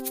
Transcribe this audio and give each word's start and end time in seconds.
Howdy, 0.00 0.08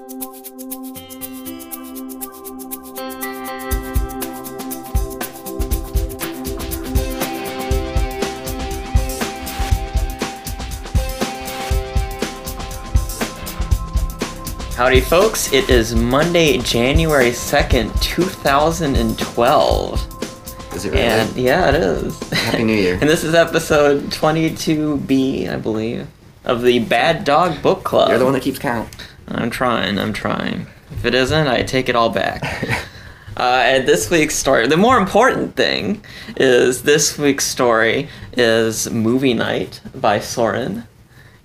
folks. 15.01 15.51
It 15.51 15.71
is 15.71 15.95
Monday, 15.95 16.59
January 16.59 17.31
2nd, 17.31 17.99
2012. 17.99 20.75
Is 20.75 20.85
it 20.85 20.91
really? 20.91 21.01
And 21.01 21.35
yeah, 21.35 21.69
it 21.69 21.75
is. 21.75 22.19
Happy 22.29 22.63
New 22.63 22.75
Year. 22.75 22.93
and 23.01 23.09
this 23.09 23.23
is 23.23 23.33
episode 23.33 24.03
22B, 24.03 25.49
I 25.49 25.55
believe, 25.55 26.07
of 26.45 26.61
the 26.61 26.77
Bad 26.77 27.23
Dog 27.23 27.63
Book 27.63 27.83
Club. 27.83 28.09
You're 28.09 28.19
the 28.19 28.25
one 28.25 28.35
that 28.35 28.43
keeps 28.43 28.59
count. 28.59 28.87
I'm 29.29 29.49
trying, 29.49 29.97
I'm 29.99 30.13
trying. 30.13 30.67
If 30.91 31.05
it 31.05 31.13
isn't, 31.15 31.47
I 31.47 31.63
take 31.63 31.89
it 31.89 31.95
all 31.95 32.09
back. 32.09 32.43
Uh, 33.37 33.61
and 33.63 33.87
this 33.87 34.09
week's 34.09 34.35
story, 34.35 34.67
the 34.67 34.75
more 34.75 34.97
important 34.97 35.55
thing 35.55 36.03
is 36.35 36.83
this 36.83 37.17
week's 37.17 37.45
story 37.45 38.09
is 38.33 38.89
Movie 38.89 39.33
Night 39.33 39.79
by 39.95 40.19
Sorin. 40.19 40.83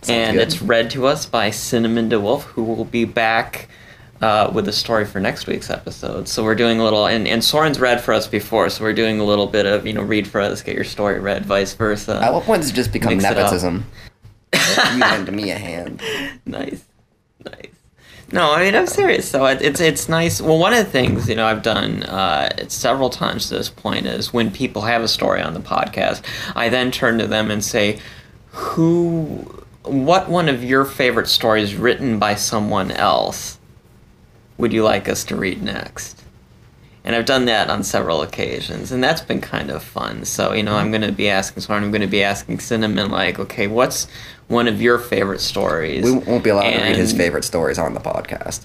and 0.08 0.36
good. 0.36 0.42
it's 0.42 0.60
read 0.60 0.90
to 0.90 1.06
us 1.06 1.24
by 1.24 1.50
Cinnamon 1.50 2.10
DeWolf, 2.10 2.42
who 2.42 2.64
will 2.64 2.84
be 2.84 3.04
back 3.04 3.68
uh, 4.20 4.50
with 4.52 4.64
the 4.64 4.72
story 4.72 5.04
for 5.04 5.20
next 5.20 5.46
week's 5.46 5.70
episode. 5.70 6.26
So 6.26 6.42
we're 6.42 6.56
doing 6.56 6.80
a 6.80 6.84
little, 6.84 7.06
and, 7.06 7.28
and 7.28 7.44
Sorin's 7.44 7.78
read 7.78 8.00
for 8.00 8.12
us 8.12 8.26
before, 8.26 8.70
so 8.70 8.82
we're 8.82 8.92
doing 8.92 9.20
a 9.20 9.24
little 9.24 9.46
bit 9.46 9.64
of, 9.64 9.86
you 9.86 9.92
know, 9.92 10.02
read 10.02 10.26
for 10.26 10.40
us, 10.40 10.62
get 10.62 10.74
your 10.74 10.82
story 10.82 11.20
read, 11.20 11.46
vice 11.46 11.74
versa. 11.74 12.20
At 12.20 12.32
what 12.32 12.42
point 12.42 12.62
does 12.62 12.72
it 12.72 12.74
just 12.74 12.92
become 12.92 13.18
Mix 13.18 13.22
nepotism? 13.22 13.84
you 14.54 14.98
lend 14.98 15.30
me 15.30 15.52
a 15.52 15.58
hand. 15.58 16.02
nice, 16.44 16.84
nice. 17.44 17.73
No, 18.34 18.50
I 18.50 18.64
mean 18.64 18.74
I'm 18.74 18.88
serious. 18.88 19.30
So 19.30 19.46
it, 19.46 19.62
it's 19.62 19.80
it's 19.80 20.08
nice. 20.08 20.40
Well, 20.42 20.58
one 20.58 20.72
of 20.72 20.84
the 20.84 20.90
things 20.90 21.28
you 21.28 21.36
know 21.36 21.46
I've 21.46 21.62
done 21.62 22.02
uh, 22.02 22.66
several 22.66 23.08
times 23.08 23.48
to 23.48 23.54
this 23.54 23.68
point 23.70 24.06
is 24.06 24.32
when 24.32 24.50
people 24.50 24.82
have 24.82 25.02
a 25.02 25.08
story 25.08 25.40
on 25.40 25.54
the 25.54 25.60
podcast, 25.60 26.22
I 26.56 26.68
then 26.68 26.90
turn 26.90 27.18
to 27.18 27.28
them 27.28 27.48
and 27.52 27.64
say, 27.64 28.00
"Who, 28.48 29.64
what 29.84 30.28
one 30.28 30.48
of 30.48 30.64
your 30.64 30.84
favorite 30.84 31.28
stories 31.28 31.76
written 31.76 32.18
by 32.18 32.34
someone 32.34 32.90
else 32.90 33.60
would 34.58 34.72
you 34.72 34.82
like 34.82 35.08
us 35.08 35.22
to 35.26 35.36
read 35.36 35.62
next?" 35.62 36.23
And 37.04 37.14
I've 37.14 37.26
done 37.26 37.44
that 37.44 37.68
on 37.68 37.82
several 37.82 38.22
occasions, 38.22 38.90
and 38.90 39.04
that's 39.04 39.20
been 39.20 39.42
kind 39.42 39.70
of 39.70 39.82
fun. 39.82 40.24
So, 40.24 40.54
you 40.54 40.62
know, 40.62 40.74
I'm 40.74 40.90
going 40.90 41.02
to 41.02 41.12
be 41.12 41.28
asking 41.28 41.62
Sorin, 41.62 41.84
I'm 41.84 41.90
going 41.90 42.00
to 42.00 42.06
be 42.06 42.22
asking 42.22 42.60
Cinnamon, 42.60 43.10
like, 43.10 43.38
okay, 43.38 43.66
what's 43.66 44.08
one 44.48 44.66
of 44.68 44.80
your 44.80 44.98
favorite 44.98 45.40
stories? 45.42 46.02
We 46.02 46.12
won't 46.12 46.42
be 46.42 46.48
allowed 46.48 46.70
to 46.70 46.78
read 46.78 46.96
his 46.96 47.12
favorite 47.12 47.44
stories 47.44 47.78
on 47.78 47.92
the 47.92 48.00
podcast. 48.00 48.64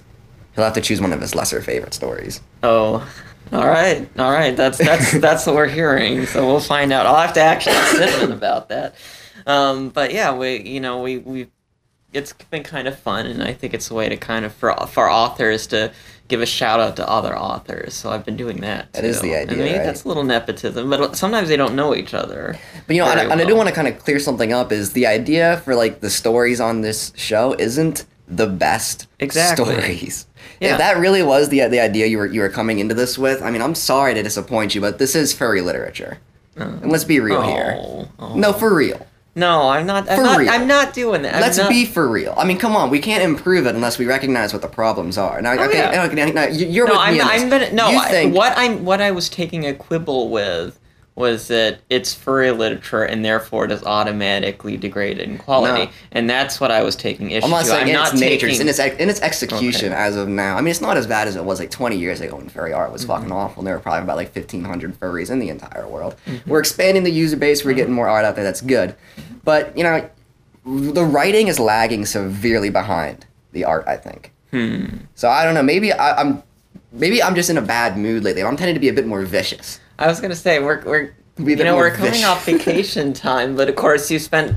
He'll 0.54 0.64
have 0.64 0.72
to 0.72 0.80
choose 0.80 1.02
one 1.02 1.12
of 1.12 1.20
his 1.20 1.34
lesser 1.34 1.60
favorite 1.60 1.92
stories. 1.92 2.40
Oh, 2.62 3.06
all 3.52 3.66
right, 3.66 4.08
all 4.18 4.30
right. 4.30 4.56
That's 4.56 4.78
that's 4.78 5.12
that's 5.20 5.46
what 5.46 5.56
we're 5.56 5.68
hearing. 5.68 6.26
So 6.26 6.46
we'll 6.46 6.60
find 6.60 6.92
out. 6.92 7.06
I'll 7.06 7.16
have 7.16 7.34
to 7.34 7.40
actually 7.40 7.76
ask 7.76 7.96
Cinnamon 7.96 8.32
about 8.36 8.68
that. 8.68 8.94
Um, 9.46 9.90
but 9.90 10.12
yeah, 10.12 10.34
we 10.34 10.60
you 10.60 10.80
know 10.80 11.02
we 11.02 11.18
we 11.18 11.48
it's 12.12 12.32
been 12.32 12.62
kind 12.62 12.86
of 12.88 12.98
fun, 12.98 13.26
and 13.26 13.42
I 13.42 13.52
think 13.52 13.74
it's 13.74 13.90
a 13.90 13.94
way 13.94 14.08
to 14.08 14.16
kind 14.16 14.44
of 14.44 14.52
for 14.54 14.74
for 14.86 15.10
authors 15.10 15.66
to 15.68 15.92
give 16.30 16.40
a 16.40 16.46
shout 16.46 16.80
out 16.80 16.96
to 16.96 17.08
other 17.08 17.36
authors. 17.36 17.92
So 17.94 18.10
I've 18.10 18.24
been 18.24 18.36
doing 18.36 18.62
that. 18.62 18.92
That 18.94 19.04
is 19.04 19.20
too. 19.20 19.26
the 19.28 19.34
And 19.34 19.50
idea, 19.50 19.64
maybe 19.64 19.78
right? 19.78 19.84
that's 19.84 20.04
a 20.04 20.08
little 20.08 20.24
nepotism, 20.24 20.88
but 20.88 21.16
sometimes 21.16 21.48
they 21.48 21.56
don't 21.56 21.74
know 21.74 21.94
each 21.94 22.14
other. 22.14 22.58
But 22.86 22.96
you 22.96 23.02
know, 23.02 23.10
and, 23.10 23.20
I- 23.20 23.24
and 23.32 23.40
I 23.40 23.44
do 23.44 23.54
want 23.56 23.68
to 23.68 23.74
kind 23.74 23.88
of 23.88 23.98
clear 23.98 24.18
something 24.18 24.52
up. 24.52 24.72
Is 24.72 24.92
the 24.94 25.06
idea 25.06 25.60
for 25.64 25.74
like 25.74 26.00
the 26.00 26.08
stories 26.10 26.60
on 26.60 26.80
this 26.80 27.12
show 27.16 27.54
isn't 27.58 28.06
the 28.28 28.46
best 28.46 29.08
Exactly. 29.18 29.64
stories. 29.74 30.26
Yeah. 30.60 30.72
If 30.72 30.78
that 30.78 30.98
really 30.98 31.22
was 31.22 31.48
the 31.48 31.66
the 31.68 31.80
idea 31.80 32.06
you 32.06 32.18
were 32.18 32.26
you 32.26 32.40
were 32.40 32.48
coming 32.48 32.78
into 32.78 32.94
this 32.94 33.18
with, 33.18 33.42
I 33.42 33.50
mean, 33.50 33.60
I'm 33.62 33.74
sorry 33.74 34.14
to 34.14 34.22
disappoint 34.22 34.74
you, 34.74 34.80
but 34.80 34.98
this 34.98 35.14
is 35.14 35.32
furry 35.32 35.60
literature. 35.60 36.18
Oh. 36.58 36.62
and 36.82 36.90
let's 36.92 37.04
be 37.04 37.20
real 37.20 37.42
here. 37.42 37.76
Oh, 37.78 38.08
oh. 38.18 38.34
No, 38.34 38.52
for 38.52 38.74
real. 38.74 39.06
No, 39.40 39.68
I'm 39.70 39.86
not. 39.86 40.08
I'm 40.10 40.16
For 40.18 40.22
not. 40.22 40.38
real. 40.38 40.50
I'm 40.50 40.66
not 40.66 40.92
doing 40.94 41.22
that. 41.22 41.34
I'm 41.34 41.40
Let's 41.40 41.58
not- 41.58 41.68
be 41.70 41.84
for 41.84 42.08
real. 42.08 42.34
I 42.36 42.44
mean, 42.44 42.58
come 42.58 42.76
on. 42.76 42.90
We 42.90 42.98
can't 43.00 43.22
improve 43.22 43.66
it 43.66 43.74
unless 43.74 43.98
we 43.98 44.06
recognize 44.06 44.52
what 44.52 44.62
the 44.62 44.68
problems 44.68 45.18
are. 45.18 45.40
Now, 45.42 45.52
Oh, 45.52 45.64
okay, 45.66 45.78
yeah. 45.78 46.04
okay, 46.04 46.32
now, 46.32 46.46
you- 46.46 46.66
you're 46.66 46.86
no, 46.86 46.92
with 46.94 47.00
I'm, 47.02 47.14
me. 47.14 47.20
I'm 47.22 47.48
gonna 47.48 47.72
no. 47.72 47.88
You 47.90 47.98
I- 47.98 48.08
think 48.10 48.34
what 48.34 48.52
I'm 48.56 48.84
what 48.84 49.00
I 49.00 49.10
was 49.10 49.28
taking 49.28 49.66
a 49.66 49.74
quibble 49.74 50.28
with 50.30 50.78
was 51.20 51.46
that 51.48 51.78
it's 51.88 52.12
furry 52.12 52.50
literature 52.50 53.04
and 53.04 53.24
therefore 53.24 53.66
it 53.66 53.70
is 53.70 53.84
automatically 53.84 54.76
degraded 54.76 55.28
in 55.28 55.38
quality, 55.38 55.84
No. 55.84 55.90
and 56.10 56.28
that's 56.28 56.58
what 56.60 56.72
I 56.72 56.82
was 56.82 56.96
taking 56.96 57.30
issue. 57.30 57.44
I'm 57.44 57.50
not 57.52 57.60
to. 57.60 57.66
saying 57.66 57.82
I'm 57.82 57.88
in 57.88 57.94
not 57.94 58.12
its 58.12 58.20
nature, 58.20 58.48
taking. 58.48 58.62
in 58.62 58.68
its 58.68 58.78
in 58.80 59.08
its 59.08 59.20
execution 59.20 59.92
Okay. 59.92 60.02
as 60.02 60.16
of 60.16 60.26
now. 60.28 60.56
I 60.56 60.60
mean, 60.62 60.72
it's 60.72 60.80
not 60.80 60.96
as 60.96 61.06
bad 61.06 61.28
as 61.28 61.36
it 61.36 61.44
was 61.44 61.60
like 61.60 61.70
20 61.70 61.96
years 61.96 62.20
ago 62.20 62.34
when 62.36 62.48
furry 62.48 62.72
art 62.72 62.86
Mm-hmm. 62.86 62.92
was 62.94 63.04
fucking 63.04 63.30
awful. 63.30 63.60
And 63.60 63.66
there 63.68 63.74
were 63.76 63.80
probably 63.80 64.02
about 64.02 64.16
like 64.16 64.34
1,500 64.34 64.98
furries 64.98 65.30
in 65.30 65.38
the 65.38 65.50
entire 65.50 65.86
world. 65.86 66.16
Mm-hmm. 66.26 66.50
We're 66.50 66.58
expanding 66.60 67.04
the 67.04 67.12
user 67.12 67.36
base. 67.36 67.64
We're 67.64 67.74
getting 67.74 67.94
more 67.94 68.08
art 68.08 68.24
out 68.24 68.34
there. 68.34 68.42
That's 68.44 68.62
good, 68.62 68.96
but 69.44 69.76
you 69.78 69.84
know, 69.84 70.08
the 70.64 71.04
writing 71.04 71.46
is 71.48 71.60
lagging 71.60 72.04
severely 72.06 72.70
behind 72.70 73.26
the 73.52 73.64
art. 73.64 73.84
I 73.86 73.96
think. 73.96 74.32
hmm. 74.50 74.86
So 75.14 75.28
I 75.28 75.44
don't 75.44 75.54
know. 75.54 75.62
Maybe 75.62 75.92
I, 75.92 76.20
I'm. 76.20 76.42
Maybe 76.92 77.22
I'm 77.22 77.36
just 77.36 77.48
in 77.50 77.56
a 77.56 77.62
bad 77.62 77.96
mood 77.96 78.24
lately. 78.24 78.42
I'm 78.42 78.56
tending 78.56 78.74
to 78.74 78.80
be 78.80 78.88
a 78.88 78.92
bit 78.92 79.06
more 79.06 79.22
vicious. 79.22 79.78
I 80.00 80.06
was 80.08 80.18
gonna 80.20 80.34
say 80.34 80.58
we're 80.60 80.82
we're 80.84 81.14
you 81.38 81.56
know 81.56 81.76
we're 81.76 81.90
coming 81.90 82.24
off 82.24 82.44
vacation 82.46 83.12
time, 83.12 83.54
but 83.54 83.68
of 83.68 83.76
course 83.76 84.10
you 84.10 84.18
spent 84.18 84.56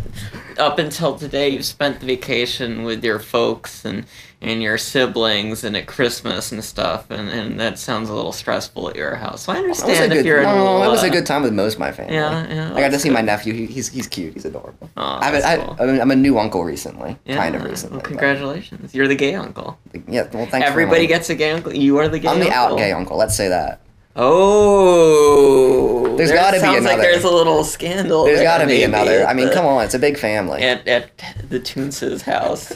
up 0.57 0.79
until 0.79 1.17
today 1.17 1.49
you've 1.49 1.65
spent 1.65 1.99
the 1.99 2.05
vacation 2.05 2.83
with 2.83 3.03
your 3.03 3.19
folks 3.19 3.83
and 3.85 4.05
and 4.41 4.61
your 4.61 4.77
siblings 4.77 5.63
and 5.63 5.75
at 5.77 5.85
Christmas 5.87 6.51
and 6.51 6.61
stuff, 6.63 7.09
and, 7.09 7.29
and 7.29 7.59
that 7.61 7.79
sounds 7.79 8.09
a 8.09 8.13
little 8.13 8.33
stressful 8.33 8.89
at 8.89 8.95
your 8.97 9.15
house. 9.15 9.43
So 9.43 9.53
I 9.53 9.59
It 9.59 9.67
was 9.69 9.79
a 9.79 9.83
understand 9.83 10.11
if 10.11 10.17
good. 10.19 10.25
you're 10.25 10.43
No, 10.43 10.55
little, 10.55 10.83
it 10.83 10.89
was 10.89 11.03
a 11.03 11.09
good 11.09 11.25
time 11.25 11.43
with 11.43 11.53
most 11.53 11.75
of 11.75 11.79
my 11.79 11.93
family. 11.93 12.13
Yeah, 12.15 12.53
yeah, 12.53 12.73
I 12.75 12.79
got 12.81 12.91
to 12.91 12.99
see 12.99 13.09
my 13.09 13.21
nephew. 13.21 13.53
He, 13.53 13.65
he's 13.67 13.87
he's 13.89 14.07
cute. 14.07 14.33
He's 14.33 14.43
adorable. 14.45 14.89
Aw, 14.97 15.19
I, 15.19 15.53
I, 15.53 15.57
cool. 15.57 15.75
I'm 15.79 16.11
a 16.11 16.15
new 16.15 16.37
uncle 16.39 16.63
recently. 16.65 17.17
Yeah, 17.25 17.37
kind 17.37 17.55
of 17.55 17.63
recently. 17.63 17.97
Well, 17.97 18.05
congratulations. 18.05 18.93
You're 18.93 19.07
the 19.07 19.15
gay 19.15 19.35
uncle. 19.35 19.77
Yeah, 20.07 20.27
well, 20.33 20.45
thanks. 20.45 20.67
Everybody 20.67 21.07
gets 21.07 21.29
a 21.29 21.35
gay 21.35 21.51
uncle. 21.51 21.73
You 21.73 21.97
are 21.99 22.07
the 22.09 22.19
gay 22.19 22.27
uncle. 22.27 22.43
I'm 22.43 22.49
the 22.49 22.53
out 22.53 22.77
gay 22.77 22.91
uncle. 22.91 23.15
Let's 23.17 23.35
say 23.37 23.47
that. 23.47 23.79
Oh. 24.15 26.15
There's 26.17 26.29
there 26.29 26.37
gotta 26.37 26.57
be 26.57 26.63
another. 26.63 26.75
sounds 26.75 26.85
like 26.85 26.97
there's 27.01 27.23
a 27.23 27.31
little 27.31 27.63
scandal. 27.63 28.25
There's 28.25 28.39
there, 28.39 28.47
got 28.47 28.59
to 28.59 28.65
be 28.65 28.73
maybe, 28.73 28.83
another. 28.83 29.25
I 29.25 29.33
mean, 29.33 29.47
at 29.47 29.53
come 29.53 29.65
on, 29.65 29.83
it's 29.83 29.95
a 29.95 29.99
big 29.99 30.17
family. 30.17 30.61
At, 30.61 30.87
at 30.87 31.09
the 31.49 31.59
Toonces 31.59 32.21
house. 32.21 32.73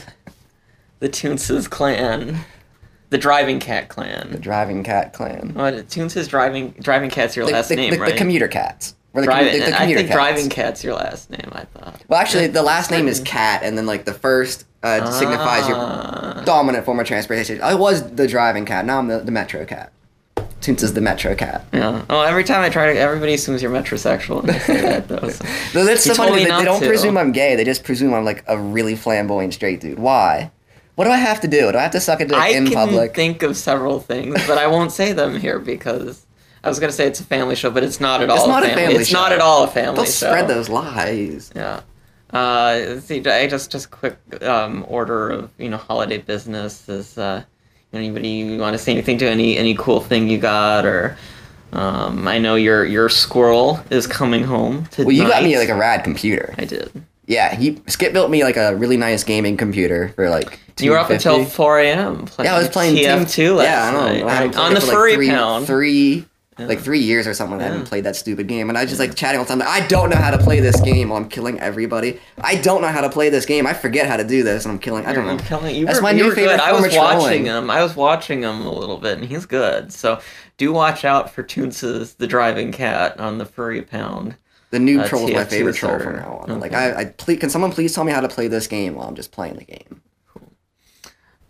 the 1.00 1.08
Toonces 1.08 1.68
clan. 1.70 2.38
The 3.10 3.18
Driving 3.18 3.58
Cat 3.58 3.88
clan, 3.88 4.32
the 4.32 4.38
driving 4.38 4.84
cat 4.84 5.14
clan. 5.14 5.54
What? 5.54 5.72
Toonces 5.88 6.28
Driving 6.28 6.72
Driving 6.82 7.08
Cat's 7.08 7.36
your 7.36 7.46
The, 7.46 7.52
last 7.52 7.68
the, 7.70 7.76
name, 7.76 7.94
the, 7.94 7.98
right? 8.00 8.12
the 8.12 8.18
commuter 8.18 8.48
cats. 8.48 8.94
Or 9.14 9.22
the, 9.22 9.28
commu- 9.28 9.30
Driving, 9.30 9.60
the, 9.60 9.66
the 9.70 9.80
I 9.80 9.86
think 9.86 9.98
cats. 10.00 10.12
Driving 10.12 10.48
Cat's 10.50 10.84
your 10.84 10.94
last 10.94 11.30
name, 11.30 11.48
I 11.52 11.64
thought. 11.64 12.02
Well, 12.08 12.20
actually, 12.20 12.48
the 12.48 12.62
last 12.62 12.90
name 12.90 13.08
is 13.08 13.20
cat, 13.20 13.62
and 13.62 13.78
then 13.78 13.86
like 13.86 14.04
the 14.04 14.12
first 14.12 14.66
uh, 14.82 15.10
signifies 15.10 15.66
your 15.66 15.78
Ah. 15.78 16.42
dominant 16.44 16.84
form 16.84 17.00
of 17.00 17.06
transportation. 17.06 17.62
I 17.62 17.74
was 17.76 18.12
the 18.12 18.28
driving 18.28 18.66
cat. 18.66 18.84
Now 18.84 18.98
I'm 18.98 19.08
the, 19.08 19.20
the 19.20 19.32
metro 19.32 19.64
cat. 19.64 19.90
Toons 20.60 20.82
is 20.82 20.92
the 20.94 21.00
metro 21.00 21.34
cat. 21.34 21.64
Yeah. 21.72 22.04
Oh, 22.10 22.20
every 22.22 22.42
time 22.44 22.62
I 22.62 22.68
try 22.68 22.92
to, 22.92 22.98
everybody 22.98 23.34
assumes 23.34 23.62
you're 23.62 23.70
metrosexual. 23.70 24.40
And 24.42 24.50
I 24.50 24.58
say 24.58 24.80
that 24.80 25.08
though. 25.08 25.28
so. 25.28 25.44
No, 25.74 25.84
that's 25.84 26.02
so 26.04 26.14
funny. 26.14 26.44
They, 26.44 26.50
they 26.50 26.64
don't 26.64 26.80
to. 26.80 26.86
presume 26.88 27.16
I'm 27.16 27.30
gay. 27.32 27.54
They 27.56 27.64
just 27.64 27.84
presume 27.84 28.12
I'm 28.12 28.24
like 28.24 28.44
a 28.48 28.58
really 28.58 28.96
flamboyant 28.96 29.54
straight 29.54 29.80
dude. 29.80 29.98
Why? 29.98 30.50
What 30.96 31.04
do 31.04 31.10
I 31.10 31.16
have 31.18 31.40
to 31.42 31.48
do? 31.48 31.70
Do 31.70 31.78
I 31.78 31.82
have 31.82 31.92
to 31.92 32.00
suck 32.00 32.20
a 32.20 32.24
dick 32.24 32.36
I 32.36 32.48
in 32.48 32.64
can 32.66 32.74
public? 32.74 33.14
think 33.14 33.44
of 33.44 33.56
several 33.56 34.00
things, 34.00 34.34
but 34.48 34.58
I 34.58 34.66
won't 34.66 34.90
say 34.90 35.12
them 35.12 35.38
here 35.38 35.60
because 35.60 36.26
I 36.64 36.68
was 36.68 36.80
gonna 36.80 36.90
say 36.90 37.06
it's 37.06 37.20
a 37.20 37.24
family 37.24 37.54
show, 37.54 37.70
but 37.70 37.84
it's 37.84 38.00
not 38.00 38.20
at 38.20 38.28
all. 38.28 38.36
It's 38.38 38.46
not 38.48 38.64
a 38.64 38.66
family. 38.66 38.82
family 38.82 39.00
It's 39.02 39.12
not 39.12 39.28
show. 39.28 39.34
at 39.36 39.40
all 39.40 39.62
a 39.62 39.68
family 39.68 39.94
Don't 39.94 40.06
show. 40.06 40.10
spread 40.26 40.48
those 40.48 40.68
lies. 40.68 41.52
Yeah. 41.54 41.82
Uh, 42.30 42.98
see, 42.98 43.24
I 43.24 43.46
just 43.46 43.70
just 43.70 43.92
quick 43.92 44.18
um, 44.42 44.84
order 44.88 45.30
of 45.30 45.50
you 45.56 45.68
know 45.70 45.76
holiday 45.76 46.18
business 46.18 46.88
is 46.88 47.16
uh, 47.16 47.44
anybody 47.92 48.28
you 48.28 48.58
want 48.58 48.74
to 48.74 48.78
say 48.78 48.92
anything 48.92 49.18
to 49.18 49.28
any 49.28 49.56
any 49.56 49.74
cool 49.74 50.00
thing 50.00 50.28
you 50.28 50.38
got 50.38 50.84
or 50.84 51.16
um, 51.72 52.26
I 52.26 52.38
know 52.38 52.54
your 52.54 52.84
your 52.84 53.08
squirrel 53.08 53.80
is 53.90 54.06
coming 54.06 54.42
home 54.44 54.86
tonight. 54.86 55.06
Well, 55.06 55.16
you 55.16 55.28
got 55.28 55.42
me 55.42 55.58
like 55.58 55.68
a 55.68 55.74
rad 55.74 56.02
computer. 56.02 56.54
I 56.56 56.64
did. 56.64 56.90
Yeah, 57.26 57.54
he 57.54 57.80
Skip 57.86 58.14
built 58.14 58.30
me 58.30 58.42
like 58.42 58.56
a 58.56 58.74
really 58.76 58.96
nice 58.96 59.22
gaming 59.22 59.56
computer 59.56 60.08
for 60.16 60.30
like. 60.30 60.60
You 60.80 60.92
were 60.92 60.98
up 60.98 61.10
until 61.10 61.44
4 61.44 61.80
a.m. 61.80 62.26
playing 62.26 62.46
Yeah, 62.46 62.54
I 62.54 62.58
was 62.58 62.68
playing 62.68 62.94
TF2 62.94 63.56
last 63.56 63.64
yeah, 63.66 63.88
I 63.88 63.92
know. 63.92 64.24
night 64.24 64.56
I 64.56 64.62
on 64.62 64.74
the 64.74 64.80
for, 64.80 64.86
like, 64.86 64.94
furry 64.94 65.14
three, 65.16 65.28
pound. 65.28 65.66
Three, 65.66 66.24
Yeah. 66.58 66.66
like 66.66 66.80
three 66.80 66.98
years 66.98 67.26
or 67.26 67.34
something. 67.34 67.60
I 67.60 67.64
Yeah. 67.64 67.70
haven't 67.70 67.86
played 67.86 68.04
that 68.04 68.16
stupid 68.16 68.48
game, 68.48 68.68
and 68.68 68.76
I 68.76 68.82
was 68.82 68.90
just 68.90 68.98
like 69.00 69.14
chatting 69.14 69.38
all 69.38 69.44
the 69.44 69.48
time. 69.50 69.60
Like, 69.60 69.68
I 69.68 69.86
don't 69.86 70.10
know 70.10 70.16
how 70.16 70.30
to 70.32 70.38
play 70.38 70.58
this 70.60 70.80
game 70.80 71.10
while 71.10 71.18
I'm 71.22 71.28
killing 71.28 71.60
everybody. 71.60 72.20
I 72.40 72.56
don't 72.56 72.82
know 72.82 72.88
how 72.88 73.00
to 73.00 73.08
play 73.10 73.28
this 73.30 73.46
game. 73.46 73.66
I 73.66 73.74
forget 73.74 74.06
how 74.06 74.16
to 74.16 74.24
do 74.24 74.42
this, 74.42 74.64
and 74.64 74.72
I'm 74.72 74.78
killing. 74.78 75.06
I 75.06 75.12
don't 75.12 75.24
know. 75.26 75.32
I'm 75.32 75.38
telling 75.38 75.76
you, 75.76 75.86
That's 75.86 75.98
were, 75.98 76.02
my 76.02 76.10
you 76.10 76.24
new 76.24 76.34
favorite 76.34 76.56
good. 76.56 76.60
I 76.60 76.72
was 76.72 76.82
watching 76.96 76.98
trolling. 77.20 77.44
him. 77.46 77.70
I 77.70 77.82
was 77.82 77.94
watching 77.94 78.42
him 78.42 78.62
a 78.66 78.72
little 78.72 78.98
bit, 78.98 79.18
and 79.18 79.26
he's 79.26 79.46
good. 79.46 79.92
So 79.92 80.20
do 80.56 80.72
watch 80.72 81.04
out 81.04 81.30
for 81.32 81.42
Toonces 81.44 82.16
the 82.16 82.26
Driving 82.26 82.72
Cat 82.72 83.18
on 83.20 83.38
the 83.38 83.44
Furry 83.46 83.82
Pound. 83.82 84.34
The 84.70 84.78
new 84.80 85.00
Uh, 85.00 85.06
troll 85.08 85.28
is 85.28 85.34
my 85.34 85.44
favorite 85.44 85.76
troll 85.76 85.98
from 85.98 86.16
now 86.16 86.44
on. 86.48 86.58
Like 86.60 86.74
I, 86.74 86.92
I 87.00 87.04
please, 87.06 87.38
can 87.38 87.50
someone 87.50 87.70
please 87.72 87.94
tell 87.94 88.04
me 88.04 88.12
how 88.12 88.20
to 88.20 88.28
play 88.28 88.48
this 88.48 88.66
game 88.66 88.96
while 88.96 89.06
I'm 89.08 89.14
just 89.14 89.30
playing 89.32 89.54
the 89.56 89.64
game? 89.64 90.02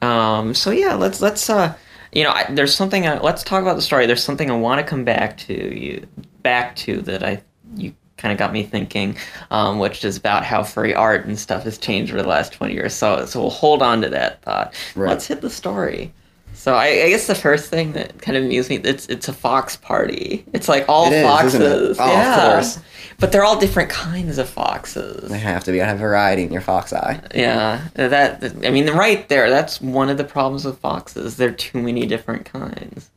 Uh, 0.02 0.06
Um, 0.06 0.54
so 0.54 0.70
yeah, 0.70 0.94
let's 0.94 1.20
let's 1.20 1.48
uh, 1.50 1.74
you 2.12 2.24
know, 2.24 2.30
I, 2.30 2.46
there's 2.50 2.74
something. 2.74 3.06
I, 3.06 3.20
let's 3.20 3.42
talk 3.42 3.62
about 3.62 3.76
the 3.76 3.82
story. 3.82 4.06
There's 4.06 4.22
something 4.22 4.50
I 4.50 4.56
want 4.56 4.80
to 4.80 4.86
come 4.86 5.04
back 5.04 5.36
to 5.38 5.78
you 5.78 6.06
back 6.42 6.76
to 6.76 7.02
that 7.02 7.22
I 7.22 7.42
you 7.76 7.94
kind 8.16 8.32
of 8.32 8.38
got 8.38 8.52
me 8.52 8.64
thinking, 8.64 9.16
um, 9.50 9.78
which 9.78 10.04
is 10.04 10.16
about 10.16 10.44
how 10.44 10.62
free 10.62 10.92
art 10.92 11.26
and 11.26 11.38
stuff 11.38 11.62
has 11.64 11.78
changed 11.78 12.12
over 12.12 12.22
the 12.22 12.28
last 12.28 12.52
twenty 12.52 12.74
years. 12.74 12.94
So 12.94 13.26
so 13.26 13.40
we'll 13.40 13.50
hold 13.50 13.82
on 13.82 14.02
to 14.02 14.08
that 14.10 14.42
thought. 14.42 14.74
Right. 14.94 15.10
Let's 15.10 15.26
hit 15.26 15.40
the 15.40 15.50
story. 15.50 16.12
So 16.58 16.74
I, 16.74 16.86
I 16.86 17.08
guess 17.10 17.28
the 17.28 17.36
first 17.36 17.70
thing 17.70 17.92
that 17.92 18.20
kind 18.20 18.36
of 18.36 18.42
amused 18.42 18.68
me 18.68 18.76
it's 18.78 19.06
it's 19.06 19.28
a 19.28 19.32
fox 19.32 19.76
party. 19.76 20.44
It's 20.52 20.68
like 20.68 20.86
all 20.88 21.06
It 21.06 21.12
is, 21.18 21.24
foxes. 21.24 21.98
it? 21.98 22.02
Oh, 22.02 22.04
of 22.04 22.10
yeah. 22.10 22.50
course. 22.52 22.80
But 23.20 23.30
they're 23.30 23.44
all 23.44 23.58
different 23.58 23.90
kinds 23.90 24.38
of 24.38 24.48
foxes. 24.48 25.30
They 25.30 25.38
have 25.38 25.62
to 25.64 25.72
be. 25.72 25.80
I 25.80 25.86
have 25.86 25.98
variety 26.00 26.42
in 26.42 26.52
your 26.52 26.60
fox 26.60 26.92
eye. 26.92 27.20
Yeah, 27.32 27.86
that 27.94 28.42
I 28.66 28.70
mean, 28.70 28.90
right 28.90 29.28
there. 29.28 29.48
That's 29.50 29.80
one 29.80 30.08
of 30.08 30.18
the 30.18 30.24
problems 30.24 30.64
with 30.64 30.78
foxes. 30.78 31.36
There 31.36 31.48
are 31.48 31.52
too 31.52 31.80
many 31.80 32.06
different 32.06 32.44
kinds. 32.44 33.08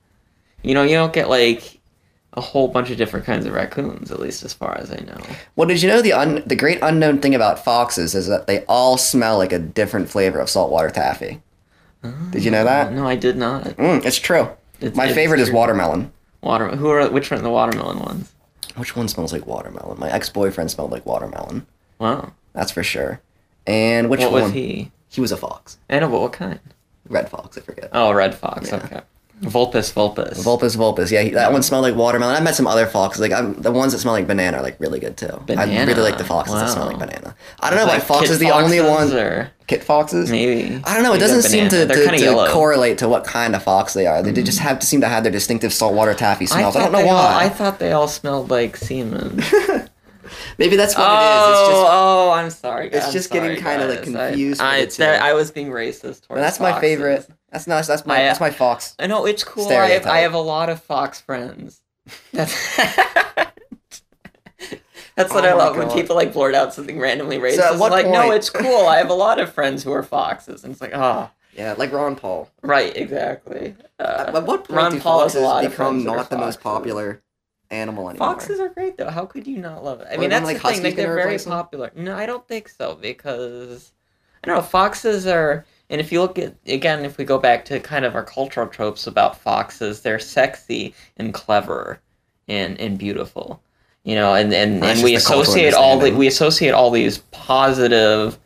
You 0.62 0.76
know, 0.76 0.84
you 0.84 0.96
don't 0.96 1.12
get 1.14 1.28
like 1.28 1.80
a 2.34 2.42
whole 2.42 2.68
bunch 2.68 2.92
of 2.92 2.98
different 2.98 3.26
kinds 3.26 3.46
of 3.48 3.54
raccoons, 3.54 4.12
at 4.12 4.20
least 4.20 4.44
as 4.44 4.54
far 4.54 4.78
as 4.78 4.92
I 4.92 4.98
know. 4.98 5.18
Well, 5.56 5.68
did 5.68 5.82
you 5.82 5.90
know 5.90 6.02
the 6.04 6.14
un- 6.14 6.44
the 6.46 6.56
great 6.56 6.78
unknown 6.84 7.20
thing 7.22 7.34
about 7.36 7.64
foxes 7.66 8.14
is 8.16 8.28
that 8.28 8.46
they 8.48 8.64
all 8.66 8.98
smell 8.98 9.38
like 9.40 9.52
a 9.52 9.60
different 9.60 10.10
flavor 10.10 10.40
of 10.40 10.48
saltwater 10.50 10.90
taffy. 10.92 11.42
Did 12.32 12.44
you 12.44 12.52
know 12.52 12.64
that? 12.64 12.92
No, 12.94 13.08
I 13.08 13.16
did 13.16 13.38
not. 13.38 13.64
Mm, 13.64 14.04
it's 14.06 14.18
true. 14.18 14.50
It's- 14.80 14.96
My 14.96 15.06
it's 15.06 15.14
favorite 15.16 15.40
is 15.40 15.50
true. 15.50 15.58
watermelon. 15.58 16.12
Who 16.44 16.90
are 16.90 17.08
which 17.10 17.30
one? 17.30 17.40
are 17.40 17.44
The 17.44 17.50
watermelon 17.50 18.00
ones. 18.00 18.32
Which 18.76 18.96
one 18.96 19.08
smells 19.08 19.32
like 19.34 19.46
watermelon? 19.46 20.00
My 20.00 20.10
ex 20.12 20.30
boyfriend 20.30 20.72
smelled 20.72 20.92
like 20.92 21.06
watermelon. 21.06 21.68
Wow. 22.00 22.34
That's 22.54 22.72
for 22.72 22.84
sure. 22.84 23.22
And 23.68 24.10
which 24.10 24.22
what 24.22 24.32
one? 24.32 24.42
was 24.44 24.52
he? 24.54 24.92
He 25.10 25.22
was 25.22 25.32
a 25.32 25.38
fox. 25.38 25.78
I 25.90 26.00
know, 26.00 26.10
but 26.10 26.22
what 26.22 26.34
kind? 26.34 26.60
Red 27.08 27.30
fox, 27.30 27.58
I 27.58 27.62
forget. 27.62 27.90
Oh, 27.94 28.12
red 28.14 28.34
fox. 28.34 28.70
Yeah. 28.72 28.78
Okay. 28.78 29.02
Vulpes 29.42 29.92
vulpes. 29.92 30.44
Vulpes 30.44 30.76
vulpes. 30.76 31.12
Yeah, 31.12 31.24
he, 31.24 31.32
that 31.32 31.52
one 31.52 31.64
smelled 31.64 31.82
like 31.82 31.96
watermelon. 31.96 32.36
I 32.36 32.40
met 32.42 32.54
some 32.54 32.68
other 32.68 32.86
foxes. 32.86 33.22
Like 33.22 33.32
I'm, 33.32 33.54
the 33.56 33.72
ones 33.72 33.92
that 33.92 33.98
smell 34.00 34.14
like 34.14 34.28
banana 34.28 34.58
are 34.58 34.64
like 34.64 34.80
really 34.80 35.00
good 35.00 35.18
too. 35.18 35.44
I 35.50 35.66
really 35.66 35.96
like 35.96 36.20
the 36.20 36.24
foxes 36.24 36.54
that 36.54 36.70
smell 36.70 36.86
like 36.86 37.00
banana. 37.00 37.36
I 37.60 37.72
don't 37.72 37.80
know 37.80 37.86
why 37.88 37.94
Like 37.94 38.04
fox 38.04 38.30
is 38.30 38.38
the 38.38 38.52
only 38.52 38.78
foxes 38.78 39.14
one. 39.14 39.20
Or 39.20 39.52
Kit 39.66 39.84
foxes. 39.84 40.30
maybe. 40.30 40.80
I 40.84 40.94
don't 40.94 41.02
know. 41.02 41.14
It 41.14 41.20
doesn't 41.20 41.42
seem 41.42 41.70
to, 41.70 41.88
to, 41.88 42.18
to 42.18 42.48
correlate 42.52 43.00
to 43.00 43.10
what 43.10 43.24
kind 43.24 43.56
of 43.56 43.64
fox 43.64 43.96
they 43.96 44.06
are. 44.06 44.22
They 44.22 44.32
mm-hmm. 44.32 44.44
just 44.44 44.60
have 44.60 44.78
to 44.80 44.86
seem 44.86 45.02
to 45.02 45.08
have 45.08 45.24
their 45.24 45.32
distinctive 45.32 45.74
saltwater 45.74 46.14
taffy 46.14 46.46
smells. 46.46 46.76
I, 46.76 46.80
thought 46.80 46.92
don't 46.92 46.92
know 46.92 47.04
they 47.04 47.10
all- 47.10 47.16
why. 47.16 47.46
I 47.46 47.50
thought 47.50 47.80
they 47.80 47.94
all 47.94 48.08
smelled 48.08 48.52
like 48.52 48.78
semen. 48.78 49.42
Maybe 50.60 50.76
that's 50.76 50.96
what 50.96 51.08
oh, 51.10 51.14
it 51.14 51.18
is. 51.18 51.60
It's 51.60 51.60
oh, 51.60 51.72
just 51.72 51.92
oh, 51.92 52.32
I'm 52.32 52.50
sorry. 52.52 52.88
it's 52.90 53.08
I'm 53.08 53.12
just 53.12 53.32
getting 53.32 53.62
kinda, 53.62 53.88
like, 53.88 54.06
guys. 54.06 54.16
I- 54.16 54.30
confused 54.30 54.62
with 54.62 54.70
I, 54.70 54.86
that- 54.86 55.22
I 55.24 55.34
was 55.34 55.50
being 55.52 55.70
racist 55.70 56.28
towards. 56.28 56.42
That's 56.42 56.60
my 56.60 56.80
favorite. 56.80 57.28
That's 57.52 57.68
not. 57.68 57.86
That's 57.86 58.06
my. 58.06 58.18
I, 58.20 58.24
uh, 58.24 58.28
that's 58.28 58.40
my 58.40 58.50
fox. 58.52 58.96
I 59.00 59.08
know 59.08 59.26
it's 59.26 59.44
cool. 59.44 59.68
I 59.70 59.88
have, 59.90 60.06
I 60.08 60.20
have 60.20 60.34
a 60.34 60.40
lot 60.40 60.70
of 60.70 60.82
fox 60.82 61.20
friends. 61.22 61.82
That's 62.32 62.54
that's 65.16 65.34
what 65.34 65.44
Oh 65.46 65.50
I 65.50 65.54
love 65.54 65.76
when 65.78 65.90
people 65.92 66.16
like 66.16 66.34
blurt 66.34 66.56
out 66.56 66.74
something 66.74 67.00
randomly 67.00 67.38
racist. 67.38 67.78
what 67.80 67.92
like, 67.92 68.08
no, 68.08 68.32
it's 68.32 68.50
cool. 68.50 68.88
I 68.88 68.98
have 68.98 69.10
a 69.10 69.14
lot 69.14 69.40
of 69.40 69.54
friends 69.54 69.84
who 69.84 69.92
are 69.92 70.04
foxes, 70.04 70.64
and 70.64 70.72
it's 70.72 70.82
like, 70.82 70.94
oh, 70.96 71.30
Yeah, 71.56 71.76
like 71.78 71.92
Ron 71.92 72.16
Paul. 72.16 72.50
right, 72.64 72.96
exactly. 72.96 73.76
Uh, 74.00 74.32
At 74.34 74.44
what 74.46 74.64
point 74.64 74.70
Ron 74.78 74.92
do 74.94 75.00
Paul 75.00 75.20
foxes 75.30 75.70
become 75.70 76.04
not 76.04 76.30
the 76.30 76.38
most 76.38 76.62
popular 76.62 77.22
animal 77.70 78.10
anymore? 78.10 78.30
Foxes 78.30 78.60
are 78.60 78.70
great 78.70 78.98
though. 78.98 79.10
How 79.10 79.26
could 79.26 79.46
you 79.46 79.58
not 79.58 79.84
love 79.84 80.02
it? 80.02 80.08
I 80.10 80.16
Or 80.16 80.20
mean, 80.20 80.30
that's 80.30 80.46
like, 80.46 80.62
the 80.62 80.70
thing. 80.70 80.84
Like, 80.84 80.96
they're 80.96 81.16
very 81.16 81.38
them? 81.38 81.52
popular. 81.52 81.92
No, 81.96 82.16
I 82.16 82.26
don't 82.26 82.48
think 82.48 82.70
so 82.70 82.96
because 82.96 83.92
I 84.44 84.48
don't 84.48 84.56
know. 84.56 84.62
Foxes 84.64 85.28
are, 85.28 85.66
and 85.92 86.02
if 86.02 86.12
you 86.12 86.22
look 86.22 86.40
at 86.40 86.56
again, 86.66 87.06
if 87.06 87.18
we 87.20 87.26
go 87.26 87.38
back 87.38 87.66
to 87.66 87.80
kind 87.80 88.06
of 88.06 88.16
our 88.16 88.24
cultural 88.24 88.68
tropes 88.68 89.06
about 89.06 89.38
foxes, 89.38 90.02
they're 90.02 90.20
sexy 90.20 90.96
and 91.18 91.34
clever 91.34 92.00
and 92.48 92.80
and 92.80 92.98
beautiful. 92.98 93.62
You 94.04 94.16
know, 94.16 94.34
and 94.34 94.52
and, 94.52 94.84
and 94.84 95.04
we 95.04 95.14
just 95.14 95.28
the 95.28 95.34
cultural 95.34 95.54
associate 95.54 95.74
all 95.76 96.00
the 96.00 96.12
we 96.16 96.26
associate 96.28 96.72
all 96.72 96.90
these 96.90 97.20
positive 97.32 98.40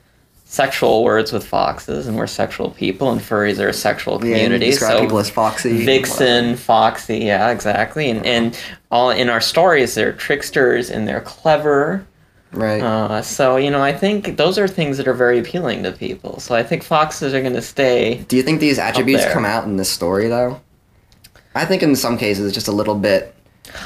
sexual 0.43 1.03
words 1.03 1.31
with 1.31 1.45
foxes, 1.45 2.07
and 2.07 2.17
we're 2.17 2.27
sexual 2.27 2.71
people, 2.71 3.11
and 3.11 3.21
furries 3.21 3.59
are 3.59 3.69
a 3.69 3.73
sexual 3.73 4.15
Yeah, 4.15 4.35
community. 4.35 4.65
describe 4.71 4.97
so 4.97 5.01
people 5.01 5.17
as 5.19 5.29
foxy. 5.29 5.85
Vixen, 5.85 6.55
Foxy, 6.55 7.19
yeah, 7.19 7.51
exactly. 7.51 8.09
And 8.09 8.25
and 8.25 8.59
all 8.91 9.11
in 9.11 9.29
our 9.29 9.41
stories, 9.41 9.95
they're 9.95 10.13
tricksters 10.13 10.89
and 10.89 11.07
they're 11.07 11.21
clever. 11.21 12.05
Right. 12.55 12.81
Uh, 12.81 13.21
so 13.21 13.57
you 13.57 13.69
know, 13.69 13.81
I 13.81 13.93
think 13.93 14.37
those 14.37 14.57
are 14.57 14.67
things 14.67 14.97
that 14.97 15.07
are 15.07 15.13
very 15.13 15.39
appealing 15.39 15.83
to 15.83 15.91
people. 15.91 16.39
So 16.39 16.55
I 16.55 16.63
think 16.63 16.83
foxes 16.83 17.33
are 17.33 17.41
going 17.41 17.53
to 17.53 17.61
stay. 17.61 18.23
Do 18.27 18.35
you 18.37 18.43
think 18.43 18.59
these 18.59 18.79
attributes 18.79 19.25
come 19.25 19.45
out 19.45 19.65
in 19.65 19.77
this 19.77 19.89
story 19.89 20.27
though? 20.27 20.61
I 21.53 21.65
think 21.65 21.83
in 21.83 21.95
some 21.95 22.17
cases 22.17 22.45
it's 22.47 22.53
just 22.53 22.67
a 22.67 22.71
little 22.71 22.95
bit 22.95 23.33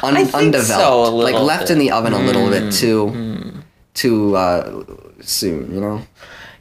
un- 0.01 0.17
undeveloped, 0.17 0.65
so, 0.67 1.05
a 1.05 1.09
like 1.09 1.35
left 1.35 1.63
bit. 1.63 1.71
in 1.71 1.79
the 1.79 1.91
oven 1.91 2.13
a 2.13 2.19
little 2.19 2.49
bit 2.49 2.63
Mm, 2.63 2.79
too 2.79 3.05
mm. 3.07 3.63
too 3.93 4.35
uh, 4.35 4.83
soon. 5.21 5.73
You 5.73 5.81
know. 5.81 6.01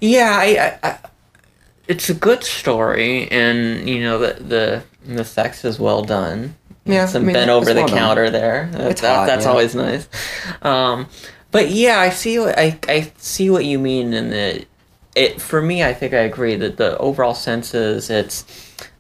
Yeah, 0.01 0.37
I, 0.39 0.79
I, 0.83 0.89
I, 0.91 0.99
it's 1.89 2.09
a 2.11 2.15
good 2.15 2.45
story, 2.45 3.29
and 3.31 3.89
you 3.89 4.01
know 4.03 4.19
the 4.19 4.43
the 4.43 4.83
the 5.15 5.25
sex 5.25 5.65
is 5.65 5.79
well 5.81 6.03
done. 6.03 6.55
Yeah, 6.85 7.07
some 7.07 7.23
I 7.23 7.27
mean, 7.27 7.35
bent 7.35 7.51
over 7.51 7.73
the 7.75 7.81
well 7.81 7.89
done. 7.89 7.99
counter 7.99 8.31
there. 8.31 8.69
That, 8.73 8.91
It's 8.93 9.01
that- 9.03 9.17
hot, 9.17 9.27
that's 9.27 9.45
yeah. 9.45 9.51
always 9.51 9.75
nice. 9.75 10.09
Um, 10.63 11.07
but 11.51 11.71
yeah, 11.71 11.99
I 12.01 12.11
see 12.11 12.39
what 12.39 12.59
I 12.59 12.79
I 12.89 13.13
see 13.19 13.51
what 13.51 13.65
you 13.65 13.79
mean 13.79 14.13
and 14.13 14.33
the 14.33 14.65
it 15.15 15.41
for 15.41 15.61
me. 15.63 15.83
I 15.83 15.93
think 15.95 16.13
I 16.15 16.19
agree 16.21 16.55
that 16.57 16.77
the 16.77 16.97
overall 16.99 17.35
sense 17.35 17.75
is 17.75 18.11
it's 18.11 18.45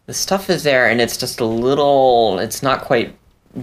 the 0.07 0.15
stuff 0.15 0.49
is 0.51 0.63
there, 0.63 0.89
and 0.89 1.01
it's 1.01 1.17
just 1.17 1.41
a 1.41 1.45
little. 1.45 2.39
It's 2.39 2.63
not 2.63 2.83
quite 2.83 3.15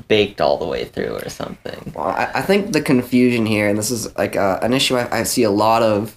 baked 0.08 0.42
all 0.42 0.58
the 0.58 0.66
way 0.68 0.86
through 0.86 1.16
or 1.18 1.30
something. 1.30 1.94
Well, 1.96 2.08
I, 2.08 2.30
I 2.36 2.42
think 2.42 2.72
the 2.74 2.82
confusion 2.82 3.46
here, 3.46 3.68
and 3.68 3.78
this 3.78 3.92
is 3.92 4.16
like 4.18 4.36
uh, 4.36 4.60
an 4.62 4.74
issue 4.74 4.96
I, 4.98 5.20
I 5.20 5.24
see 5.24 5.44
a 5.44 5.52
lot 5.52 5.82
of 5.82 6.16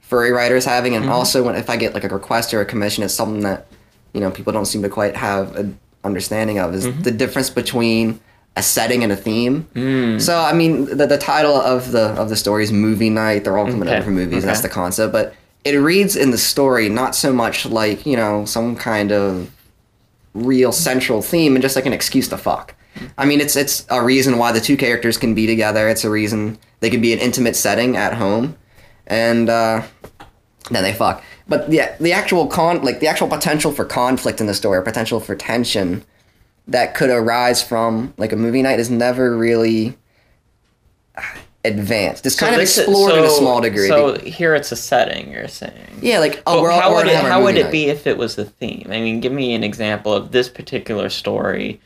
furry 0.00 0.30
writers 0.32 0.64
having, 0.64 0.92
Mm-hmm. 0.92 1.02
and 1.04 1.12
also 1.12 1.42
when 1.42 1.56
if 1.56 1.68
I 1.70 1.76
get 1.76 1.94
like 1.94 2.04
a 2.04 2.08
request 2.08 2.54
or 2.54 2.60
a 2.60 2.64
commission, 2.64 3.02
it's 3.02 3.14
something 3.14 3.40
that 3.40 3.66
you 4.12 4.20
know 4.20 4.30
people 4.30 4.52
don't 4.52 4.66
seem 4.66 4.82
to 4.82 4.88
quite 4.88 5.16
have 5.16 5.56
an 5.56 5.78
understanding 6.04 6.58
of 6.58 6.74
is 6.74 6.86
Mm-hmm. 6.86 7.02
the 7.02 7.10
difference 7.10 7.50
between 7.50 8.20
a 8.56 8.62
setting 8.62 9.02
and 9.02 9.12
a 9.12 9.16
theme. 9.16 9.66
Mm. 9.74 10.20
So 10.20 10.38
I 10.38 10.52
mean, 10.52 10.84
the, 10.96 11.06
the 11.06 11.18
title 11.18 11.56
of 11.56 11.90
the 11.92 12.10
of 12.20 12.28
the 12.28 12.36
story 12.36 12.62
is 12.64 12.72
movie 12.72 13.10
night. 13.10 13.44
They're 13.44 13.58
all 13.58 13.66
coming 13.66 13.82
Okay, 13.88 13.96
over 13.96 14.04
for 14.06 14.10
movies. 14.10 14.44
and 14.44 14.48
That's 14.50 14.60
the 14.60 14.68
concept, 14.68 15.12
but 15.12 15.34
it 15.64 15.76
reads 15.76 16.14
in 16.14 16.30
the 16.30 16.38
story 16.38 16.88
not 16.88 17.14
so 17.14 17.32
much 17.32 17.66
like 17.66 18.06
you 18.06 18.16
know 18.16 18.44
some 18.44 18.76
kind 18.76 19.10
of 19.12 19.50
real 20.34 20.72
central 20.72 21.22
theme 21.22 21.54
and 21.54 21.62
just 21.62 21.76
like 21.76 21.86
an 21.86 21.92
excuse 21.92 22.28
to 22.28 22.36
fuck. 22.36 22.74
I 23.18 23.24
mean, 23.26 23.40
it's 23.40 23.56
it's 23.56 23.84
a 23.90 24.02
reason 24.02 24.38
why 24.38 24.52
the 24.52 24.60
two 24.60 24.76
characters 24.76 25.16
can 25.18 25.34
be 25.34 25.46
together. 25.48 25.88
It's 25.88 26.04
a 26.04 26.10
reason 26.10 26.58
they 26.80 26.90
can 26.90 27.00
be 27.00 27.12
an 27.12 27.18
intimate 27.18 27.56
setting 27.56 27.96
at 27.96 28.14
home, 28.14 28.56
and 29.08 29.48
uh, 29.50 29.82
then 30.70 30.82
they 30.84 30.92
fuck. 30.92 31.22
But 31.48 31.70
the 31.70 31.80
the 31.98 32.12
actual 32.12 32.46
con 32.46 32.82
like 32.82 33.00
the 33.00 33.08
actual 33.08 33.26
potential 33.26 33.72
for 33.72 33.84
conflict 33.84 34.40
in 34.40 34.46
the 34.46 34.54
story, 34.54 34.78
or 34.78 34.82
potential 34.82 35.18
for 35.18 35.34
tension 35.34 36.04
that 36.68 36.94
could 36.94 37.10
arise 37.10 37.62
from 37.62 38.14
like 38.16 38.32
a 38.32 38.36
movie 38.36 38.62
night 38.62 38.80
is 38.80 38.90
never 38.90 39.36
really 39.36 39.96
advanced. 41.64 42.26
It's 42.26 42.36
kind 42.36 42.54
of 42.54 42.60
explored 42.60 43.14
in 43.14 43.24
a 43.24 43.30
small 43.30 43.60
degree. 43.60 43.88
So 43.88 44.18
here 44.18 44.54
it's 44.54 44.70
a 44.72 44.76
setting. 44.76 45.30
You're 45.32 45.48
saying. 45.48 45.98
yeah, 46.00 46.18
like 46.18 46.42
oh, 46.46 46.56
But 46.56 46.62
we're 46.62 46.70
how 46.72 46.94
would 46.94 47.06
it, 47.06 47.16
how 47.16 47.42
would 47.42 47.56
it 47.56 47.64
night. 47.64 47.72
be 47.72 47.86
if 47.86 48.06
it 48.06 48.16
was 48.18 48.38
a 48.38 48.44
theme? 48.44 48.86
I 48.86 49.00
mean, 49.00 49.20
give 49.20 49.32
me 49.32 49.54
an 49.54 49.64
example 49.64 50.12
of 50.12 50.32
this 50.32 50.48
particular 50.48 51.08
story 51.08 51.80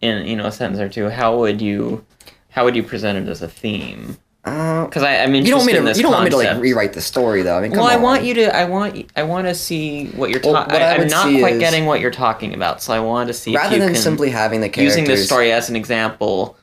in 0.00 0.26
you 0.26 0.36
know 0.36 0.46
a 0.46 0.52
sentence 0.52 0.80
or 0.80 0.88
two. 0.88 1.08
How 1.08 1.36
would 1.38 1.60
you 1.62 2.04
how 2.50 2.64
would 2.64 2.76
you 2.76 2.82
present 2.82 3.18
it 3.18 3.30
as 3.30 3.42
a 3.42 3.48
theme? 3.48 4.18
Uh, 4.44 4.86
Because 4.86 5.04
I 5.04 5.18
I'm 5.22 5.34
interested 5.36 5.46
you 5.46 5.50
don't 5.52 5.58
want 5.60 5.66
me 5.66 5.76
in 5.76 5.82
to 5.82 5.88
this 5.88 5.96
you 5.98 6.02
don't 6.02 6.12
want 6.12 6.24
me 6.24 6.30
to 6.30 6.36
like 6.36 6.60
rewrite 6.60 6.92
the 6.94 7.00
story 7.00 7.42
though. 7.42 7.56
I 7.58 7.60
mean, 7.60 7.70
well, 7.72 7.84
I 7.86 7.94
on. 7.94 8.02
want 8.02 8.24
you 8.24 8.34
to. 8.34 8.56
I 8.56 8.64
want. 8.64 9.06
I 9.14 9.22
want 9.22 9.46
to 9.46 9.54
see 9.54 10.08
what 10.08 10.30
you're 10.30 10.40
Well, 10.42 10.54
talking. 10.54 10.72
what 10.72 10.82
I 10.82 10.96
I'm 10.96 11.06
not 11.06 11.30
quite 11.38 11.60
getting 11.60 11.86
what 11.86 12.00
you're 12.00 12.10
talking 12.10 12.52
about, 12.52 12.82
so 12.82 12.92
I 12.92 12.98
want 12.98 13.28
to 13.28 13.34
see 13.34 13.54
if 13.54 13.60
rather 13.60 13.78
than 13.78 13.94
simply 13.94 14.30
having 14.30 14.60
the 14.60 14.68
characters 14.68 14.96
using 14.98 15.04
this 15.04 15.26
story 15.26 15.52
as 15.52 15.70
an 15.70 15.76
example. 15.76 16.56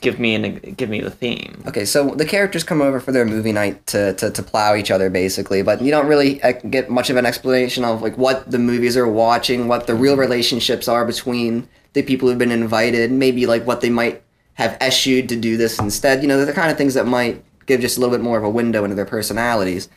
Give 0.00 0.18
me 0.18 0.34
an 0.34 0.74
give 0.76 0.88
me 0.90 1.00
the 1.00 1.10
theme. 1.10 1.62
Okay, 1.66 1.84
so 1.84 2.10
the 2.10 2.24
characters 2.24 2.64
come 2.64 2.80
over 2.82 2.98
for 2.98 3.12
their 3.12 3.24
movie 3.24 3.52
night 3.52 3.86
to, 3.88 4.14
to, 4.14 4.30
to 4.32 4.42
plow 4.42 4.74
each 4.74 4.90
other, 4.90 5.10
basically, 5.10 5.62
but 5.62 5.80
you 5.80 5.92
don't 5.92 6.08
really 6.08 6.42
uh, 6.42 6.52
get 6.70 6.90
much 6.90 7.08
of 7.08 7.16
an 7.16 7.24
explanation 7.24 7.84
of 7.84 8.02
like 8.02 8.18
what 8.18 8.50
the 8.50 8.58
movies 8.58 8.96
are 8.96 9.06
watching, 9.06 9.68
what 9.68 9.86
the 9.86 9.94
real 9.94 10.16
relationships 10.16 10.88
are 10.88 11.04
between 11.04 11.68
the 11.92 12.02
people 12.02 12.28
who've 12.28 12.38
been 12.38 12.50
invited, 12.50 13.12
maybe 13.12 13.46
like 13.46 13.64
what 13.64 13.80
they 13.80 13.90
might 13.90 14.22
have 14.54 14.76
eschewed 14.80 15.28
to 15.28 15.36
do 15.36 15.56
this 15.56 15.78
instead. 15.78 16.22
You 16.22 16.28
know, 16.28 16.36
they're 16.36 16.46
the 16.46 16.52
kind 16.52 16.70
of 16.70 16.76
things 16.76 16.94
that 16.94 17.06
might 17.06 17.42
give 17.66 17.80
just 17.80 17.96
a 17.96 18.00
little 18.00 18.14
bit 18.14 18.22
more 18.22 18.38
of 18.38 18.44
a 18.44 18.50
window 18.50 18.84
into 18.84 18.96
their 18.96 19.06
personalities. 19.06 19.88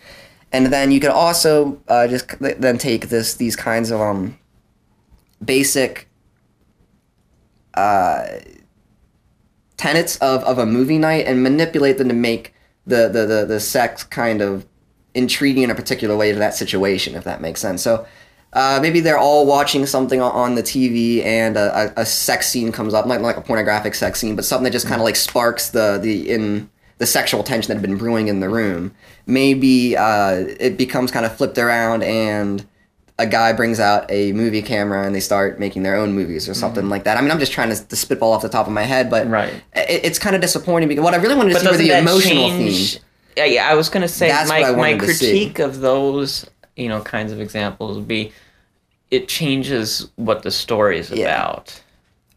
And 0.51 0.67
then 0.67 0.91
you 0.91 1.00
could 1.00 1.09
also 1.09 1.81
uh, 1.88 2.07
just 2.07 2.27
then 2.39 2.77
take 2.77 3.09
this 3.09 3.33
these 3.35 3.55
kinds 3.55 3.91
of 3.91 4.00
um 4.00 4.38
basic 5.43 6.07
uh, 7.74 8.25
tenets 9.77 10.17
of, 10.17 10.43
of 10.43 10.57
a 10.57 10.65
movie 10.65 10.97
night 10.97 11.25
and 11.27 11.43
manipulate 11.43 11.97
them 11.97 12.07
to 12.07 12.13
make 12.13 12.53
the, 12.88 13.09
the, 13.09 13.25
the, 13.25 13.45
the 13.45 13.59
sex 13.59 14.03
kind 14.03 14.41
of 14.41 14.65
intriguing 15.13 15.63
in 15.63 15.71
a 15.71 15.75
particular 15.75 16.15
way 16.15 16.31
to 16.31 16.39
that 16.39 16.53
situation, 16.53 17.15
if 17.15 17.24
that 17.24 17.41
makes 17.41 17.59
sense. 17.59 17.81
So 17.81 18.05
Uh, 18.55 18.79
maybe 18.81 19.01
they're 19.01 19.17
all 19.19 19.45
watching 19.45 19.85
something 19.85 20.21
on- 20.21 20.55
the 20.55 20.63
TV 20.63 21.24
and 21.25 21.57
a, 21.57 21.93
a, 22.00 22.05
sex 22.05 22.47
scene 22.50 22.71
comes 22.71 22.93
up, 22.93 23.05
not 23.05 23.21
like 23.21 23.35
a 23.38 23.41
pornographic 23.41 23.93
sex 23.93 24.17
scene, 24.19 24.35
but 24.35 24.45
something 24.45 24.63
that 24.63 24.71
just 24.71 24.88
kind 24.88 25.00
of 25.01 25.05
like 25.05 25.17
sparks 25.17 25.69
the 25.69 26.00
the 26.01 26.31
in 26.31 26.69
the 26.97 27.05
sexual 27.05 27.43
tension 27.43 27.67
that 27.67 27.75
had 27.75 27.81
been 27.81 27.97
brewing 27.97 28.29
in 28.29 28.39
the 28.39 28.47
room. 28.47 28.93
Maybe 29.27 29.97
uh, 29.97 30.45
it 30.59 30.77
becomes 30.77 31.12
kind 31.12 31.25
of 31.25 31.35
flipped 31.35 31.57
around 31.57 32.03
and 32.03 32.65
a 33.19 33.25
guy 33.27 33.51
brings 33.53 33.79
out 33.79 34.05
a 34.09 34.31
movie 34.33 34.62
camera 34.62 35.05
and 35.05 35.13
they 35.15 35.19
start 35.19 35.59
making 35.59 35.83
their 35.83 35.95
own 35.95 36.13
movies 36.13 36.47
or 36.47 36.53
something 36.53 36.88
like 36.89 37.03
that. 37.05 37.17
I 37.17 37.21
mean, 37.21 37.31
I'm 37.31 37.39
just 37.39 37.51
trying 37.51 37.69
to, 37.75 37.85
to 37.88 37.95
spitball 37.95 38.31
off 38.31 38.41
the 38.41 38.50
top 38.50 38.67
of 38.67 38.74
my 38.74 38.83
head, 38.83 39.09
but 39.09 39.24
Mm-hmm. 39.24 39.33
Right. 39.33 39.53
it, 39.74 40.05
it's 40.05 40.19
kind 40.19 40.35
of 40.35 40.41
disappointing 40.41 40.88
because 40.88 41.03
what 41.03 41.13
I 41.13 41.17
really 41.17 41.35
wanted 41.35 41.50
to 41.50 41.55
But 41.55 41.63
see 41.63 41.69
were 41.71 41.77
the 41.77 41.97
emotional 42.00 42.50
change? 42.50 42.93
theme. 42.93 43.01
Yeah, 43.38 43.45
yeah, 43.45 43.69
I 43.69 43.75
was 43.75 43.89
gonna 43.89 44.07
say 44.07 44.29
That's 44.29 44.47
my 44.50 44.62
my 44.62 44.71
wanted 44.71 45.01
to 45.01 45.13
see. 45.13 45.25
critique 45.27 45.59
of 45.59 45.81
those 45.81 46.50
you 46.75 46.89
know 46.89 47.01
kinds 47.01 47.32
of 47.32 47.39
examples 47.39 47.98
would 47.98 48.08
be 48.08 48.32
it 49.12 49.27
changes 49.27 50.10
what 50.15 50.44
the 50.44 50.51
story 50.51 50.98
is 51.00 51.10
Yeah. 51.12 51.25
about. 51.36 51.82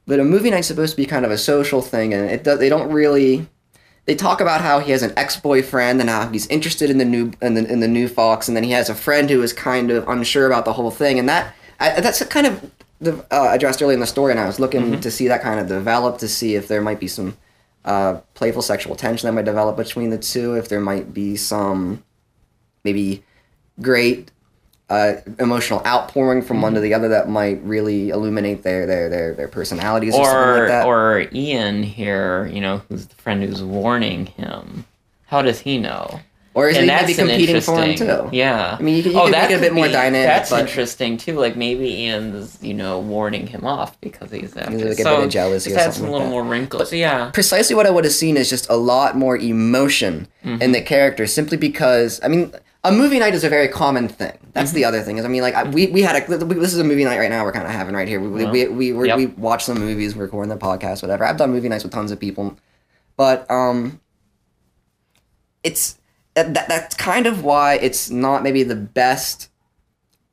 But 0.07 0.21
a 0.21 0.25
movie 0.25 0.51
night's 0.51 0.69
supposed 0.69 0.93
to 0.93 0.97
be 0.97 1.07
kind 1.07 1.25
of 1.25 1.31
a 1.31 1.39
social 1.39 1.83
thing, 1.83 2.15
and 2.15 2.31
it 2.31 2.45
does. 2.45 2.59
They 2.59 2.69
don't 2.69 2.91
really. 2.91 3.47
They 4.07 4.15
talk 4.15 4.41
about 4.41 4.63
how 4.63 4.79
he 4.81 4.93
has 4.93 5.03
an 5.03 5.13
ex-boyfriend 5.19 6.01
and 6.01 6.09
how 6.09 6.29
he's 6.29 6.47
interested 6.47 6.89
in 6.89 6.97
the 6.97 7.05
new 7.05 7.33
in 7.43 7.53
the, 7.55 7.71
in 7.71 7.81
the 7.81 7.89
new 7.89 8.09
Fox, 8.09 8.49
and 8.49 8.57
then 8.57 8.65
he 8.65 8.71
has 8.71 8.89
a 8.89 8.95
friend 8.95 9.29
who 9.29 9.43
is 9.43 9.53
kind 9.53 9.91
of 9.91 10.09
unsure 10.09 10.47
about 10.47 10.65
the 10.65 10.73
whole 10.73 10.91
thing, 10.91 11.19
and 11.19 11.29
that 11.29 11.55
I, 11.79 12.01
that's 12.01 12.25
kind 12.27 12.47
of 12.47 12.71
the, 13.01 13.13
uh, 13.31 13.51
addressed 13.53 13.83
early 13.83 13.93
in 13.95 14.01
the 14.01 14.07
story. 14.07 14.31
And 14.33 14.41
I 14.41 14.47
was 14.47 14.59
looking 14.59 14.99
to 15.01 15.11
see 15.11 15.29
that 15.29 15.43
kind 15.43 15.61
of 15.61 15.69
develop 15.69 16.19
to 16.19 16.29
see 16.29 16.55
if 16.55 16.69
there 16.69 16.81
might 16.81 17.01
be 17.01 17.09
some 17.09 17.37
uh, 17.85 18.15
playful 18.33 18.63
sexual 18.63 18.97
tension 18.97 19.27
that 19.27 19.33
might 19.33 19.45
develop 19.45 19.77
between 19.77 20.09
the 20.09 20.19
two, 20.19 20.55
if 20.55 20.69
there 20.71 20.81
might 20.81 21.13
be 21.13 21.37
some 21.37 22.03
maybe 22.85 23.23
great 23.81 24.31
uh, 24.91 25.15
emotional 25.39 25.83
outpouring 25.87 26.41
from 26.43 26.63
one 26.63 26.73
to 26.75 26.81
the 26.81 26.95
other 26.95 27.09
that 27.09 27.29
might 27.29 27.63
really 27.63 28.09
illuminate 28.09 28.63
their 28.63 28.87
their 28.87 29.09
their, 29.11 29.35
their 29.35 29.49
personalities 29.49 30.15
or, 30.15 30.25
something 30.25 30.41
Or 30.49 30.59
like 30.61 30.69
that. 30.69 30.87
or 30.87 31.27
Ian 31.33 31.83
here, 31.83 32.47
you 32.53 32.61
know, 32.61 32.79
who's 32.89 33.07
the 33.07 33.15
friend 33.17 33.43
who's 33.43 33.63
warning 33.63 34.27
him. 34.27 34.87
How 35.27 35.43
does 35.43 35.61
he 35.61 35.79
know? 35.79 36.21
Or 36.55 36.69
is 36.71 36.77
and 36.79 36.91
he 37.07 37.15
competing 37.15 37.61
for 37.61 37.81
him 37.81 37.95
too? 37.97 38.31
Yeah. 38.33 38.77
I 38.77 38.83
mean, 38.83 38.97
you 38.97 39.03
could- 39.05 39.13
you 39.13 39.19
oh, 39.21 39.25
could 39.27 39.33
make 39.33 39.51
it 39.51 39.57
a 39.59 39.61
bit 39.61 39.75
more 39.75 39.87
be- 39.87 39.93
dynamic, 39.93 40.27
That's 40.27 40.51
but- 40.51 40.61
interesting 40.61 41.17
too. 41.19 41.39
Like 41.39 41.55
maybe 41.55 41.87
Ian's, 42.05 42.59
you 42.63 42.73
know, 42.75 42.99
warning 42.99 43.47
him 43.47 43.65
off 43.67 44.01
because 44.01 44.33
he's 44.33 44.57
after. 44.57 44.73
like 44.73 44.99
a 44.99 45.05
bit 45.05 45.07
of 45.25 45.29
jealousy 45.31 45.73
adds 45.75 45.83
something 45.83 45.93
some 45.93 46.03
like 46.05 46.13
little 46.13 46.27
that. 46.29 46.31
more 46.33 46.43
wrinkles. 46.45 46.93
yeah. 46.95 47.31
Precisely 47.33 47.77
what 47.77 47.87
I 47.87 47.91
would 47.91 48.05
have 48.05 48.15
seen 48.15 48.37
is 48.39 48.49
just 48.49 48.69
a 48.71 48.75
lot 48.77 49.17
more 49.17 49.37
emotion 49.37 50.27
Mm-hmm. 50.45 50.63
in 50.63 50.73
the 50.73 50.81
characters, 50.81 51.33
simply 51.35 51.59
because 51.59 52.21
I 52.25 52.29
mean, 52.29 52.53
a 52.89 52.93
movie 52.93 53.19
night 53.19 53.35
is 53.35 53.45
a 53.45 53.49
very 53.49 53.69
common 53.69 54.09
thing. 54.09 54.37
That's 54.53 54.71
Mm-hmm. 54.71 54.77
the 54.77 54.85
other 54.87 55.03
thing 55.03 55.19
is 55.19 55.25
I 55.25 55.29
mean, 55.29 55.43
like 55.43 55.55
I, 55.55 55.65
we 55.65 55.87
we 55.89 56.03
had 56.03 56.17
a 56.23 56.27
this 56.27 56.73
is 56.73 56.79
a 56.79 56.85
movie 56.85 57.05
night 57.05 57.19
right 57.19 57.31
now. 57.31 57.45
We're 57.45 57.53
kind 57.53 57.67
of 57.67 57.73
having 57.73 57.95
right 57.95 58.09
here. 58.09 58.21
We 58.21 58.45
we 58.47 58.67
we, 58.69 58.93
we, 58.93 59.07
Yep. 59.09 59.17
we 59.17 59.27
watch 59.27 59.65
some 59.65 59.79
movies, 59.79 60.15
we're 60.17 60.25
recording 60.25 60.49
the 60.51 60.57
podcast, 60.57 61.03
whatever. 61.03 61.25
I've 61.25 61.37
done 61.37 61.51
movie 61.53 61.69
nights 61.69 61.85
with 61.85 61.93
tons 61.93 62.11
of 62.11 62.19
people, 62.21 62.57
but 63.17 63.49
um, 63.51 64.01
it's 65.63 65.99
that, 66.35 66.55
that- 66.55 66.69
that's 66.69 66.95
kind 66.95 67.27
of 67.27 67.45
why 67.45 67.75
it's 67.75 68.11
not 68.11 68.43
maybe 68.43 68.63
the 68.63 68.77
best 68.77 69.51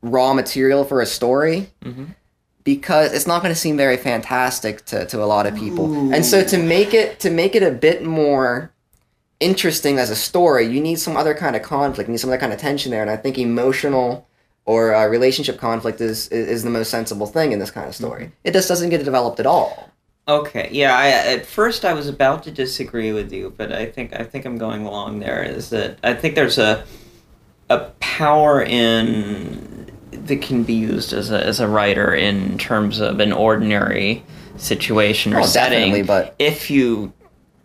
raw 0.01 0.33
material 0.33 0.83
for 0.83 1.01
a 1.01 1.05
story 1.05 1.67
because 2.63 3.11
it's 3.13 3.25
not 3.27 3.41
going 3.41 3.53
to 3.53 3.59
seem 3.59 3.75
very 3.77 3.97
fantastic 3.97 4.85
to, 4.85 5.05
to 5.07 5.23
a 5.23 5.25
lot 5.25 5.47
of 5.47 5.55
people 5.55 6.13
and 6.13 6.23
so 6.23 6.43
to 6.43 6.57
make 6.57 6.93
it 6.93 7.19
to 7.19 7.31
make 7.31 7.55
it 7.55 7.63
a 7.63 7.71
bit 7.71 8.03
more 8.03 8.71
interesting 9.39 9.99
as 9.99 10.09
a 10.09 10.15
story 10.15 10.65
you 10.65 10.79
need 10.79 10.95
some 10.99 11.17
other 11.17 11.33
kind 11.33 11.55
of 11.55 11.61
conflict 11.61 12.07
you 12.07 12.13
need 12.13 12.19
some 12.19 12.29
other 12.29 12.39
kind 12.39 12.53
of 12.53 12.59
tension 12.59 12.89
there 12.91 13.01
and 13.01 13.11
i 13.11 13.17
think 13.17 13.37
emotional 13.37 14.27
or 14.65 14.95
uh, 14.95 15.05
relationship 15.07 15.57
conflict 15.59 15.99
is, 16.01 16.27
is 16.29 16.63
the 16.63 16.69
most 16.69 16.89
sensible 16.89 17.27
thing 17.27 17.51
in 17.51 17.59
this 17.59 17.69
kind 17.69 17.87
of 17.87 17.93
story 17.95 18.31
it 18.45 18.51
just 18.53 18.67
doesn't 18.69 18.89
get 18.89 19.03
developed 19.03 19.39
at 19.39 19.45
all 19.45 19.91
Okay. 20.27 20.69
Yeah. 20.71 20.97
I, 20.97 21.09
at 21.09 21.45
first, 21.45 21.85
I 21.85 21.93
was 21.93 22.07
about 22.09 22.41
to 22.45 22.51
disagree 22.51 23.11
with 23.13 23.31
you, 23.31 23.53
but 23.55 23.71
I 23.71 23.85
think 23.85 24.19
I 24.19 24.23
think 24.23 24.45
I'm 24.45 24.57
going 24.57 24.83
along. 24.83 25.19
There 25.19 25.43
is 25.43 25.69
that 25.69 25.99
I 26.03 26.15
think 26.15 26.33
there's 26.33 26.57
a 26.57 26.83
a 27.69 27.91
power 27.99 28.63
in 28.63 29.91
that 30.11 30.41
can 30.41 30.63
be 30.63 30.73
used 30.73 31.13
as 31.13 31.29
a 31.29 31.45
as 31.45 31.59
a 31.59 31.67
writer 31.67 32.11
in 32.11 32.57
terms 32.57 32.99
of 32.99 33.19
an 33.19 33.33
ordinary 33.33 34.23
situation 34.57 35.31
or 35.31 35.41
Oh, 35.41 35.45
setting. 35.45 36.03
but- 36.07 36.33
if 36.39 36.71
you 36.71 37.13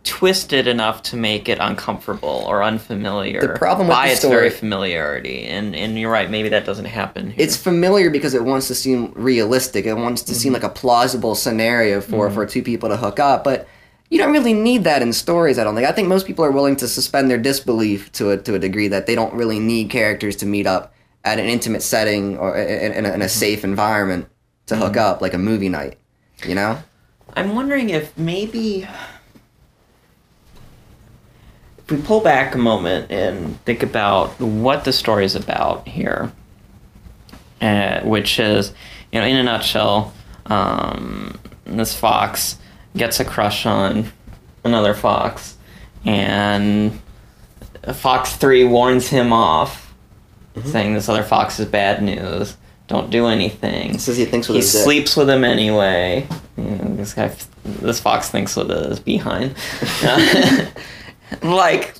twist 0.03 0.51
it 0.51 0.67
enough 0.67 1.03
to 1.03 1.15
make 1.15 1.47
it 1.47 1.59
uncomfortable 1.61 2.43
or 2.47 2.63
unfamiliar. 2.63 3.41
The 3.41 3.59
problem 3.59 3.87
with 3.87 3.95
by 3.95 4.07
the 4.07 4.13
its 4.13 4.23
very 4.23 4.49
familiarity, 4.49 5.45
and 5.45 5.75
and 5.75 5.97
you're 5.97 6.11
right, 6.11 6.29
maybe 6.29 6.49
that 6.49 6.65
doesn't 6.65 6.85
happen. 6.85 7.31
Here. 7.31 7.45
it's 7.45 7.55
familiar 7.55 8.09
because 8.09 8.33
it 8.33 8.43
wants 8.43 8.67
to 8.67 8.75
seem 8.75 9.11
realistic. 9.15 9.85
It 9.85 9.93
wants 9.93 10.21
to 10.23 10.35
seem 10.35 10.53
mm-hmm. 10.53 10.63
like 10.63 10.71
a 10.71 10.73
plausible 10.73 11.35
scenario 11.35 12.01
for 12.01 12.27
mm-hmm. 12.27 12.35
for 12.35 12.45
two 12.45 12.63
people 12.63 12.89
to 12.89 12.97
hook 12.97 13.19
up 13.19 13.43
but 13.43 13.67
you 14.09 14.17
don't 14.17 14.33
really 14.33 14.53
need 14.53 14.83
that 14.83 15.01
in 15.01 15.13
stories 15.13 15.57
i 15.57 15.63
don't 15.63 15.75
think. 15.75 15.87
I 15.87 15.91
think 15.91 16.07
most 16.07 16.27
people 16.27 16.43
are 16.43 16.51
willing 16.51 16.75
to 16.77 16.87
suspend 16.87 17.29
their 17.29 17.37
disbelief 17.37 18.11
to 18.13 18.31
a 18.31 18.37
to 18.37 18.55
a 18.55 18.59
degree 18.59 18.87
that 18.89 19.05
they 19.05 19.15
don't 19.15 19.33
really 19.33 19.59
need 19.59 19.89
characters 19.89 20.35
to 20.37 20.45
meet 20.45 20.67
up 20.67 20.93
at 21.23 21.39
an 21.39 21.45
intimate 21.45 21.83
setting 21.83 22.37
or 22.37 22.57
in, 22.57 22.93
in, 22.93 23.05
a, 23.05 23.09
in 23.09 23.21
a 23.21 23.25
mm-hmm. 23.25 23.27
safe 23.27 23.63
environment 23.63 24.27
to 24.65 24.75
hook 24.75 24.97
up 24.97 25.21
like 25.21 25.33
a 25.33 25.37
movie 25.37 25.69
night 25.69 25.97
you 26.45 26.55
know? 26.55 26.81
I'm 27.35 27.55
wondering 27.55 27.89
if 27.89 28.17
maybe 28.17 28.87
we 31.91 31.97
pull 32.01 32.21
back 32.21 32.55
a 32.55 32.57
moment 32.57 33.11
and 33.11 33.59
think 33.65 33.83
about 33.83 34.39
what 34.39 34.85
the 34.85 34.93
story 34.93 35.25
is 35.25 35.35
about 35.35 35.87
here, 35.87 36.31
uh, 37.61 38.01
which 38.01 38.39
is, 38.39 38.73
you 39.11 39.19
know, 39.19 39.25
in 39.25 39.35
a 39.35 39.43
nutshell, 39.43 40.13
um, 40.47 41.39
this 41.65 41.95
fox 41.95 42.57
gets 42.95 43.19
a 43.19 43.25
crush 43.25 43.65
on 43.65 44.11
another 44.63 44.93
fox, 44.93 45.57
and 46.05 46.99
Fox 47.93 48.35
Three 48.35 48.63
warns 48.63 49.07
him 49.09 49.33
off, 49.33 49.93
saying 50.65 50.93
this 50.93 51.09
other 51.09 51.23
fox 51.23 51.59
is 51.59 51.67
bad 51.67 52.01
news. 52.03 52.57
Don't 52.87 53.09
do 53.09 53.27
anything 53.27 53.97
says 53.99 54.17
he 54.17 54.25
thinks 54.25 54.49
with 54.49 54.55
he 54.55 54.61
his 54.61 54.71
dick. 54.73 54.83
sleeps 54.83 55.15
with 55.15 55.29
him 55.29 55.45
anyway. 55.45 56.27
You 56.57 56.63
know, 56.63 56.95
this 56.95 57.13
guy, 57.13 57.33
this 57.63 58.01
fox 58.01 58.29
thinks 58.29 58.55
with 58.57 58.69
his 58.69 58.99
behind, 58.99 59.55
like 61.43 61.93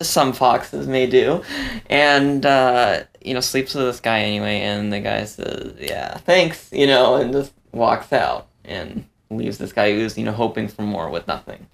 some 0.00 0.32
foxes 0.32 0.86
may 0.86 1.06
do, 1.06 1.42
and 1.90 2.44
uh, 2.46 3.02
you 3.20 3.34
know 3.34 3.40
sleeps 3.40 3.74
with 3.74 3.84
this 3.86 4.00
guy 4.00 4.20
anyway. 4.20 4.60
And 4.60 4.92
the 4.92 5.00
guy 5.00 5.24
says, 5.24 5.74
"Yeah, 5.78 6.16
thanks," 6.18 6.68
you 6.72 6.86
know, 6.86 7.16
and 7.16 7.32
just 7.32 7.52
walks 7.72 8.12
out 8.12 8.46
and 8.64 9.04
leaves 9.30 9.58
this 9.58 9.72
guy 9.72 9.92
who's 9.92 10.16
you 10.16 10.24
know 10.24 10.32
hoping 10.32 10.68
for 10.68 10.82
more 10.82 11.10
with 11.10 11.26
nothing. 11.26 11.66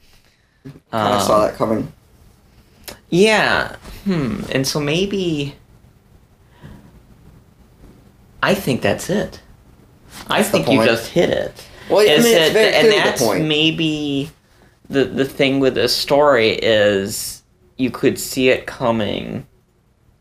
i 0.92 1.12
Um, 1.16 1.20
saw 1.20 1.46
that 1.46 1.54
coming 1.56 1.92
yeah. 3.10 3.76
Hmm. 4.04 4.42
And 4.50 4.66
so 4.66 4.80
maybe 4.80 5.54
I 8.42 8.54
think 8.54 8.82
that's 8.82 9.08
it. 9.08 9.40
I 10.28 10.38
That's 10.42 10.50
the 10.50 10.58
think 10.64 10.68
you 10.68 10.84
just 10.84 11.08
hit 11.10 11.30
it. 11.30 11.66
Well, 11.88 12.00
I 12.00 12.04
mean, 12.04 12.10
Is 12.18 12.24
it's 12.26 12.50
it- 12.50 12.52
very 12.52 12.74
and 12.74 12.92
that's 12.92 13.22
point. 13.22 13.44
maybe 13.44 14.30
the 14.88 15.04
the 15.04 15.24
thing 15.24 15.60
with 15.60 15.74
this 15.74 15.96
story 15.96 16.50
is 16.50 17.42
you 17.76 17.90
could 17.90 18.18
see 18.18 18.48
it 18.50 18.66
coming 18.66 19.46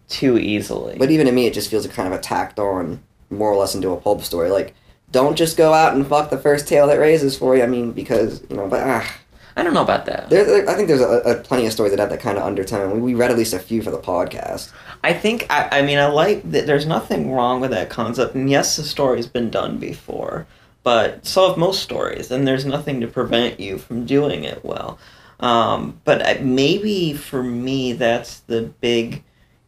too 0.08 0.38
easily. 0.38 0.96
But 0.98 1.12
even 1.12 1.26
to 1.28 1.32
me, 1.32 1.48
it 1.48 1.54
just 1.54 1.70
feels 1.70 1.86
kind 1.88 2.12
of 2.14 2.20
a 2.20 2.22
tacked 2.22 2.60
on 2.60 3.02
or 3.32 3.56
less 3.56 3.74
into 3.76 3.90
a 3.92 3.98
pulp 3.98 4.22
story. 4.22 4.50
Like, 4.52 4.74
don't 5.12 5.36
just 5.36 5.58
go 5.58 5.74
out 5.74 5.94
and 5.96 6.06
fuck 6.06 6.30
the 6.30 6.38
first 6.38 6.68
tail 6.68 6.88
that 6.88 7.00
raises 7.00 7.38
for 7.38 7.56
you. 7.56 7.64
I 7.64 7.68
mean, 7.68 7.92
because 7.92 8.42
you 8.50 8.56
know, 8.56 8.68
but 8.68 8.82
ah, 8.88 9.16
I 9.56 9.64
don't 9.64 9.74
know 9.74 9.82
about 9.84 10.06
that. 10.06 10.30
there, 10.30 10.46
there- 10.46 10.70
I 10.70 10.76
think 10.76 10.88
there's 10.88 11.02
a, 11.02 11.20
a 11.22 11.36
plenty 11.36 11.66
of 11.66 11.74
stories 11.74 11.92
that 11.92 12.00
have 12.00 12.10
that 12.10 12.20
kind 12.20 12.38
of 12.38 12.44
undertone. 12.44 12.94
We, 12.96 13.02
we 13.02 13.14
read 13.16 13.32
at 13.32 13.38
least 13.38 13.54
a 13.54 13.60
few 13.60 13.82
for 13.82 13.92
the 13.92 14.00
podcast. 14.00 14.72
I 15.04 15.14
think 15.14 15.46
I, 15.50 15.80
I 15.80 15.82
mean 15.84 15.98
I 16.00 16.08
like 16.08 16.50
that. 16.52 16.66
There's 16.68 16.86
nothing 16.86 17.32
wrong 17.32 17.60
with 17.62 17.72
that 17.72 17.90
concept, 17.90 18.36
and 18.36 18.50
yes, 18.50 18.76
the 18.78 18.84
story's 18.84 19.28
been 19.28 19.50
done 19.50 19.78
before, 19.78 20.48
but 20.84 21.26
so 21.26 21.48
have 21.48 21.58
most 21.58 21.82
stories, 21.82 22.30
and 22.30 22.48
there's 22.48 22.66
nothing 22.66 23.02
to 23.02 23.08
prevent 23.08 23.60
you 23.60 23.78
from 23.78 24.06
doing 24.06 24.44
it 24.44 24.64
well. 24.64 25.00
Um, 25.40 26.00
but 26.04 26.26
I, 26.26 26.34
maybe 26.42 27.14
for 27.14 27.42
me, 27.44 27.94
that's 27.94 28.40
the 28.42 28.64
big 28.82 29.24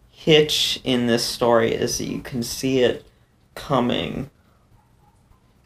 hitch 0.10 0.80
in 0.84 1.08
this 1.08 1.24
story 1.24 1.74
is 1.74 1.98
that 1.98 2.06
you 2.06 2.22
can 2.22 2.44
see 2.44 2.80
it 2.80 3.06
coming. 3.56 4.30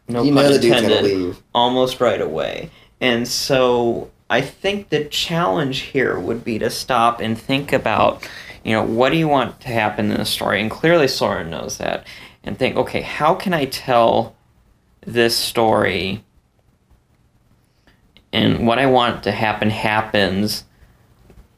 No 0.08 0.22
you 0.22 0.34
pun 0.34 0.42
know 0.42 0.52
the 0.52 0.58
dude's 0.58 0.80
gonna 0.80 0.94
intended 0.94 1.16
leave. 1.16 1.42
almost 1.54 2.00
right 2.00 2.20
away. 2.20 2.70
And 3.00 3.26
so 3.26 4.10
I 4.28 4.40
think 4.40 4.88
the 4.88 5.04
challenge 5.04 5.80
here 5.80 6.18
would 6.18 6.44
be 6.44 6.58
to 6.58 6.70
stop 6.70 7.20
and 7.20 7.38
think 7.38 7.72
about, 7.72 8.28
you 8.64 8.72
know, 8.72 8.84
what 8.84 9.10
do 9.10 9.16
you 9.16 9.28
want 9.28 9.60
to 9.60 9.68
happen 9.68 10.10
in 10.10 10.18
the 10.18 10.24
story? 10.24 10.60
And 10.60 10.70
clearly 10.70 11.08
Sorin 11.08 11.50
knows 11.50 11.78
that. 11.78 12.06
And 12.42 12.58
think, 12.58 12.76
okay, 12.76 13.00
how 13.02 13.34
can 13.34 13.52
I 13.52 13.66
tell 13.66 14.34
this 15.06 15.36
story 15.36 16.22
and 18.32 18.66
what 18.66 18.78
I 18.78 18.86
want 18.86 19.24
to 19.24 19.32
happen 19.32 19.70
happens 19.70 20.64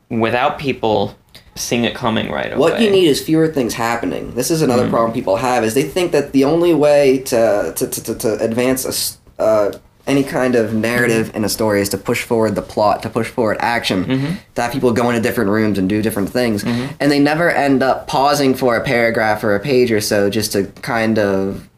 without 0.08 0.58
people 0.58 1.16
seeing 1.54 1.84
it 1.84 1.94
coming 1.94 2.30
right 2.30 2.46
away. 2.50 2.58
What 2.58 2.80
you 2.80 2.90
need 2.90 3.06
is 3.08 3.22
fewer 3.22 3.46
things 3.48 3.74
happening. 3.74 4.34
This 4.34 4.50
is 4.50 4.62
another 4.62 4.86
Mm. 4.86 4.90
problem 4.90 5.12
people 5.12 5.36
have 5.36 5.64
is 5.64 5.74
they 5.74 5.82
think 5.82 6.12
that 6.12 6.32
the 6.32 6.44
only 6.44 6.72
way 6.72 7.18
to 7.26 7.72
to, 7.76 7.86
to, 7.86 8.14
to, 8.14 8.38
advance 8.40 9.18
a 9.38 9.42
uh, 9.42 9.72
any 10.06 10.24
kind 10.24 10.54
of 10.56 10.74
narrative 10.74 11.30
in 11.34 11.44
a 11.44 11.48
story 11.48 11.80
is 11.80 11.88
to 11.90 11.98
push 11.98 12.22
forward 12.22 12.54
the 12.56 12.62
plot, 12.62 13.02
to 13.02 13.08
push 13.10 13.28
forward 13.28 13.56
action, 13.60 14.04
Mm-hmm. 14.04 14.34
to 14.54 14.62
have 14.62 14.72
people 14.72 14.92
go 14.92 15.08
into 15.10 15.20
different 15.20 15.50
rooms 15.50 15.78
and 15.78 15.88
do 15.88 16.00
different 16.02 16.28
things, 16.30 16.64
and 16.64 17.10
they 17.12 17.20
never 17.20 17.50
end 17.50 17.82
up 17.82 18.08
pausing 18.08 18.54
for 18.54 18.76
a 18.76 18.82
paragraph 18.82 19.44
or 19.44 19.54
a 19.54 19.60
page 19.60 19.92
or 19.92 20.00
so 20.00 20.28
just 20.30 20.52
to 20.52 20.64
kind 20.82 21.18
of 21.18 21.68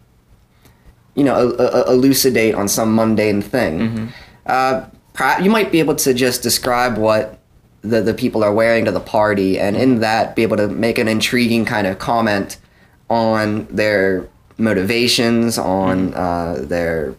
you 1.15 1.25
know 1.25 1.51
elucidate 1.89 2.55
on 2.55 2.69
some 2.69 2.95
mundane 2.95 3.43
thing. 3.43 3.79
Mm-hmm. 3.79 4.07
Uh, 4.47 4.87
you 5.41 5.51
might 5.51 5.71
be 5.71 5.79
able 5.79 5.95
to 5.95 6.13
just 6.13 6.43
describe 6.43 6.99
what 6.99 7.39
the, 7.83 8.01
the 8.01 8.15
people 8.15 8.43
are 8.43 8.53
wearing 8.53 8.85
to 8.87 8.91
the 8.91 9.01
party, 9.01 9.61
and 9.61 9.77
in 9.77 10.01
that, 10.01 10.35
be 10.35 10.43
able 10.43 10.57
to 10.57 10.69
make 10.69 10.99
an 10.99 11.07
intriguing 11.07 11.65
kind 11.65 11.87
of 11.87 11.99
comment 11.99 12.57
on 13.09 13.67
their 13.67 14.29
motivations, 14.59 15.59
on 15.59 16.15
uh, 16.15 16.57
their 16.61 17.15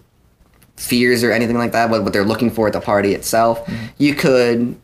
fears, 0.76 1.24
or 1.24 1.32
anything 1.32 1.58
like 1.58 1.72
that, 1.72 1.90
what, 1.90 2.04
what 2.04 2.14
they're 2.14 2.26
looking 2.26 2.50
for 2.50 2.68
at 2.68 2.74
the 2.74 2.82
party 2.82 3.14
itself. 3.14 3.70
You 3.98 4.16
could 4.16 4.76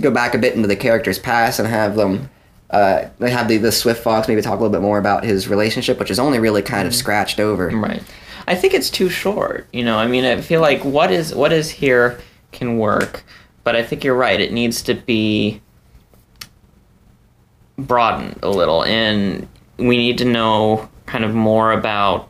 go 0.00 0.10
back 0.10 0.34
a 0.34 0.38
bit 0.38 0.54
into 0.54 0.68
the 0.68 0.76
character's 0.76 1.18
past 1.18 1.58
and 1.58 1.68
have 1.68 1.96
them. 1.96 2.30
Uh, 2.70 3.10
have 3.20 3.48
the, 3.48 3.58
the 3.58 3.70
Swift 3.70 4.02
Fox 4.02 4.28
maybe 4.28 4.40
talk 4.40 4.58
a 4.58 4.62
little 4.62 4.72
bit 4.72 4.80
more 4.80 4.98
about 4.98 5.24
his 5.24 5.46
relationship, 5.46 5.98
which 5.98 6.10
is 6.10 6.18
only 6.18 6.38
really 6.38 6.62
kind 6.62 6.88
of 6.88 6.94
scratched 6.94 7.38
over. 7.38 7.68
Right. 7.68 8.02
I 8.46 8.54
think 8.54 8.74
it's 8.74 8.90
too 8.90 9.08
short. 9.08 9.66
You 9.72 9.84
know, 9.84 9.98
I 9.98 10.06
mean, 10.06 10.24
I 10.24 10.40
feel 10.40 10.60
like 10.60 10.84
what 10.84 11.10
is 11.10 11.34
what 11.34 11.52
is 11.52 11.70
here 11.70 12.18
can 12.50 12.78
work, 12.78 13.24
but 13.64 13.76
I 13.76 13.82
think 13.82 14.04
you're 14.04 14.14
right. 14.16 14.40
It 14.40 14.52
needs 14.52 14.82
to 14.82 14.94
be 14.94 15.60
broadened 17.78 18.38
a 18.42 18.50
little, 18.50 18.84
and 18.84 19.48
we 19.78 19.96
need 19.96 20.18
to 20.18 20.24
know 20.24 20.88
kind 21.06 21.24
of 21.24 21.34
more 21.34 21.72
about 21.72 22.28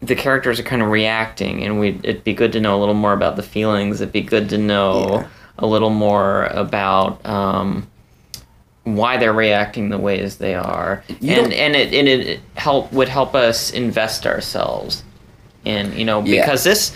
the 0.00 0.14
characters 0.14 0.60
are 0.60 0.64
kind 0.64 0.82
of 0.82 0.88
reacting, 0.88 1.62
and 1.64 1.80
we 1.80 1.98
it'd 2.02 2.24
be 2.24 2.34
good 2.34 2.52
to 2.52 2.60
know 2.60 2.78
a 2.78 2.80
little 2.80 2.94
more 2.94 3.12
about 3.12 3.36
the 3.36 3.42
feelings. 3.42 4.00
It'd 4.00 4.12
be 4.12 4.20
good 4.22 4.48
to 4.50 4.58
know 4.58 5.08
Yeah. 5.20 5.26
a 5.58 5.66
little 5.66 5.90
more 5.90 6.44
about. 6.46 7.24
Um, 7.26 7.88
why 8.86 9.16
they're 9.16 9.32
reacting 9.32 9.88
the 9.88 9.98
ways 9.98 10.36
they 10.36 10.54
are, 10.54 11.02
You 11.20 11.34
and 11.34 11.52
and 11.52 11.74
it 11.74 11.92
and 11.92 12.06
it 12.06 12.40
help 12.54 12.92
would 12.92 13.08
help 13.08 13.34
us 13.34 13.72
invest 13.72 14.26
ourselves 14.26 15.02
in 15.64 15.92
you 15.98 16.04
know 16.04 16.22
Yeah. 16.22 16.42
because 16.42 16.62
this 16.62 16.94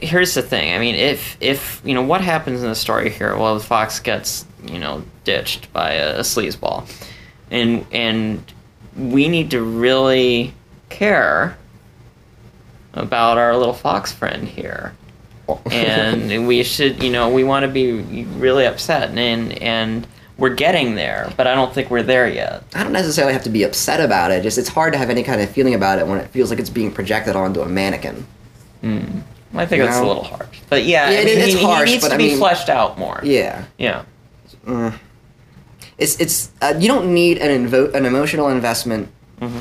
here's 0.00 0.32
the 0.32 0.40
thing. 0.40 0.74
I 0.74 0.78
mean 0.78 0.94
if 0.94 1.36
if 1.40 1.82
you 1.84 1.92
know 1.92 2.00
what 2.02 2.22
happens 2.22 2.62
in 2.62 2.70
the 2.70 2.74
story 2.74 3.10
here? 3.10 3.36
Well 3.36 3.54
the 3.54 3.62
fox 3.64 4.00
gets 4.00 4.46
you 4.64 4.78
know 4.78 5.02
ditched 5.24 5.70
by 5.74 5.92
a, 5.92 6.16
a 6.16 6.20
sleazeball. 6.20 6.88
And 7.50 7.84
and 7.92 8.42
we 8.96 9.28
need 9.28 9.50
to 9.50 9.60
really 9.62 10.54
care 10.88 11.58
about 12.94 13.36
our 13.36 13.54
little 13.58 13.74
fox 13.74 14.10
friend 14.10 14.48
here. 14.48 14.94
And 15.70 16.48
we 16.48 16.62
should 16.62 17.02
you 17.02 17.12
know 17.12 17.28
we 17.28 17.44
want 17.44 17.64
to 17.66 17.70
be 17.70 18.24
really 18.38 18.64
upset. 18.64 19.10
And 19.18 19.52
and 19.62 20.06
we're 20.38 20.54
getting 20.54 20.94
there 20.94 21.32
but 21.36 21.46
i 21.46 21.54
don't 21.54 21.72
think 21.72 21.90
we're 21.90 22.02
there 22.02 22.28
yet 22.28 22.62
I 22.74 22.82
don't 22.82 22.92
necessarily 22.92 23.32
have 23.32 23.42
to 23.44 23.50
be 23.50 23.62
upset 23.62 24.00
about 24.00 24.30
it. 24.30 24.42
Just 24.42 24.58
it's 24.58 24.68
hard 24.68 24.92
to 24.92 24.98
have 24.98 25.08
any 25.10 25.22
kind 25.22 25.40
of 25.40 25.48
feeling 25.50 25.74
about 25.74 25.98
it 25.98 26.06
when 26.06 26.18
it 26.18 26.28
feels 26.28 26.50
like 26.50 26.58
it's 26.58 26.68
being 26.70 26.92
projected 26.92 27.34
onto 27.36 27.60
a 27.62 27.68
mannequin. 27.68 28.26
i 28.82 29.64
think 29.64 29.82
that's 29.82 29.96
a 29.96 30.04
little 30.04 30.22
harsh 30.24 30.60
but 30.68 30.84
yeah, 30.84 31.08
Yeah, 31.10 31.18
I 31.18 31.20
it- 31.22 31.24
mean, 31.26 31.38
it's 31.38 31.54
he, 31.54 31.62
harsh, 31.64 31.88
he 31.88 31.94
needs 31.94 32.04
but 32.04 32.08
to 32.10 32.14
I 32.14 32.18
be 32.18 32.28
mean- 32.28 32.38
fleshed 32.38 32.68
out 32.68 32.98
more 32.98 33.20
Yeah, 33.24 33.64
yeah 33.78 34.04
it's 35.98 36.16
it's 36.20 36.50
uh, 36.60 36.74
you 36.78 36.88
don't 36.88 37.12
need 37.14 37.38
an 37.38 37.66
invo- 37.68 37.94
an 37.94 38.04
emotional 38.04 38.48
investment 38.48 39.08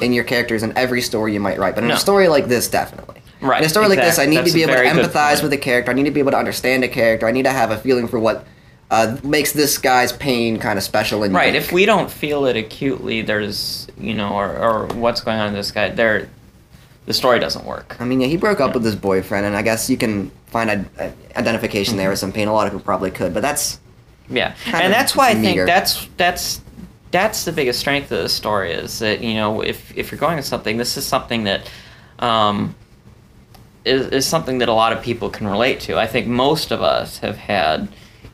in 0.01 0.13
your 0.13 0.23
characters 0.23 0.63
in 0.63 0.75
every 0.77 1.01
story 1.01 1.33
you 1.33 1.39
might 1.41 1.59
write, 1.59 1.75
but 1.75 1.83
in 1.83 1.89
Mm-hmm. 1.89 1.95
No. 1.95 1.95
a 1.95 1.99
story 1.99 2.27
like 2.29 2.47
this, 2.47 2.69
definitely. 2.69 3.21
Right, 3.41 3.59
In 3.59 3.65
a 3.65 3.69
story 3.69 3.89
like 3.89 3.99
this, 3.99 4.17
I 4.19 4.25
need 4.25 4.37
That's 4.37 4.51
to 4.51 4.55
be 4.55 4.63
able 4.63 4.73
to 4.75 4.83
empathize 4.85 5.43
with 5.43 5.51
a 5.51 5.57
character. 5.57 5.91
I 5.91 5.93
need 5.93 6.05
to 6.05 6.11
be 6.11 6.21
able 6.21 6.31
to 6.31 6.37
understand 6.37 6.83
a 6.85 6.87
character. 6.87 7.27
I 7.27 7.31
need 7.31 7.43
to 7.43 7.51
have 7.51 7.71
a 7.71 7.77
feeling 7.77 8.07
for 8.07 8.17
what 8.17 8.45
uh, 8.91 9.17
makes 9.23 9.51
this 9.53 9.77
guy's 9.77 10.13
pain 10.13 10.59
kind 10.59 10.77
of 10.77 10.83
special 10.83 11.23
and 11.23 11.33
right 11.33 11.47
unique. 11.47 11.61
if 11.61 11.71
we 11.71 11.85
don't 11.85 12.09
feel 12.11 12.45
it 12.45 12.55
acutely 12.55 13.21
there's 13.21 13.87
you 13.99 14.13
know 14.13 14.33
or, 14.33 14.57
or 14.57 14.87
what's 14.95 15.21
going 15.21 15.37
on 15.39 15.47
in 15.47 15.53
this 15.53 15.71
guy 15.71 15.89
there 15.89 16.29
the 17.05 17.13
story 17.13 17.39
doesn't 17.39 17.65
work 17.65 17.95
I 17.99 18.05
mean, 18.05 18.19
yeah, 18.21 18.27
he 18.27 18.37
broke 18.37 18.59
up 18.59 18.73
with 18.73 18.83
his 18.83 18.95
boyfriend, 18.95 19.45
and 19.45 19.55
I 19.55 19.61
guess 19.61 19.89
you 19.91 19.97
can 19.97 20.31
find 20.47 20.69
a, 20.71 20.85
a 20.99 21.13
identification 21.37 21.91
Mm-hmm. 21.93 21.97
there 21.99 22.09
with 22.09 22.19
some 22.19 22.31
pain. 22.31 22.47
A 22.47 22.53
lot 22.53 22.65
of 22.67 22.73
people 22.73 22.83
probably 22.83 23.11
could, 23.11 23.31
but 23.33 23.41
that's 23.41 23.79
Yeah, 24.29 24.55
and 24.73 24.91
that's 24.91 25.15
why 25.15 25.29
I 25.29 25.35
think 25.35 25.65
that's 25.67 26.07
that's 26.17 26.61
that's 27.11 27.45
the 27.45 27.51
biggest 27.51 27.79
strength 27.79 28.11
of 28.11 28.23
the 28.23 28.29
story 28.29 28.71
is 28.71 28.97
that 28.99 29.21
you 29.21 29.35
know 29.35 29.61
if 29.61 29.95
if 29.95 30.11
you're 30.11 30.19
going 30.19 30.37
with 30.37 30.45
something, 30.45 30.77
this 30.77 30.97
is 30.97 31.05
something 31.05 31.43
that 31.43 31.69
um, 32.19 32.73
is 33.83 34.07
is 34.07 34.25
something 34.25 34.57
that 34.59 34.69
a 34.69 34.73
lot 34.73 34.91
of 34.91 35.03
people 35.03 35.29
can 35.29 35.47
relate 35.47 35.79
to. 35.81 35.99
I 35.99 36.07
think 36.07 36.25
most 36.27 36.71
of 36.71 36.81
us 36.81 37.19
have 37.19 37.37
had 37.37 37.87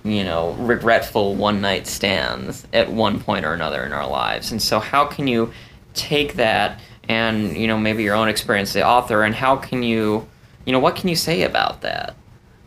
you 0.03 0.23
know 0.23 0.53
regretful 0.53 1.35
one 1.35 1.61
night 1.61 1.87
stands 1.87 2.65
at 2.73 2.91
one 2.91 3.19
point 3.19 3.45
or 3.45 3.53
another 3.53 3.83
in 3.83 3.93
our 3.93 4.07
lives, 4.07 4.51
and 4.51 4.61
so 4.61 4.79
how 4.79 5.05
can 5.05 5.27
you 5.27 5.51
take 5.93 6.35
that 6.35 6.79
and 7.09 7.57
you 7.57 7.67
know 7.67 7.77
maybe 7.77 8.03
your 8.03 8.15
own 8.15 8.29
experience 8.29 8.69
as 8.69 8.73
the 8.75 8.85
author 8.85 9.23
and 9.23 9.35
how 9.35 9.55
can 9.55 9.83
you 9.83 10.27
you 10.65 10.71
know 10.71 10.79
what 10.79 10.95
can 10.95 11.09
you 11.09 11.15
say 11.15 11.41
about 11.43 11.81
that 11.81 12.15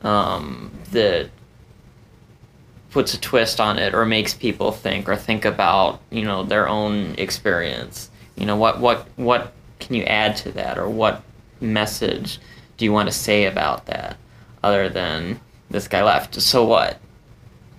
um, 0.03 0.71
that 0.91 1.31
puts 2.91 3.13
a 3.13 3.21
twist 3.21 3.61
on 3.61 3.77
it 3.77 3.93
or 3.93 4.05
makes 4.07 4.35
people 4.35 4.71
think 4.71 5.09
or 5.09 5.17
think 5.17 5.45
about 5.45 6.01
you 6.11 6.23
know 6.23 6.45
their 6.45 6.69
own 6.69 7.15
experience? 7.19 8.11
You 8.37 8.47
know 8.47 8.57
what 8.57 8.81
what 8.81 9.09
what 9.17 9.53
can 9.81 9.97
you 9.97 10.05
add 10.05 10.37
to 10.37 10.53
that 10.53 10.79
or 10.79 10.89
what 10.89 11.23
message 11.61 12.39
do 12.77 12.85
you 12.85 12.93
want 12.93 13.09
to 13.09 13.15
say 13.15 13.47
about 13.47 13.87
that 13.87 14.17
other 14.63 14.89
than 14.89 15.41
this 15.71 15.89
guy 15.89 16.05
left? 16.05 16.41
So 16.41 16.65
what 16.65 17.01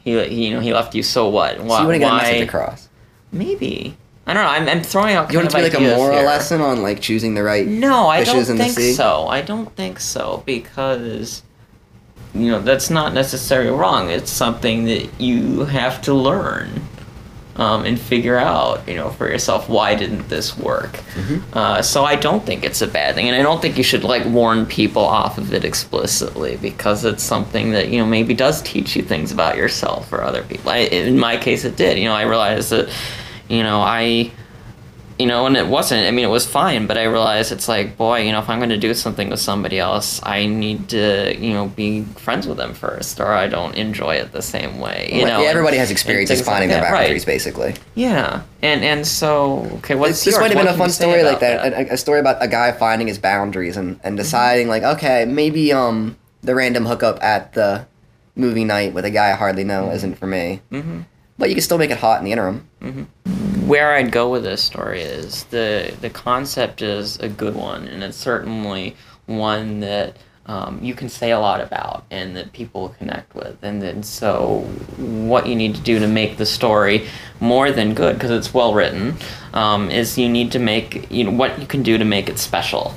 he, 0.05 0.23
he 0.29 0.47
you 0.47 0.53
know 0.53 0.61
he 0.61 0.73
left 0.73 0.95
you 0.95 1.03
so 1.03 1.27
what 1.27 1.59
why, 1.59 1.79
so 1.79 1.81
you 1.81 1.87
want 1.87 1.95
to 1.95 1.99
get 1.99 2.11
a 2.13 2.15
message 2.15 2.47
across. 2.47 2.87
maybe 3.33 3.97
i 4.25 4.33
don't 4.33 4.43
know 4.43 4.49
i'm, 4.49 4.69
I'm 4.69 4.81
throwing 4.83 5.15
out 5.15 5.31
You 5.31 5.39
want 5.39 5.49
it 5.49 5.51
to 5.51 5.57
be 5.57 5.63
like 5.63 5.73
a 5.73 5.79
moral 5.81 6.15
here. 6.17 6.25
lesson 6.25 6.61
on 6.61 6.81
like 6.81 7.01
choosing 7.01 7.33
the 7.33 7.43
right 7.43 7.67
No, 7.67 8.07
I 8.07 8.23
don't 8.23 8.47
in 8.49 8.57
think 8.57 8.79
so. 8.95 9.27
I 9.27 9.41
don't 9.41 9.75
think 9.75 9.99
so 9.99 10.41
because 10.45 11.43
you 12.33 12.49
know 12.51 12.61
that's 12.61 12.89
not 12.89 13.13
necessarily 13.13 13.71
wrong. 13.71 14.09
It's 14.09 14.31
something 14.31 14.85
that 14.85 15.09
you 15.19 15.65
have 15.65 16.01
to 16.03 16.13
learn 16.13 16.69
um, 17.57 17.85
and 17.85 17.99
figure 17.99 18.37
out, 18.37 18.87
you 18.87 18.95
know, 18.95 19.09
for 19.09 19.29
yourself. 19.29 19.69
Why 19.69 19.95
didn't 19.95 20.27
this 20.27 20.57
work? 20.57 20.93
Mm-hmm. 21.15 21.57
Uh, 21.57 21.81
so 21.81 22.03
I 22.03 22.15
don't 22.15 22.45
think 22.45 22.63
it's 22.63 22.81
a 22.81 22.87
bad 22.87 23.15
thing, 23.15 23.27
and 23.27 23.35
I 23.35 23.41
don't 23.41 23.61
think 23.61 23.77
you 23.77 23.83
should 23.83 24.03
like 24.03 24.25
warn 24.25 24.65
people 24.65 25.03
off 25.03 25.37
of 25.37 25.53
it 25.53 25.63
explicitly 25.63 26.57
because 26.57 27.05
it's 27.05 27.23
something 27.23 27.71
that 27.71 27.89
you 27.89 27.99
know 27.99 28.05
maybe 28.05 28.33
does 28.33 28.61
teach 28.61 28.95
you 28.95 29.03
things 29.03 29.31
about 29.31 29.55
yourself 29.55 30.11
or 30.11 30.21
other 30.21 30.43
people. 30.43 30.71
I, 30.71 30.79
in 30.79 31.17
my 31.17 31.37
case, 31.37 31.63
it 31.65 31.75
did. 31.75 31.97
You 31.97 32.05
know, 32.05 32.15
I 32.15 32.23
realized 32.23 32.71
that 32.71 32.89
you 33.47 33.63
know 33.63 33.79
I 33.79 34.31
you 35.17 35.25
know, 35.25 35.45
and 35.45 35.55
it 35.55 35.67
wasn't. 35.67 36.05
I 36.05 36.11
mean, 36.11 36.25
it 36.25 36.29
was 36.29 36.45
fine, 36.45 36.87
but 36.87 36.97
I 36.97 37.03
realized 37.03 37.51
it's 37.51 37.67
like, 37.69 37.95
boy, 37.95 38.21
you 38.23 38.31
know, 38.33 38.39
if 38.39 38.49
I'm 38.49 38.59
going 38.59 38.69
to 38.69 38.77
do 38.77 38.93
something 38.93 39.29
with 39.29 39.39
somebody 39.39 39.79
else, 39.79 40.19
I 40.23 40.45
need 40.45 40.89
to, 40.89 41.33
you 41.39 41.53
know, 41.53 41.67
be 41.69 42.03
friends 42.17 42.47
with 42.47 42.57
them 42.57 42.73
first, 42.73 43.19
or 43.21 43.27
I 43.31 43.47
don't 43.47 43.75
enjoy 43.75 44.15
it 44.15 44.33
the 44.33 44.41
same 44.41 44.79
way. 44.79 45.09
You 45.13 45.23
Well, 45.23 45.37
know, 45.39 45.43
yeah, 45.43 45.49
everybody 45.49 45.77
and- 45.77 45.81
has 45.81 45.91
experiences 45.91 46.39
things 46.39 46.47
like 46.47 46.53
finding 46.53 46.69
their 46.69 46.81
that, 46.81 46.91
right. 46.91 47.01
boundaries, 47.03 47.23
basically. 47.25 47.75
Yeah, 47.95 48.41
and 48.61 48.83
and 48.83 49.07
so 49.07 49.67
okay, 49.77 49.95
what's 49.95 50.23
this 50.25 50.33
yours? 50.33 50.41
might 50.41 50.51
have 50.51 50.63
been 50.65 50.73
a 50.73 50.77
fun 50.77 50.89
story 50.89 51.23
like 51.23 51.39
that, 51.39 51.73
A, 51.73 51.93
a 51.93 51.97
story 51.97 52.19
about 52.19 52.43
a 52.43 52.47
guy 52.47 52.71
finding 52.73 53.07
his 53.07 53.17
boundaries 53.17 53.77
and, 53.77 53.99
and 54.03 54.17
deciding 54.17 54.67
like, 54.67 54.83
okay, 54.83 55.23
maybe 55.25 55.71
um 55.71 56.17
the 56.43 56.53
random 56.55 56.85
hookup 56.85 57.23
at 57.23 57.53
the 57.53 57.87
movie 58.35 58.65
night 58.65 58.93
with 58.93 59.05
a 59.05 59.09
guy 59.09 59.29
I 59.31 59.33
hardly 59.35 59.63
know 59.63 59.91
isn't 59.91 60.15
for 60.19 60.27
me. 60.27 60.59
hmm 60.69 61.01
But 61.37 61.47
you 61.49 61.55
can 61.55 61.63
still 61.63 61.77
make 61.77 61.89
it 61.89 61.97
hot 61.97 62.19
in 62.19 62.25
the 62.25 62.31
interim. 62.33 62.67
Where 63.65 63.93
I'd 63.95 64.11
go 64.11 64.29
with 64.29 64.43
this 64.43 64.61
story 64.61 65.01
is 65.01 65.43
the 65.45 65.93
the 66.01 66.09
concept 66.09 66.81
is 66.81 67.17
a 67.19 67.27
good 67.29 67.55
one, 67.55 67.87
and 67.87 68.03
it's 68.03 68.17
certainly 68.17 68.95
one 69.25 69.79
that 69.79 70.17
um, 70.45 70.79
you 70.83 70.93
can 70.93 71.09
say 71.09 71.31
a 71.31 71.39
lot 71.39 71.59
about 71.61 72.03
and 72.11 72.35
that 72.37 72.53
people 72.53 72.89
connect 72.99 73.33
with. 73.33 73.57
And 73.63 73.81
then 73.81 74.03
so, 74.03 74.59
what 74.97 75.47
you 75.47 75.55
need 75.55 75.73
to 75.75 75.81
do 75.81 75.97
to 75.99 76.07
make 76.07 76.37
the 76.37 76.45
story 76.45 77.07
more 77.39 77.71
than 77.71 77.95
good, 77.95 78.15
because 78.15 78.29
it's 78.29 78.53
well 78.53 78.73
written, 78.75 79.15
um, 79.53 79.89
is 79.89 80.15
you 80.17 80.29
need 80.29 80.51
to 80.51 80.59
make 80.59 81.09
you 81.11 81.23
know 81.23 81.31
what 81.31 81.59
you 81.59 81.65
can 81.65 81.81
do 81.81 81.97
to 81.97 82.05
make 82.05 82.29
it 82.29 82.37
special. 82.37 82.93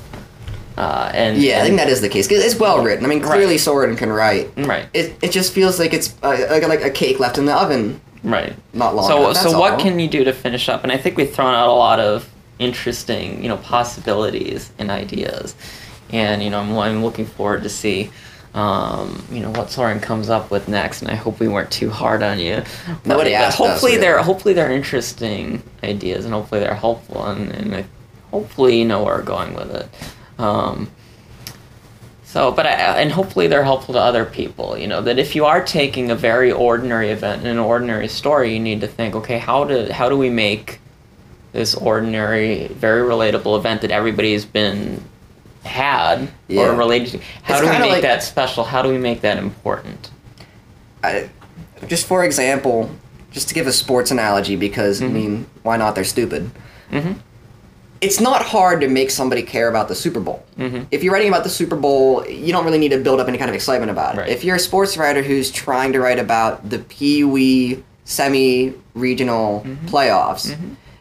Uh, 0.77 1.11
and 1.13 1.37
Yeah, 1.41 1.59
I 1.59 1.63
think 1.63 1.77
that 1.77 1.89
is 1.89 1.99
the 1.99 2.07
case. 2.09 2.27
'Cause 2.27 2.37
it's 2.45 2.55
well 2.59 2.81
written. 2.83 3.03
I 3.03 3.09
mean, 3.09 3.19
clearly 3.21 3.53
Right. 3.55 3.59
Sorin 3.59 3.95
can 3.97 4.11
write. 4.13 4.49
right. 4.55 4.85
It, 4.93 5.15
it 5.21 5.31
just 5.31 5.51
feels 5.51 5.77
like 5.79 5.93
it's 5.93 6.13
uh, 6.23 6.37
like, 6.49 6.65
like 6.67 6.83
a 6.85 6.89
cake 6.89 7.19
left 7.19 7.37
in 7.37 7.45
the 7.45 7.53
oven 7.53 7.99
Right. 8.23 8.53
not 8.73 8.95
long 8.95 9.07
So 9.07 9.33
so 9.33 9.59
what 9.59 9.79
can 9.79 9.99
you 9.99 10.07
do 10.07 10.23
to 10.23 10.33
finish 10.33 10.69
up? 10.69 10.83
And 10.83 10.91
I 10.91 10.97
think 10.97 11.17
we've 11.17 11.31
thrown 11.31 11.53
out 11.53 11.69
a 11.69 11.73
lot 11.73 11.99
of 11.99 12.29
interesting, 12.59 13.41
you 13.41 13.49
know, 13.49 13.57
possibilities 13.57 14.71
and 14.77 14.91
ideas. 14.91 15.55
And 16.11 16.43
you 16.43 16.49
know, 16.49 16.59
I'm, 16.59 16.77
I'm 16.77 17.03
looking 17.03 17.25
forward 17.25 17.63
to 17.63 17.69
see 17.69 18.11
um, 18.53 19.23
you 19.31 19.41
know 19.41 19.51
what 19.51 19.69
Sorin 19.69 19.99
comes 19.99 20.29
up 20.29 20.49
with 20.49 20.67
next, 20.67 21.01
and 21.01 21.11
I 21.11 21.15
hope 21.15 21.39
we 21.39 21.47
weren't 21.47 21.71
too 21.71 21.89
hard 21.89 22.23
on 22.23 22.39
you. 22.39 22.63
But, 22.87 23.05
Nobody 23.05 23.31
but 23.31 23.53
hopefully 23.53 23.93
really. 23.93 24.01
they're 24.01 24.23
hopefully 24.23 24.53
they're 24.53 24.71
interesting 24.71 25.61
ideas, 25.83 26.25
and 26.25 26.33
hopefully 26.33 26.61
they're 26.61 26.73
helpful, 26.73 27.25
and, 27.25 27.51
and 27.51 27.85
hopefully 28.31 28.79
you 28.79 28.85
know 28.85 29.03
where 29.03 29.17
we're 29.17 29.23
going 29.23 29.53
with 29.53 29.75
it. 29.75 29.89
Um, 30.39 30.89
so, 32.31 32.51
but 32.51 32.67
I, 32.67 32.71
and 33.01 33.11
hopefully 33.11 33.47
they're 33.47 33.63
helpful 33.63 33.95
to 33.95 33.99
other 33.99 34.23
people. 34.23 34.77
You 34.77 34.85
know 34.87 35.01
that 35.01 35.17
if 35.17 35.35
you 35.35 35.45
are 35.45 35.63
taking 35.63 36.11
a 36.11 36.15
very 36.15 36.51
ordinary 36.51 37.09
event 37.09 37.39
and 37.41 37.47
an 37.49 37.57
ordinary 37.57 38.07
story, 38.07 38.53
you 38.53 38.59
need 38.59 38.81
to 38.81 38.87
think, 38.87 39.15
okay, 39.15 39.39
how 39.39 39.63
do 39.63 39.91
how 39.91 40.09
do 40.09 40.15
we 40.17 40.29
make 40.29 40.79
this 41.53 41.73
ordinary, 41.73 42.67
very 42.67 43.01
relatable 43.01 43.57
event 43.57 43.81
that 43.81 43.89
everybody's 43.89 44.45
been 44.45 45.03
had 45.63 46.29
Yeah. 46.47 46.67
or 46.69 46.75
related 46.75 47.09
to? 47.13 47.17
How 47.41 47.55
It's 47.55 47.63
do 47.65 47.71
we 47.71 47.79
make 47.79 47.91
like- 47.93 48.01
that 48.03 48.21
special? 48.21 48.63
How 48.63 48.83
do 48.83 48.89
we 48.89 48.99
make 48.99 49.21
that 49.21 49.37
important? 49.37 50.11
I, 51.03 51.29
just 51.87 52.05
for 52.05 52.23
example, 52.23 52.91
just 53.31 53.47
to 53.47 53.55
give 53.55 53.65
a 53.65 53.71
sports 53.73 54.11
analogy, 54.11 54.55
because 54.55 55.01
I 55.01 55.07
mean, 55.07 55.47
why 55.63 55.77
not? 55.77 55.95
They're 55.95 56.03
stupid. 56.03 56.51
Mm-hmm. 56.91 57.13
It's 58.01 58.19
not 58.21 58.41
hard 58.43 58.79
to 58.81 58.87
make 58.87 59.11
somebody 59.11 59.41
care 59.43 59.67
about 59.69 59.87
the 59.89 59.95
Super 59.95 60.19
Bowl. 60.21 60.43
Mhm. 60.57 60.85
If 60.91 61.03
you're 61.03 61.11
writing 61.13 61.27
about 61.27 61.43
the 61.43 61.49
Super 61.49 61.75
Bowl, 61.75 62.25
you 62.27 62.53
don't 62.53 62.63
really 62.63 62.77
need 62.77 62.91
to 62.91 62.97
build 62.97 63.19
up 63.19 63.27
any 63.27 63.37
kind 63.37 63.49
of 63.49 63.55
excitement 63.55 63.91
about 63.91 64.15
it. 64.15 64.19
Right. 64.19 64.29
If 64.29 64.43
you're 64.45 64.55
a 64.55 64.59
sports 64.59 64.95
writer 64.97 65.21
who's 65.21 65.51
trying 65.51 65.91
to 65.93 65.99
write 65.99 66.19
about 66.19 66.69
the 66.69 66.79
Pee 66.79 67.23
Wee 67.25 67.83
semi-regional 68.05 69.63
Mm-hmm. 69.65 69.87
playoffs, 69.87 70.55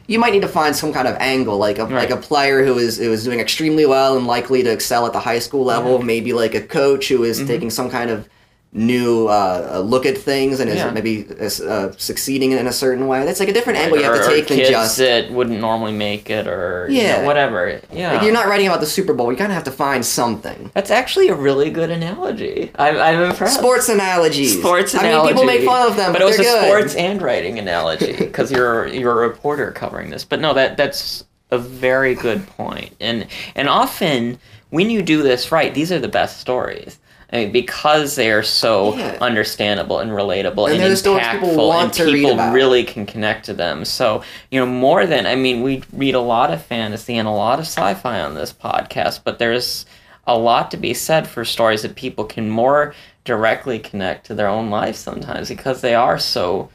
you 0.06 0.18
might 0.18 0.32
need 0.32 0.42
to 0.42 0.48
find 0.48 0.74
some 0.74 0.92
kind 0.92 1.06
of 1.06 1.16
angle, 1.20 1.58
like 1.58 1.78
a 1.78 1.84
like 1.84 2.10
a 2.10 2.16
player 2.16 2.64
who 2.64 2.78
is 2.78 2.98
who 2.98 3.12
is 3.12 3.24
doing 3.24 3.40
extremely 3.40 3.86
well 3.86 4.16
and 4.16 4.26
likely 4.26 4.62
to 4.62 4.70
excel 4.70 5.06
at 5.06 5.12
the 5.12 5.20
high 5.20 5.38
school 5.38 5.64
level. 5.64 6.00
Maybe 6.02 6.32
like 6.32 6.54
a 6.54 6.60
coach 6.60 7.08
who 7.08 7.24
is 7.24 7.38
Mm-hmm. 7.38 7.46
taking 7.46 7.70
some 7.70 7.90
kind 7.90 8.10
of 8.10 8.28
new 8.70 9.26
uh, 9.28 9.82
look 9.84 10.04
at 10.04 10.18
things 10.18 10.60
and 10.60 10.68
is 10.68 10.76
Yeah. 10.76 10.90
maybe 10.90 11.26
uh, 11.40 11.90
succeeding 11.96 12.52
in 12.52 12.66
a 12.66 12.72
certain 12.72 13.06
way. 13.06 13.24
That's 13.24 13.40
like 13.40 13.48
a 13.48 13.52
different 13.52 13.78
angle 13.78 13.96
you 13.96 14.04
have 14.04 14.14
or, 14.14 14.22
to 14.22 14.28
take 14.28 14.44
or 14.44 14.48
than 14.48 14.56
kids 14.58 14.68
just. 14.70 14.98
that 14.98 15.30
wouldn't 15.30 15.58
normally 15.58 15.92
make 15.92 16.28
it, 16.28 16.46
or 16.46 16.86
you 16.90 16.98
know, 16.98 17.08
Yeah. 17.08 17.24
whatever. 17.26 17.80
Yeah, 17.90 18.12
Like 18.12 18.22
you're 18.22 18.32
not 18.32 18.46
writing 18.46 18.66
about 18.66 18.80
the 18.80 18.86
Super 18.86 19.14
Bowl. 19.14 19.32
You 19.32 19.38
kind 19.38 19.50
of 19.50 19.54
have 19.54 19.64
to 19.64 19.70
find 19.72 20.04
something. 20.04 20.70
That's 20.74 20.90
actually 20.90 21.28
a 21.28 21.34
really 21.34 21.70
good 21.70 21.90
analogy. 21.90 22.70
I'm, 22.78 22.98
I'm 22.98 23.30
impressed. 23.30 23.58
Sports 23.58 23.88
analogies. 23.88 24.58
Sports 24.58 24.94
I 24.94 25.06
analogy. 25.06 25.34
mean, 25.34 25.34
people 25.34 25.46
make 25.46 25.64
fun 25.64 25.90
of 25.90 25.96
them, 25.96 26.12
but, 26.12 26.18
but, 26.18 26.22
it 26.22 26.26
was 26.26 26.38
a 26.38 26.42
good. 26.42 26.64
sports 26.66 26.94
and 26.94 27.22
writing 27.22 27.58
analogy 27.58 28.16
because 28.16 28.52
you're 28.52 28.86
you're 28.88 29.24
a 29.24 29.28
reporter 29.28 29.72
covering 29.72 30.10
this. 30.10 30.24
But 30.24 30.40
no, 30.40 30.52
that 30.52 30.76
that's 30.76 31.24
a 31.50 31.58
very 31.58 32.14
good 32.14 32.46
point. 32.48 32.94
And 33.00 33.26
and 33.54 33.66
often 33.68 34.38
when 34.68 34.90
you 34.90 35.00
do 35.00 35.22
this 35.22 35.50
right, 35.50 35.72
these 35.72 35.90
are 35.90 35.98
the 35.98 36.08
best 36.08 36.38
stories. 36.40 36.98
I 37.32 37.36
mean, 37.36 37.52
because 37.52 38.14
they 38.14 38.30
are 38.30 38.42
so 38.42 38.94
Yeah. 38.94 39.18
understandable 39.20 39.98
and 39.98 40.10
relatable 40.10 40.64
And 40.64 40.72
and, 40.74 40.80
they're 40.80 40.88
the 40.88 40.96
stories 40.96 41.26
people 41.28 41.48
impactful, 41.50 41.68
want 41.68 41.84
and 41.84 41.92
to 41.94 42.04
read 42.06 42.14
people 42.14 42.36
really 42.52 42.84
can 42.84 43.04
connect 43.04 43.44
to 43.46 43.52
them. 43.52 43.84
So 43.84 44.22
you 44.50 44.58
know, 44.58 44.66
more 44.66 45.04
than 45.06 45.26
I 45.26 45.34
mean, 45.34 45.62
we 45.62 45.82
read 45.92 46.14
a 46.14 46.20
lot 46.20 46.50
of 46.52 46.62
fantasy 46.62 47.16
and 47.18 47.28
a 47.28 47.32
lot 47.32 47.58
of 47.58 47.66
sci-fi 47.66 48.20
on 48.20 48.34
this 48.34 48.52
podcast, 48.52 49.20
but 49.24 49.38
there's 49.38 49.84
a 50.26 50.38
lot 50.38 50.70
to 50.70 50.76
be 50.76 50.94
said 50.94 51.26
for 51.26 51.44
stories 51.44 51.82
that 51.82 51.94
people 51.96 52.24
can 52.24 52.48
more 52.50 52.94
directly 53.24 53.78
connect 53.78 54.26
to 54.26 54.34
their 54.34 54.48
own 54.48 54.70
life 54.70 54.96
sometimes 54.96 55.48
because 55.50 55.80
they 55.82 55.94
are 55.94 56.18
so 56.18 56.70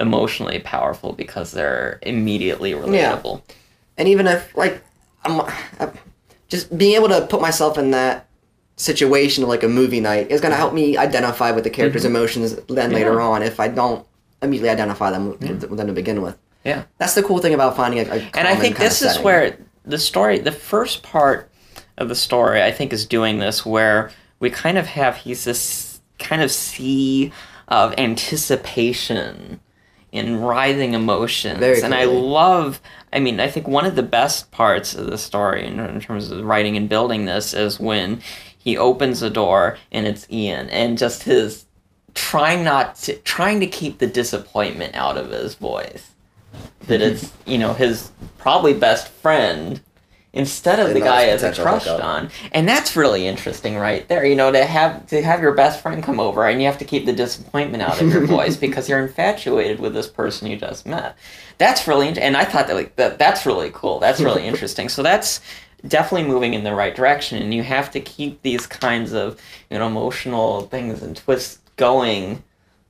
emotionally 0.00 0.60
powerful 0.60 1.12
because 1.12 1.50
they're 1.50 1.98
immediately 2.02 2.72
relatable. 2.72 3.42
And 3.96 4.06
even 4.06 4.28
if 4.28 4.56
like 4.56 4.80
I'm 5.24 5.40
uh, 5.40 5.90
just 6.48 6.76
being 6.78 6.94
able 6.94 7.08
to 7.08 7.26
put 7.26 7.40
myself 7.40 7.76
in 7.78 7.90
that 7.90 8.27
situation 8.78 9.44
like 9.46 9.62
a 9.62 9.68
movie 9.68 10.00
night 10.00 10.30
is 10.30 10.40
going 10.40 10.52
to 10.52 10.56
help 10.56 10.72
me 10.72 10.96
identify 10.96 11.50
with 11.50 11.64
the 11.64 11.70
characters' 11.70 12.04
emotions 12.04 12.54
then 12.68 12.92
later 12.92 13.10
Mm-hmm. 13.10 13.18
On 13.28 13.42
if 13.42 13.58
I 13.58 13.68
don't 13.68 14.06
immediately 14.42 14.70
identify 14.70 15.10
them 15.10 15.30
with, 15.30 15.40
with 15.40 15.76
them 15.76 15.88
to 15.88 15.92
begin 15.92 16.22
with. 16.22 16.38
Yeah. 16.64 16.84
That's 16.98 17.14
the 17.14 17.22
cool 17.22 17.38
thing 17.38 17.54
about 17.54 17.76
finding 17.76 18.00
a, 18.00 18.10
a 18.10 18.30
And 18.34 18.46
I 18.46 18.54
think 18.54 18.76
this 18.76 19.02
is 19.02 19.18
where 19.18 19.58
the 19.84 19.98
story, 19.98 20.38
the 20.38 20.52
first 20.52 21.02
part 21.02 21.50
of 21.96 22.08
the 22.08 22.14
story, 22.14 22.62
I 22.62 22.70
think, 22.70 22.92
is 22.92 23.06
doing 23.06 23.38
this 23.38 23.66
where 23.66 24.10
we 24.38 24.50
kind 24.50 24.78
of 24.78 24.86
have, 24.86 25.16
he's 25.16 25.44
this 25.44 26.00
kind 26.18 26.42
of 26.42 26.50
sea 26.50 27.32
of 27.66 27.94
anticipation 27.98 29.60
in 30.12 30.40
writhing 30.40 30.94
emotions. 30.94 31.58
Very 31.58 31.82
and 31.82 31.94
I 31.94 32.04
love, 32.04 32.80
I 33.12 33.20
mean, 33.20 33.40
I 33.40 33.48
think 33.48 33.68
one 33.68 33.84
of 33.84 33.94
the 33.94 34.02
best 34.02 34.50
parts 34.50 34.94
of 34.94 35.06
the 35.06 35.18
story 35.18 35.66
in, 35.66 35.78
in 35.80 36.00
terms 36.00 36.30
of 36.30 36.44
writing 36.44 36.76
and 36.76 36.88
building 36.88 37.24
this 37.24 37.52
is 37.52 37.78
when 37.78 38.22
he 38.58 38.76
opens 38.76 39.20
the 39.20 39.30
door 39.30 39.78
and 39.90 40.06
it's 40.06 40.26
Ian. 40.30 40.68
And 40.70 40.98
just 40.98 41.22
his 41.22 41.64
trying 42.14 42.64
not 42.64 42.96
to, 42.96 43.16
trying 43.18 43.60
to 43.60 43.66
keep 43.66 43.98
the 43.98 44.06
disappointment 44.06 44.94
out 44.94 45.16
of 45.16 45.30
his 45.30 45.54
voice. 45.54 46.10
That 46.86 47.00
it's 47.00 47.32
you 47.46 47.58
know 47.58 47.74
his 47.74 48.10
probably 48.38 48.74
best 48.74 49.08
friend 49.08 49.80
instead 50.32 50.78
of 50.78 50.88
And 50.88 50.96
the 50.96 51.00
guy 51.00 51.26
as 51.26 51.42
a 51.42 51.52
crushed 51.52 51.88
on. 51.88 52.30
And 52.52 52.68
that's 52.68 52.96
really 52.96 53.26
interesting 53.26 53.76
right 53.76 54.06
there 54.08 54.24
you 54.24 54.34
know 54.34 54.50
to 54.50 54.64
have 54.64 55.06
to 55.08 55.22
have 55.22 55.40
your 55.40 55.52
best 55.52 55.82
friend 55.82 56.02
come 56.02 56.18
over 56.18 56.46
and 56.46 56.60
you 56.60 56.66
have 56.66 56.78
to 56.78 56.84
keep 56.84 57.06
the 57.06 57.12
disappointment 57.12 57.82
out 57.82 58.00
of 58.00 58.10
your 58.12 58.26
voice 58.26 58.56
because 58.56 58.88
you're 58.88 59.00
infatuated 59.00 59.78
with 59.78 59.94
this 59.94 60.08
person 60.08 60.48
you 60.48 60.56
just 60.56 60.86
met. 60.86 61.16
That's 61.58 61.86
really 61.86 62.08
and 62.18 62.36
i 62.36 62.44
thought 62.44 62.66
that 62.66 62.74
like 62.74 62.96
that 62.96 63.18
that's 63.18 63.46
really 63.46 63.70
cool. 63.72 63.98
That's 64.00 64.20
really 64.20 64.46
interesting. 64.52 64.88
So 64.88 65.02
that's 65.02 65.40
definitely 65.86 66.26
moving 66.26 66.54
in 66.54 66.64
the 66.64 66.74
right 66.74 66.94
direction 66.94 67.40
and 67.40 67.54
you 67.54 67.62
have 67.62 67.90
to 67.92 68.00
keep 68.00 68.42
these 68.42 68.66
kinds 68.66 69.12
of 69.12 69.40
you 69.70 69.78
know 69.78 69.86
emotional 69.86 70.62
things 70.62 71.02
and 71.02 71.16
twists 71.16 71.58
going 71.76 72.42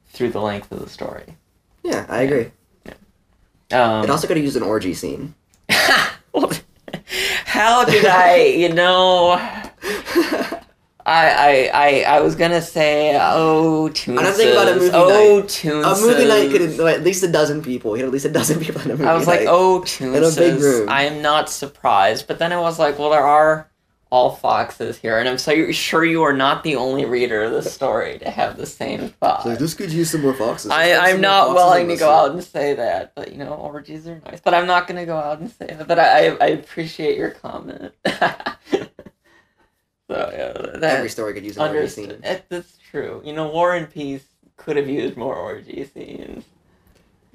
through 0.08 0.30
the 0.30 0.40
length 0.40 0.72
of 0.72 0.80
the 0.80 0.88
story 0.88 1.36
Yeah, 1.84 2.06
I 2.08 2.22
agree. 2.22 2.50
um, 3.72 4.04
It 4.04 4.10
also 4.10 4.26
could 4.26 4.36
have 4.38 4.44
used 4.44 4.56
an 4.56 4.62
orgy 4.62 4.94
scene. 4.94 5.34
How 7.44 7.84
did 7.84 8.06
I, 8.06 8.36
you 8.36 8.72
know? 8.72 9.36
I, 11.08 11.30
I, 11.30 11.70
I, 11.72 12.16
I 12.16 12.20
was 12.20 12.36
gonna 12.36 12.60
say, 12.60 13.16
oh, 13.16 13.88
Toonces. 13.92 14.18
I'm 14.18 14.24
not 14.24 14.34
thinking 14.34 14.54
about 14.54 14.68
a 14.68 14.76
movie 14.76 14.90
oh, 14.92 15.08
night. 15.38 15.48
Toonces. 15.48 15.98
A 15.98 16.06
movie 16.06 16.28
night 16.28 16.50
could 16.50 16.60
have 16.60 16.80
at 16.80 17.02
least 17.02 17.22
a 17.22 17.32
dozen 17.32 17.62
people. 17.62 17.96
You 17.96 18.02
had 18.02 18.08
at 18.08 18.12
least 18.12 18.26
a 18.26 18.30
dozen 18.30 18.60
people 18.64 18.82
in 18.82 18.90
a 18.90 18.94
movie 18.94 19.06
I 19.06 19.14
was 19.14 19.26
like, 19.26 19.40
night. 19.40 19.48
oh, 19.48 19.82
a 19.82 20.34
big 20.36 20.60
room. 20.60 20.88
I 20.88 21.04
am 21.04 21.22
not 21.22 21.48
surprised. 21.48 22.26
But 22.26 22.38
then 22.38 22.52
I 22.52 22.60
was 22.60 22.78
like, 22.78 22.98
well, 22.98 23.08
there 23.08 23.26
are 23.26 23.70
all 24.10 24.36
foxes 24.36 24.98
here. 24.98 25.18
And 25.18 25.28
I'm 25.28 25.38
so 25.38 25.70
sure 25.72 26.04
you 26.04 26.22
are 26.22 26.32
not 26.32 26.62
the 26.62 26.76
only 26.76 27.04
reader 27.04 27.42
of 27.42 27.52
this 27.52 27.72
story 27.72 28.18
to 28.18 28.30
have 28.30 28.56
the 28.56 28.66
same 28.66 29.08
thought. 29.08 29.44
this 29.44 29.74
could 29.74 29.92
use 29.92 30.10
some 30.10 30.22
more 30.22 30.34
foxes. 30.34 30.70
I, 30.70 30.92
I'm 30.92 31.20
not 31.20 31.54
willing 31.54 31.88
to 31.88 31.96
go 31.96 32.10
out 32.10 32.32
and 32.32 32.42
say 32.42 32.74
that, 32.74 33.14
but 33.14 33.32
you 33.32 33.38
know, 33.38 33.54
orgies 33.54 34.06
are 34.06 34.20
nice. 34.26 34.40
But 34.40 34.54
I'm 34.54 34.66
not 34.66 34.86
going 34.86 35.00
to 35.00 35.06
go 35.06 35.16
out 35.16 35.40
and 35.40 35.50
say 35.50 35.66
that. 35.66 35.88
But 35.88 35.98
I, 35.98 36.28
I, 36.28 36.36
I 36.40 36.46
appreciate 36.48 37.16
your 37.16 37.30
comment. 37.30 37.94
so 40.08 40.30
yeah, 40.32 40.78
that 40.80 40.96
Every 40.96 41.08
story 41.10 41.34
could 41.34 41.44
use 41.44 41.56
an 41.56 41.74
orgy 41.74 41.88
scene. 41.88 42.08
That- 42.22 42.48
That's 42.48 42.78
true. 42.90 43.20
You 43.24 43.32
know, 43.34 43.48
War 43.48 43.74
and 43.74 43.90
Peace 43.90 44.24
could 44.56 44.76
have 44.76 44.88
used 44.88 45.16
more 45.16 45.36
orgy 45.36 45.84
scenes. 45.94 46.44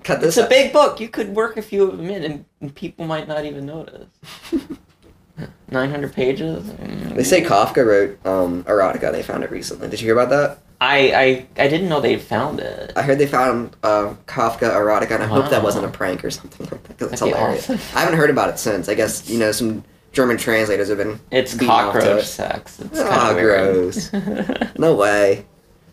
Cut 0.03 0.19
this. 0.19 0.29
It's 0.29 0.36
this. 0.36 0.45
a 0.45 0.49
big 0.49 0.73
book. 0.73 0.99
You 0.99 1.07
could 1.07 1.29
work 1.29 1.55
a 1.55 1.62
few 1.62 1.83
of 1.89 1.97
them 1.97 2.09
in, 2.09 2.23
and, 2.23 2.45
and 2.59 2.75
people 2.75 3.05
might 3.05 3.27
not 3.27 3.45
even 3.45 3.65
notice. 3.65 4.09
Nine 5.71 5.89
hundred 5.89 6.13
pages. 6.13 6.63
Mm. 6.65 7.15
They 7.15 7.23
say 7.23 7.41
Kafka 7.41 7.83
wrote 7.86 8.23
um, 8.25 8.63
erotica. 8.65 9.12
They 9.12 9.23
found 9.23 9.43
it 9.43 9.49
recently. 9.49 9.88
Did 9.89 9.99
you 10.01 10.05
hear 10.07 10.19
about 10.19 10.29
that? 10.29 10.59
I, 10.79 11.47
I 11.57 11.63
I 11.63 11.67
didn't 11.69 11.89
know 11.89 12.01
they 12.01 12.17
found 12.19 12.59
it. 12.59 12.91
I 12.95 13.01
heard 13.01 13.17
they 13.17 13.25
found 13.25 13.75
uh, 13.81 14.13
Kafka 14.27 14.69
erotica, 14.71 15.12
and 15.12 15.23
I 15.23 15.25
hope 15.27 15.49
that 15.49 15.63
wasn't 15.63 15.86
a 15.86 15.89
prank 15.89 16.23
or 16.23 16.29
something 16.29 16.67
like 16.69 16.83
that. 16.83 16.97
'cause 16.99 17.12
it's 17.13 17.21
hilarious. 17.21 17.69
awesome. 17.69 17.97
I 17.97 18.01
haven't 18.01 18.17
heard 18.19 18.29
about 18.29 18.49
it 18.49 18.59
since. 18.59 18.89
I 18.89 18.93
guess 18.93 19.27
you 19.29 19.39
know 19.39 19.51
some 19.51 19.83
German 20.13 20.38
translators 20.38 20.89
have 20.89 20.99
been. 20.99 21.19
It's 21.32 21.58
cockroach 21.58 22.23
sex. 22.26 22.80
It's 22.80 23.02
kind 23.02 23.38
of 23.38 23.43
gross. 23.43 24.12
No 24.78 24.95
way. 24.95 25.45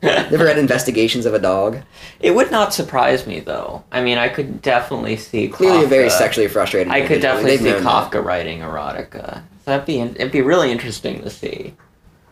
Never 0.02 0.44
read 0.44 0.58
investigations 0.58 1.26
of 1.26 1.34
a 1.34 1.38
dog. 1.38 1.78
It 2.20 2.34
would 2.34 2.50
not 2.50 2.72
surprise 2.72 3.26
me 3.26 3.40
though. 3.40 3.84
I 3.92 4.00
mean, 4.02 4.16
I 4.18 4.28
could 4.28 4.62
definitely 4.62 5.16
see 5.16 5.48
Clearly, 5.48 5.84
a 5.84 5.88
very 5.88 6.08
sexually 6.08 6.48
frustrated. 6.48 6.92
I 6.92 7.06
could 7.06 7.20
definitely 7.20 7.50
They've 7.56 7.60
see 7.60 7.70
known 7.70 7.84
that. 7.84 8.10
Kafka 8.12 8.24
writing 8.24 8.60
erotica. 8.60 9.42
So 9.64 9.72
that'd 9.72 9.86
be 9.86 10.00
it'd 10.00 10.32
be 10.32 10.40
really 10.40 10.70
interesting 10.72 11.22
to 11.22 11.30
see. 11.30 11.74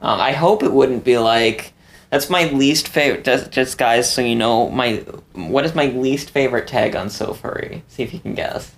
Um, 0.00 0.20
I 0.20 0.32
hope 0.32 0.62
it 0.62 0.72
wouldn't 0.72 1.04
be 1.04 1.18
like 1.18 1.74
that's 2.10 2.30
my 2.30 2.44
least 2.50 2.88
favorite. 2.88 3.24
Just, 3.24 3.50
just 3.50 3.76
guys, 3.76 4.10
so 4.10 4.22
you 4.22 4.34
know, 4.36 4.70
my 4.70 4.96
what 5.34 5.64
is 5.66 5.74
my 5.74 5.86
least 5.86 6.30
favorite 6.30 6.66
tag 6.66 6.96
on 6.96 7.08
SoFurry? 7.08 7.82
See 7.88 8.02
if 8.02 8.14
you 8.14 8.20
can 8.20 8.34
guess. 8.34 8.74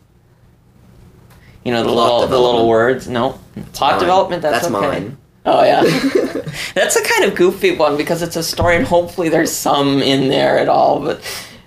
You 1.65 1.73
know 1.73 1.83
the 1.83 1.91
Plot 1.91 2.13
little 2.23 2.27
the 2.29 2.39
little 2.41 2.69
words. 2.69 3.07
No, 3.09 3.39
plot 3.73 3.93
Mine. 3.93 4.01
development. 4.01 4.43
That's, 4.43 4.63
That's 4.67 4.75
okay. 4.75 4.89
mine. 5.01 5.17
Oh 5.47 5.63
yeah, 5.63 5.83
that's 6.75 6.97
a 6.97 7.03
kind 7.03 7.25
of 7.25 7.35
goofy 7.35 7.77
one 7.77 7.97
because 7.97 8.23
it's 8.23 8.37
a 8.37 8.43
story, 8.43 8.77
and 8.77 8.87
hopefully 8.87 9.29
there's 9.29 9.53
some 9.53 10.01
in 10.03 10.29
there 10.29 10.59
at 10.59 10.69
all. 10.69 11.01
But 11.01 11.21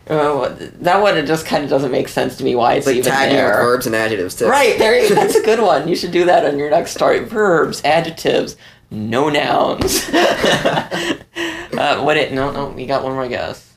uh, 0.10 0.56
that 0.82 1.01
one 1.01 1.17
it 1.17 1.25
just 1.27 1.45
kind 1.45 1.63
of 1.63 1.69
doesn't 1.69 1.91
make 1.91 2.08
sense 2.08 2.38
to 2.38 2.43
me 2.43 2.56
why 2.56 2.73
it's 2.73 2.88
It's 2.88 2.88
like 2.88 2.95
even 2.97 3.12
tagging 3.12 3.36
there. 3.36 3.49
with 3.49 3.58
verbs 3.58 3.86
and 3.88 3.95
adjectives 3.95 4.36
too. 4.36 4.47
Right 4.47 4.77
there, 4.79 5.08
that's 5.10 5.36
a 5.36 5.43
good 5.43 5.60
one. 5.71 5.88
You 5.88 5.95
should 5.95 6.12
do 6.12 6.25
that 6.25 6.43
on 6.45 6.58
your 6.58 6.69
next 6.71 6.91
story. 6.91 7.19
Verbs, 7.19 7.82
adjectives, 7.86 8.58
no 8.91 9.29
nouns. 9.29 10.08
uh, 10.10 12.01
what 12.01 12.17
it? 12.17 12.34
No, 12.34 12.51
no. 12.51 12.75
You 12.77 12.86
got 12.88 13.03
one 13.03 13.13
more 13.13 13.27
guess. 13.27 13.73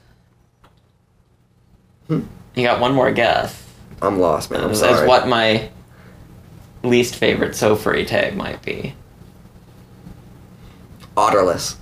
Hmm. 2.09 2.21
You 2.55 2.63
got 2.65 2.81
one 2.81 2.95
more 2.95 3.11
guess. 3.13 3.63
I'm 4.03 4.19
lost, 4.19 4.51
man. 4.51 4.63
I'm 4.63 4.75
sorry. 4.75 5.03
as 5.03 5.09
what 5.09 5.27
my 5.29 5.71
least 6.87 7.17
favorite 7.17 7.53
SoFurry 7.53 8.07
tag 8.07 8.37
might 8.37 8.63
be. 8.63 8.95
Otterless. 11.17 11.77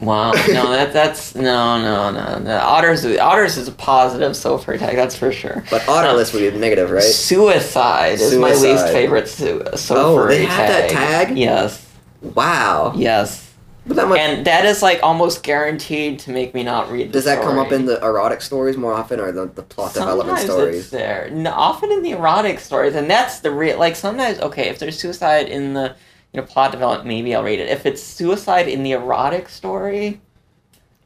Wow, 0.00 0.30
no, 0.30 0.36
that 0.70 0.92
that's 0.92 1.34
no, 1.34 1.80
no, 1.82 2.10
no, 2.12 2.38
no. 2.38 2.56
Otters, 2.58 3.04
otters 3.18 3.56
is 3.56 3.66
a 3.66 3.72
positive 3.72 4.32
SoFurry 4.32 4.78
tag, 4.78 4.94
that's 4.94 5.16
for 5.16 5.32
sure. 5.32 5.64
But 5.70 5.82
otterless 5.82 6.32
would 6.32 6.52
be 6.52 6.56
negative, 6.58 6.90
right? 6.90 7.02
Suicide 7.02 8.20
is 8.20 8.36
my 8.36 8.54
least 8.54 8.86
favorite 8.88 9.28
su- 9.28 9.64
so 9.74 9.96
Oh, 10.22 10.26
they 10.28 10.44
have 10.44 10.68
that 10.68 10.90
tag. 10.90 11.28
tag? 11.28 11.38
Yes, 11.38 11.84
Wow. 12.22 12.92
yes, 12.96 13.47
But 13.88 13.96
that 13.96 14.08
much, 14.08 14.18
and 14.18 14.46
that 14.46 14.66
is 14.66 14.82
like 14.82 15.00
almost 15.02 15.42
guaranteed 15.42 16.18
to 16.20 16.30
make 16.30 16.52
me 16.52 16.62
not 16.62 16.90
read. 16.92 17.08
The 17.08 17.12
does 17.14 17.24
that 17.24 17.42
come 17.42 17.58
up 17.58 17.72
in 17.72 17.86
the 17.86 17.98
erotic 18.04 18.42
stories 18.42 18.76
more 18.76 18.92
often, 18.92 19.18
or 19.18 19.32
the, 19.32 19.46
the 19.46 19.62
plot 19.62 19.94
development 19.94 20.38
Sometimes 20.38 20.44
stories? 20.44 20.78
It's 20.80 20.90
there. 20.90 21.30
No, 21.32 21.50
often 21.52 21.90
in 21.90 22.02
the 22.02 22.10
erotic 22.10 22.60
stories, 22.60 22.94
and 22.94 23.10
that's 23.10 23.40
the 23.40 23.50
real. 23.50 23.78
Like 23.78 23.96
sometimes, 23.96 24.40
okay, 24.40 24.68
if 24.68 24.78
there's 24.78 25.00
suicide 25.00 25.48
in 25.48 25.72
the 25.72 25.96
you 26.34 26.40
know 26.40 26.46
plot 26.46 26.70
development, 26.70 27.08
maybe 27.08 27.34
I'll 27.34 27.42
read 27.42 27.60
it. 27.60 27.70
If 27.70 27.86
it's 27.86 28.02
suicide 28.02 28.68
in 28.68 28.82
the 28.82 28.92
erotic 28.92 29.48
story, 29.48 30.20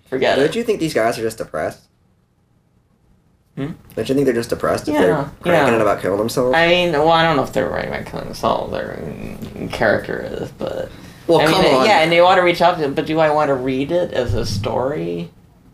forget 0.07 0.37
it. 0.37 0.42
Don't 0.42 0.57
you 0.57 0.64
think 0.64 0.81
these 0.81 0.95
guys 0.95 1.16
are 1.21 1.23
just 1.23 1.38
depressed? 1.38 1.83
Hmm? 3.57 3.73
Don't 3.95 4.09
you 4.09 4.14
think 4.14 4.25
they're 4.25 4.35
just 4.35 4.51
depressed 4.51 4.88
if 4.88 4.95
Yeah, 4.95 5.03
they're 5.03 5.14
cranking 5.40 5.75
yeah. 5.75 5.75
it 5.77 5.81
about 5.83 6.01
killing 6.01 6.18
themselves? 6.18 6.57
I 6.57 6.66
mean, 6.66 6.92
well, 6.92 7.11
I 7.11 7.23
don't 7.23 7.37
know 7.37 7.45
if 7.45 7.53
they're 7.53 7.68
writing 7.68 7.90
about 7.90 8.07
killing 8.07 8.25
themselves. 8.25 8.73
Their 8.73 8.97
mm, 8.97 9.71
character 9.71 10.21
is, 10.21 10.51
but 10.53 10.90
well, 11.26 11.40
I 11.40 11.46
mean, 11.46 11.74
on. 11.74 11.87
yeah, 11.87 12.00
and 12.00 12.12
you 12.12 12.22
want 12.22 12.38
to 12.38 12.42
reach 12.42 12.61
out 12.61 12.78
to 12.78 12.85
it, 12.85 12.94
but 12.94 13.06
do 13.06 13.18
I 13.18 13.30
want 13.30 13.48
to 13.48 13.54
read 13.54 13.90
it 13.92 14.12
as 14.12 14.35
a 14.35 14.44
story? 14.46 15.30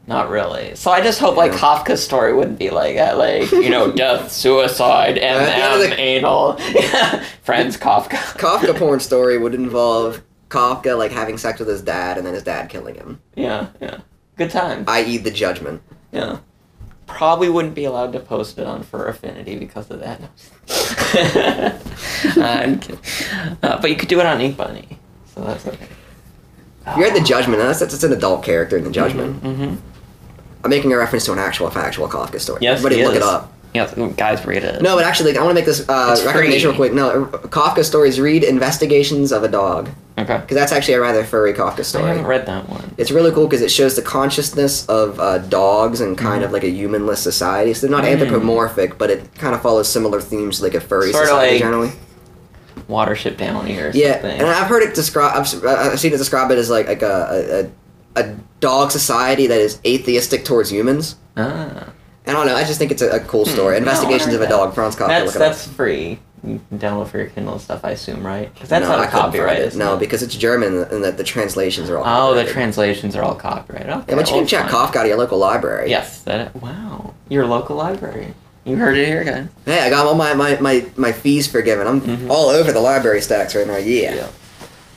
Not 0.06 0.30
really. 0.30 0.74
So 0.74 0.90
I 0.90 1.02
just 1.02 1.20
hope 1.20 1.36
like 1.36 1.52
Kafka's 1.52 2.02
story 2.02 2.32
wouldn't 2.32 2.58
be 2.58 2.70
like 2.70 2.96
that, 2.96 3.18
like 3.18 3.50
you 3.52 3.68
know, 3.68 3.92
death, 4.04 4.32
suicide, 4.32 5.18
of 5.18 5.22
MM, 5.22 5.88
the- 5.90 6.00
anal, 6.00 6.56
friends, 7.42 7.76
Kafka. 7.76 8.16
Kafka 8.38 8.74
porn 8.78 9.00
story 9.00 9.36
would 9.36 9.54
involve 9.54 10.22
Kafka 10.48 10.96
like 10.96 11.12
having 11.12 11.36
sex 11.36 11.58
with 11.58 11.68
his 11.68 11.82
dad 11.82 12.16
and 12.16 12.26
then 12.26 12.32
his 12.34 12.42
dad 12.42 12.70
killing 12.70 12.94
him, 12.94 13.20
Yeah, 13.36 13.66
yeah. 13.82 13.98
Good 14.36 14.50
time. 14.50 14.84
i.e., 14.88 15.18
the 15.18 15.30
judgment. 15.30 15.82
Yeah. 16.12 16.38
Probably 17.06 17.48
wouldn't 17.48 17.74
be 17.74 17.84
allowed 17.84 18.12
to 18.12 18.20
post 18.20 18.58
it 18.58 18.66
on 18.66 18.82
Fur 18.82 19.08
Affinity 19.08 19.56
because 19.56 19.90
of 19.90 20.00
that. 20.00 20.20
uh, 21.16 21.78
I'm 22.36 22.78
kidding. 22.80 23.00
Uh, 23.62 23.80
but 23.80 23.90
you 23.90 23.96
could 23.96 24.08
do 24.10 24.20
it 24.20 24.26
on 24.26 24.38
Inkbunny, 24.40 24.97
so 25.38 25.44
that's 25.44 25.66
okay. 25.66 25.88
You're 26.96 27.06
at 27.06 27.14
the 27.14 27.20
judgment. 27.20 27.58
That's, 27.60 27.80
that's, 27.80 27.92
that's 27.92 28.04
an 28.04 28.12
adult 28.12 28.42
character 28.44 28.76
in 28.76 28.84
the 28.84 28.90
judgment. 28.90 29.42
Mm-hmm. 29.42 29.74
I'm 30.64 30.70
making 30.70 30.92
a 30.92 30.96
reference 30.96 31.24
to 31.26 31.32
an 31.32 31.38
actual 31.38 31.70
factual 31.70 32.08
Kafka 32.08 32.40
story. 32.40 32.60
Yes, 32.62 32.78
Everybody 32.78 33.04
look 33.04 33.12
is. 33.14 33.18
it 33.18 33.22
up. 33.22 33.52
Yes, 33.74 33.94
guys, 34.16 34.44
read 34.46 34.64
it. 34.64 34.80
No, 34.80 34.96
but 34.96 35.04
actually, 35.04 35.32
like, 35.32 35.40
I 35.40 35.44
want 35.44 35.50
to 35.50 35.54
make 35.60 35.66
this 35.66 35.86
uh, 35.88 36.16
recommendation 36.24 36.72
free. 36.74 36.88
real 36.88 36.90
quick. 36.90 36.92
No, 36.94 37.26
Kafka 37.48 37.84
stories. 37.84 38.18
Read 38.18 38.42
Investigations 38.42 39.30
of 39.30 39.42
a 39.44 39.48
Dog 39.48 39.90
Okay. 40.16 40.38
because 40.38 40.54
that's 40.56 40.72
actually 40.72 40.94
a 40.94 41.00
rather 41.00 41.22
furry 41.24 41.52
Kafka 41.52 41.84
story. 41.84 42.04
I 42.04 42.08
haven't 42.08 42.26
read 42.26 42.46
that 42.46 42.66
one. 42.70 42.94
It's 42.96 43.10
really 43.10 43.30
cool 43.30 43.46
because 43.46 43.60
it 43.60 43.70
shows 43.70 43.94
the 43.94 44.02
consciousness 44.02 44.86
of 44.88 45.20
uh, 45.20 45.38
dogs 45.38 46.00
and 46.00 46.16
kind 46.16 46.42
of 46.42 46.50
like 46.52 46.64
a 46.64 46.70
humanless 46.70 47.20
society. 47.22 47.74
So 47.74 47.86
they're 47.86 47.94
not 47.96 48.04
Mm. 48.04 48.12
anthropomorphic, 48.22 48.96
but 48.96 49.10
it 49.10 49.34
kind 49.34 49.54
of 49.54 49.60
follows 49.60 49.86
similar 49.88 50.22
themes 50.22 50.62
like 50.62 50.72
a 50.74 50.80
furry 50.80 51.12
Sorta 51.12 51.26
society 51.28 51.52
like 51.52 51.60
generally. 51.62 51.90
Watership 52.86 53.36
Downy 53.36 53.78
or 53.78 53.90
Yeah, 53.94 54.12
something. 54.14 54.40
and 54.40 54.48
I've 54.48 54.66
heard 54.68 54.82
it 54.82 54.94
describe. 54.94 55.36
I've, 55.36 55.64
I've 55.64 55.98
seen 56.00 56.12
it 56.12 56.18
describe 56.18 56.50
it 56.50 56.58
as 56.58 56.70
like 56.70 56.86
like 56.88 57.02
a, 57.02 57.70
a, 58.16 58.20
a 58.20 58.36
dog 58.60 58.90
society 58.90 59.46
that 59.46 59.60
is 59.60 59.80
atheistic 59.86 60.44
towards 60.44 60.70
humans. 60.70 61.16
ah. 61.36 61.92
I 62.26 62.32
don't 62.32 62.46
know. 62.46 62.54
I 62.54 62.64
just 62.64 62.78
think 62.78 62.90
it's 62.90 63.00
a, 63.00 63.08
a 63.16 63.20
cool 63.20 63.46
Hmm. 63.46 63.50
story. 63.52 63.72
No, 63.72 63.78
Investigations 63.78 64.34
of 64.34 64.40
a 64.42 64.44
that. 64.44 64.50
Dog. 64.50 64.74
Franz 64.74 64.96
Kafka. 64.96 65.08
That's 65.08 65.34
that's 65.34 65.66
free. 65.66 66.18
You 66.46 66.60
can 66.68 66.78
download 66.78 67.08
for 67.08 67.16
your 67.18 67.28
Kindle 67.28 67.54
and 67.54 67.62
stuff, 67.62 67.80
I 67.84 67.92
assume, 67.92 68.24
right? 68.24 68.52
Because 68.52 68.68
that's 68.68 68.82
no, 68.84 68.90
not 68.90 69.00
I 69.00 69.06
a 69.06 69.10
copyright. 69.10 69.58
it. 69.60 69.74
No, 69.76 69.94
it? 69.94 69.98
because 70.00 70.22
it's 70.22 70.36
German 70.36 70.82
and 70.84 71.02
that 71.02 71.16
the 71.16 71.24
translations 71.24 71.88
are 71.90 71.96
all. 71.98 72.30
Oh, 72.30 72.34
the 72.34 72.44
translations 72.44 73.16
are 73.16 73.22
all 73.24 73.34
copyrighted. 73.34 73.88
Okay, 73.90 74.04
Yeah, 74.10 74.14
but 74.14 74.28
you 74.28 74.34
can 74.36 74.46
check. 74.46 74.66
Kafka 74.66 74.96
out 74.96 75.04
of 75.04 75.06
your 75.08 75.16
local 75.16 75.38
library. 75.38 75.88
Yes, 75.90 76.20
that. 76.24 76.54
Wow, 76.62 77.14
your 77.30 77.46
local 77.46 77.76
library. 77.76 78.34
You 78.68 78.76
heard 78.76 78.96
it 78.98 79.06
here, 79.06 79.24
guys. 79.24 79.46
Hey, 79.64 79.80
I 79.80 79.90
got 79.90 80.06
all 80.06 80.14
my, 80.14 80.34
my, 80.34 80.58
my, 80.60 80.84
my 80.96 81.12
fees 81.12 81.46
forgiven. 81.46 81.86
I'm 81.86 82.00
Mhm. 82.00 82.28
all 82.30 82.48
over 82.50 82.70
the 82.72 82.80
library 82.80 83.20
stacks 83.22 83.54
right 83.54 83.66
now. 83.66 83.76
Yeah. 83.78 84.14
Yeah. 84.14 84.26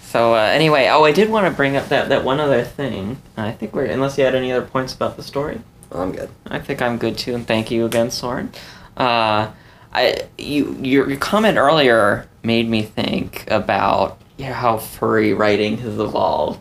So 0.04 0.34
uh, 0.36 0.40
anyway, 0.40 0.90
oh, 0.90 1.06
I 1.06 1.12
did 1.14 1.30
want 1.30 1.46
to 1.48 1.52
bring 1.52 1.78
up 1.78 1.88
that, 1.90 2.10
that 2.10 2.26
one 2.26 2.40
other 2.42 2.64
thing. 2.64 3.18
I 3.38 3.52
think 3.52 3.74
we're 3.74 3.86
unless 3.86 4.18
you 4.18 4.26
had 4.26 4.36
any 4.36 4.52
other 4.52 4.66
points 4.66 4.94
about 4.94 5.16
the 5.16 5.24
story. 5.24 5.62
I'm 5.94 6.12
good. 6.12 6.30
I 6.48 6.60
think 6.60 6.82
I'm 6.82 6.98
good 6.98 7.18
too, 7.18 7.34
and 7.34 7.48
thank 7.48 7.72
you 7.72 7.86
again, 7.86 8.12
Sorin. 8.12 8.52
Uh, 8.98 9.52
I 9.94 10.22
you 10.38 10.78
your, 10.82 11.10
your 11.10 11.20
comment 11.20 11.58
earlier 11.58 12.28
made 12.44 12.70
me 12.70 12.82
think 12.82 13.46
about 13.50 14.18
yeah, 14.38 14.52
how 14.54 14.78
furry 14.78 15.34
writing 15.34 15.78
has 15.78 15.98
evolved, 16.00 16.60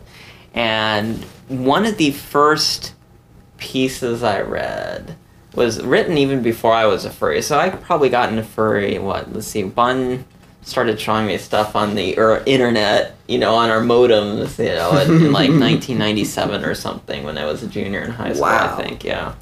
and 0.53 1.17
one 1.49 1.85
of 1.85 1.97
the 1.97 2.11
first 2.11 2.93
pieces 3.57 4.23
I 4.23 4.41
read 4.41 5.15
was 5.53 5.81
written 5.81 6.17
even 6.17 6.41
before 6.41 6.73
I 6.73 6.85
was 6.85 7.05
a 7.05 7.09
furry. 7.09 7.41
So 7.41 7.59
I 7.59 7.69
probably 7.69 8.09
got 8.09 8.29
into 8.29 8.43
furry. 8.43 8.97
What? 8.99 9.31
Let's 9.33 9.47
see. 9.47 9.63
Bun 9.63 10.25
started 10.63 10.99
showing 10.99 11.25
me 11.27 11.37
stuff 11.37 11.75
on 11.75 11.95
the 11.95 12.17
er, 12.17 12.43
internet, 12.45 13.15
you 13.27 13.37
know, 13.37 13.55
on 13.55 13.69
our 13.69 13.81
modems, 13.81 14.57
you 14.59 14.73
know, 14.75 14.97
in, 14.99 15.25
in 15.25 15.31
like 15.31 15.49
1997 15.49 16.63
or 16.63 16.75
something 16.75 17.23
when 17.23 17.37
I 17.37 17.45
was 17.45 17.63
a 17.63 17.67
junior 17.67 18.01
in 18.01 18.11
high 18.11 18.33
school. 18.33 18.43
Wow. 18.43 18.77
I 18.77 18.83
think, 18.83 19.03
yeah. 19.03 19.33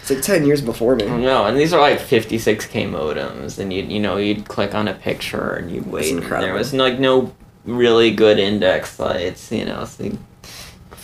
It's 0.00 0.10
like 0.10 0.22
10 0.22 0.46
years 0.46 0.62
before 0.62 0.96
me. 0.96 1.06
No, 1.06 1.44
and 1.44 1.56
these 1.58 1.72
are 1.72 1.80
like 1.80 1.98
56k 1.98 2.88
modems, 2.88 3.58
and 3.58 3.72
you 3.72 3.82
you 3.82 4.00
know 4.00 4.16
you'd 4.16 4.48
click 4.48 4.74
on 4.74 4.88
a 4.88 4.94
picture 4.94 5.54
and 5.54 5.70
you'd 5.70 5.86
wait. 5.86 6.10
and 6.12 6.22
There 6.22 6.54
was 6.54 6.72
like 6.72 6.98
no 6.98 7.32
really 7.64 8.10
good 8.10 8.38
index 8.38 8.92
sites, 8.92 9.52
you 9.52 9.66
know, 9.66 9.84
so 9.84 10.04
you 10.04 10.18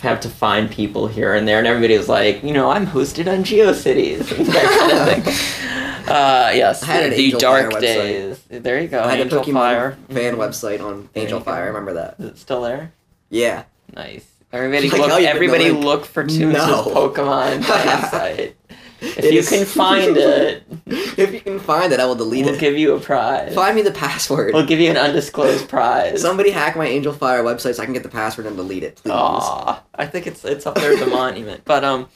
have 0.01 0.19
to 0.21 0.29
find 0.29 0.69
people 0.69 1.07
here 1.07 1.33
and 1.35 1.47
there, 1.47 1.57
and 1.59 1.67
everybody 1.67 1.97
was 1.97 2.07
like, 2.09 2.43
you 2.43 2.53
know, 2.53 2.69
I'm 2.69 2.85
hosted 2.87 3.31
on 3.31 3.43
GeoCities 3.43 4.37
and 4.37 4.45
that 4.53 4.79
kind 4.79 5.17
of 5.19 5.33
thing. 5.33 5.53
Uh, 6.07 6.51
yes, 6.53 6.83
I 6.83 6.85
had 6.85 7.03
an 7.03 7.09
the 7.09 7.17
Angel 7.17 7.37
dark 7.41 7.69
Fire 7.73 7.81
website. 7.81 7.81
days. 7.81 8.39
There 8.49 8.79
you 8.81 8.87
go. 8.87 9.03
I 9.03 9.09
had 9.11 9.19
Angel 9.19 9.41
a 9.41 9.43
Pokemon 9.43 9.53
Fire 9.55 9.97
fan 10.09 10.35
Mhm. 10.35 10.37
website 10.37 10.81
on 10.81 11.09
There 11.13 11.23
Angel. 11.23 11.41
Fire. 11.41 11.63
I 11.63 11.67
remember 11.67 11.95
that. 11.95 12.15
Is 12.17 12.25
it 12.27 12.37
still 12.37 12.61
there? 12.61 12.93
Yeah. 13.29 13.63
Nice. 13.93 14.25
Everybody 14.53 14.89
Like 14.89 15.01
look. 15.01 15.09
how 15.11 15.17
you 15.17 15.23
get 15.25 15.33
the 15.33 15.35
Everybody 15.35 15.71
look 15.71 16.05
for 16.05 16.23
Tunes' 16.25 16.53
No. 16.53 16.85
Pokemon 16.85 17.61
fan 17.65 18.09
site. 18.09 18.55
If 18.99 19.19
It 19.19 19.33
you 19.33 19.39
is- 19.39 19.49
can 19.49 19.65
find 19.65 20.17
it, 20.17 20.63
if 20.87 21.33
you 21.33 21.39
can 21.39 21.59
find 21.59 21.93
it, 21.93 21.99
I 21.99 22.05
will 22.05 22.15
delete 22.15 22.45
it. 22.45 22.51
we'll 22.51 22.59
give 22.59 22.77
you 22.77 22.95
a 22.95 22.99
prize. 22.99 23.53
Find 23.53 23.75
me 23.75 23.81
the 23.83 23.91
password. 23.91 24.53
We'll 24.53 24.65
give 24.65 24.79
you 24.79 24.89
an 24.89 24.97
undisclosed 24.97 25.69
prize. 25.69 26.21
Somebody 26.21 26.49
hack 26.51 26.75
my 26.75 26.87
Angelfire 26.87 27.43
website 27.43 27.75
so 27.75 27.83
I 27.83 27.85
can 27.85 27.93
get 27.93 28.03
the 28.03 28.09
password 28.09 28.47
and 28.47 28.55
delete 28.57 28.83
it, 28.83 28.95
please. 28.95 29.11
Aw, 29.13 29.83
I 29.95 30.05
think 30.07 30.25
it's 30.27 30.43
it's 30.45 30.65
up 30.65 30.75
there 30.75 30.93
at 30.93 30.99
the 30.99 31.05
monument. 31.21 31.61
But 31.65 31.83
um, 31.83 32.09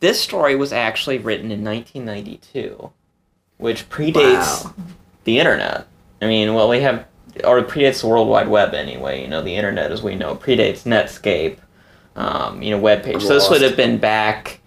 this 0.00 0.20
story 0.20 0.54
was 0.56 0.72
actually 0.72 1.18
written 1.18 1.50
in 1.50 1.64
1992, 1.64 2.90
which 3.58 3.88
predates 3.90 4.64
Wow. 4.64 4.74
the 5.24 5.38
internet. 5.38 5.86
I 6.22 6.26
mean, 6.26 6.54
well, 6.54 6.68
we 6.68 6.80
have 6.80 7.06
or 7.44 7.58
it 7.58 7.68
predates 7.68 8.00
the 8.02 8.08
World 8.08 8.28
Wide 8.28 8.48
Web 8.48 8.74
anyway. 8.74 9.22
You 9.22 9.28
know, 9.28 9.42
the 9.42 9.54
internet, 9.56 9.90
as 9.92 10.02
we 10.02 10.14
know, 10.16 10.34
predates 10.36 10.82
Netscape. 10.84 11.58
Um, 12.16 12.60
you 12.60 12.70
know, 12.70 12.78
web 12.78 13.02
page. 13.04 13.22
So 13.22 13.34
this 13.34 13.48
would 13.48 13.62
have 13.62 13.76
been 13.76 13.96
back 13.98 14.59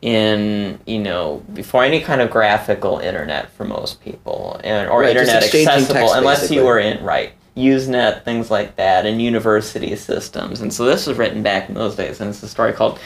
in 0.00 0.78
you 0.86 0.98
know 1.00 1.42
before 1.54 1.82
any 1.82 2.00
kind 2.00 2.20
of 2.20 2.30
graphical 2.30 2.98
internet 2.98 3.50
for 3.52 3.64
most 3.64 4.00
people, 4.00 4.60
and 4.62 4.88
or 4.88 5.00
Right, 5.00 5.10
internet 5.16 5.42
accessible 5.42 5.94
text, 5.94 6.14
unless 6.14 6.40
basically. 6.40 6.56
you 6.56 6.64
were 6.64 6.78
in 6.78 7.02
right 7.04 7.32
Usenet, 7.56 8.24
things 8.24 8.50
like 8.50 8.76
that, 8.76 9.04
and 9.06 9.20
university 9.20 9.96
systems. 9.96 10.60
And 10.60 10.72
so 10.72 10.84
this 10.84 11.06
was 11.06 11.18
written 11.18 11.42
back 11.42 11.68
in 11.68 11.74
those 11.74 11.96
days, 11.96 12.20
and 12.20 12.30
it's 12.30 12.42
a 12.42 12.48
story 12.48 12.72
called 12.72 12.98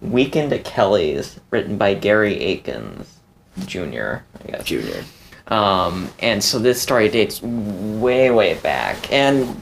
Weekend 0.00 0.52
at 0.52 0.64
Kelly's, 0.64 1.38
written 1.50 1.76
by 1.76 1.94
Gary 1.94 2.34
Akins 2.40 3.18
Jr. 3.66 4.18
I 4.44 4.46
guess. 4.46 4.64
Junior. 4.64 5.04
Um, 5.48 6.08
and 6.20 6.42
so 6.42 6.58
this 6.58 6.80
story 6.80 7.08
dates 7.08 7.42
way, 7.42 8.30
way 8.30 8.54
back. 8.54 9.12
And 9.12 9.60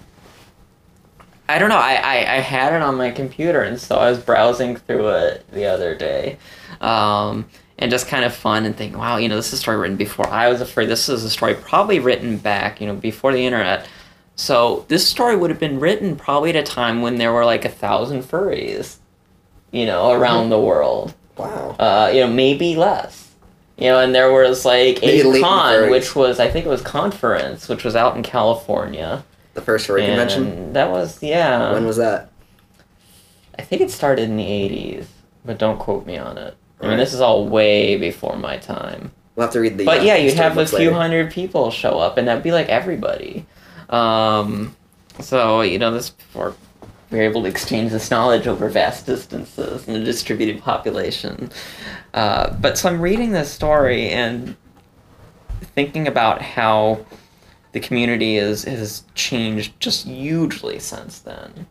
I 1.48 1.58
don't 1.58 1.68
know, 1.68 1.78
I, 1.78 1.94
I, 1.94 2.16
I 2.36 2.40
had 2.40 2.72
it 2.72 2.82
on 2.82 2.96
my 2.96 3.10
computer, 3.10 3.62
and 3.62 3.80
so 3.80 3.96
I 3.96 4.10
was 4.10 4.18
browsing 4.18 4.76
through 4.76 5.08
it 5.10 5.50
the 5.52 5.66
other 5.66 5.94
day. 5.94 6.38
Um, 6.80 7.46
and 7.78 7.90
just 7.90 8.08
kind 8.08 8.24
of 8.24 8.34
fun 8.34 8.64
and 8.64 8.76
thinking, 8.76 8.98
wow, 8.98 9.16
you 9.18 9.28
know, 9.28 9.36
this 9.36 9.48
is 9.48 9.54
a 9.54 9.56
story 9.58 9.76
written 9.76 9.96
before 9.96 10.26
I 10.28 10.48
was 10.48 10.60
afraid. 10.60 10.88
This 10.88 11.08
is 11.08 11.24
a 11.24 11.30
story 11.30 11.54
probably 11.54 12.00
written 12.00 12.38
back, 12.38 12.80
you 12.80 12.86
know, 12.86 12.94
before 12.94 13.32
the 13.32 13.44
internet. 13.44 13.86
So 14.34 14.84
this 14.88 15.06
story 15.06 15.36
would 15.36 15.50
have 15.50 15.60
been 15.60 15.78
written 15.78 16.16
probably 16.16 16.50
at 16.50 16.56
a 16.56 16.62
time 16.62 17.02
when 17.02 17.16
there 17.16 17.32
were 17.32 17.44
like 17.44 17.64
a 17.64 17.68
thousand 17.68 18.22
furries, 18.22 18.96
you 19.72 19.86
know, 19.86 20.10
around 20.12 20.48
the 20.48 20.58
world 20.60 21.14
Wow. 21.36 21.76
uh, 21.78 22.10
you 22.12 22.20
know, 22.20 22.28
maybe 22.28 22.76
less. 22.76 23.30
You 23.76 23.88
know, 23.88 24.00
and 24.00 24.14
there 24.14 24.32
was 24.32 24.64
like 24.64 25.02
a 25.02 25.22
con, 25.40 25.90
which 25.90 26.16
was 26.16 26.40
I 26.40 26.48
think 26.48 26.64
it 26.64 26.68
was 26.70 26.82
ConFurence, 26.82 27.68
which 27.68 27.84
was 27.84 27.94
out 27.94 28.16
in 28.16 28.22
California, 28.22 29.22
The 29.56 29.62
first 29.62 29.86
furry 29.86 30.04
convention. 30.04 30.74
That 30.74 30.90
was 30.90 31.22
yeah. 31.22 31.72
When 31.72 31.86
was 31.86 31.96
that? 31.96 32.30
I 33.58 33.62
think 33.62 33.80
it 33.80 33.90
started 33.90 34.28
in 34.28 34.36
the 34.36 34.44
'80s, 34.44 35.06
but 35.46 35.58
don't 35.58 35.78
quote 35.78 36.04
me 36.04 36.18
on 36.18 36.36
it. 36.36 36.54
I 36.82 36.88
mean, 36.88 36.98
this 36.98 37.14
is 37.14 37.22
all 37.22 37.48
way 37.48 37.96
before 37.96 38.36
my 38.36 38.58
time. 38.58 39.12
We'll 39.34 39.46
have 39.46 39.54
to 39.54 39.60
read 39.60 39.78
the. 39.78 39.86
But 39.86 40.00
uh, 40.00 40.04
yeah, 40.04 40.16
you'd 40.16 40.34
have 40.34 40.58
a 40.58 40.66
few 40.66 40.78
later. 40.78 40.92
hundred 40.92 41.32
people 41.32 41.70
show 41.70 41.98
up, 41.98 42.18
and 42.18 42.28
that'd 42.28 42.42
be 42.42 42.52
like 42.52 42.68
everybody. 42.68 43.46
Um, 43.88 44.76
so 45.20 45.62
you 45.62 45.78
know, 45.78 45.90
this 45.90 46.10
before 46.10 46.54
we 47.10 47.16
were 47.16 47.24
able 47.24 47.42
to 47.44 47.48
exchange 47.48 47.92
this 47.92 48.10
knowledge 48.10 48.46
over 48.46 48.68
vast 48.68 49.06
distances 49.06 49.88
and 49.88 49.96
a 49.96 50.04
distributed 50.04 50.62
population. 50.62 51.50
Uh, 52.12 52.52
but 52.60 52.76
so 52.76 52.90
I'm 52.90 53.00
reading 53.00 53.32
this 53.32 53.50
story 53.50 54.10
and 54.10 54.54
thinking 55.74 56.06
about 56.08 56.42
how 56.42 57.06
the 57.76 57.80
community 57.80 58.38
is 58.38 58.64
has 58.64 59.02
changed 59.14 59.78
just 59.80 60.06
hugely 60.06 60.78
since 60.78 61.18
then. 61.18 61.66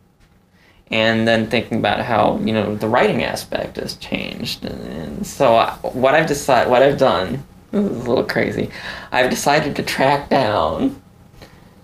And 0.88 1.26
then 1.26 1.50
thinking 1.50 1.78
about 1.78 1.98
how 2.04 2.38
you 2.38 2.52
know 2.52 2.76
the 2.76 2.86
writing 2.86 3.24
aspect 3.24 3.76
has 3.76 3.96
changed, 3.96 4.64
and, 4.64 4.80
and 4.86 5.26
so 5.26 5.56
I, 5.56 5.72
what 5.82 6.14
I've 6.14 6.28
decided, 6.28 6.70
what 6.70 6.84
I've 6.84 6.96
done, 6.96 7.44
this 7.72 7.84
is 7.84 8.04
a 8.04 8.08
little 8.08 8.22
crazy. 8.22 8.70
I've 9.10 9.30
decided 9.30 9.74
to 9.74 9.82
track 9.82 10.28
down 10.28 11.02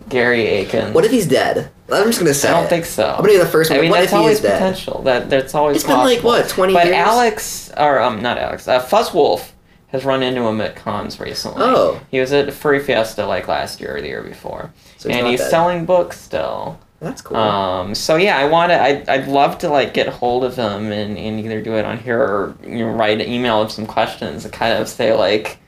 Gary 0.09 0.47
Aiken. 0.47 0.93
What 0.93 1.05
if 1.05 1.11
he's 1.11 1.27
dead? 1.27 1.73
I'm 1.91 2.07
just 2.07 2.21
gonna 2.21 2.33
say. 2.33 2.49
I 2.49 2.53
don't 2.53 2.67
it. 2.67 2.69
think 2.69 2.85
so. 2.85 3.09
I'm 3.11 3.17
gonna 3.23 3.33
be 3.33 3.39
the 3.39 3.47
first 3.47 3.71
one. 3.71 3.81
I 3.81 3.83
mean, 3.83 3.91
what 3.91 4.03
that's 4.03 4.13
always 4.13 4.41
dead? 4.41 4.61
potential. 4.61 5.03
That 5.03 5.29
that's 5.31 5.53
always. 5.57 5.79
It's 5.79 5.85
been, 5.85 5.99
like, 5.99 6.23
what, 6.23 6.49
20 6.49 6.73
but 6.73 6.85
years? 6.85 6.97
Alex, 6.97 7.73
or 7.77 7.99
um, 7.99 8.23
not 8.23 8.39
Alex, 8.39 8.69
uh, 8.69 8.81
Fuzzwolf 8.81 9.51
has 9.93 10.05
run 10.05 10.23
into 10.23 10.43
him 10.43 10.61
at 10.61 10.75
cons 10.75 11.21
recently. 11.21 11.63
Oh. 11.63 12.01
he 12.11 12.19
was 12.19 12.33
at 12.33 12.53
Furry 12.53 12.81
Fiesta 12.81 13.25
like 13.27 13.47
last 13.47 13.81
year 13.81 13.97
or 13.97 14.01
the 14.01 14.09
year 14.09 14.23
before, 14.23 14.73
So 14.99 15.09
he's 15.09 15.19
and 15.19 15.27
he's 15.29 15.41
dead. 15.41 15.51
selling 15.51 15.85
books 15.85 16.19
still. 16.21 16.81
That's 17.01 17.21
cool. 17.21 17.37
Um, 17.37 17.95
so 17.95 18.17
yeah, 18.17 18.37
I 18.39 18.47
want 18.47 18.71
to. 18.71 18.81
I'd, 18.81 19.09
I'd 19.09 19.29
love 19.29 19.59
to 19.59 19.69
like 19.69 19.93
get 19.93 20.09
hold 20.09 20.45
of 20.45 20.55
him 20.57 20.93
and, 20.93 21.19
and 21.19 21.41
either 21.41 21.61
do 21.61 21.75
it 21.77 21.85
on 21.85 21.99
here 21.99 22.21
or 22.21 22.55
you 22.63 22.79
know 22.79 22.91
write 22.93 23.21
an 23.21 23.29
email 23.29 23.61
of 23.61 23.73
some 23.73 23.87
questions 23.87 24.45
and 24.45 24.53
kind 24.55 24.81
of 24.81 24.89
say 24.89 25.13
like, 25.13 25.59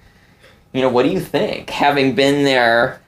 you 0.73 0.81
know, 0.81 0.89
what 0.89 1.03
do 1.03 1.11
you 1.11 1.19
think? 1.21 1.71
Having 1.71 2.15
been 2.15 2.45
there 2.45 3.01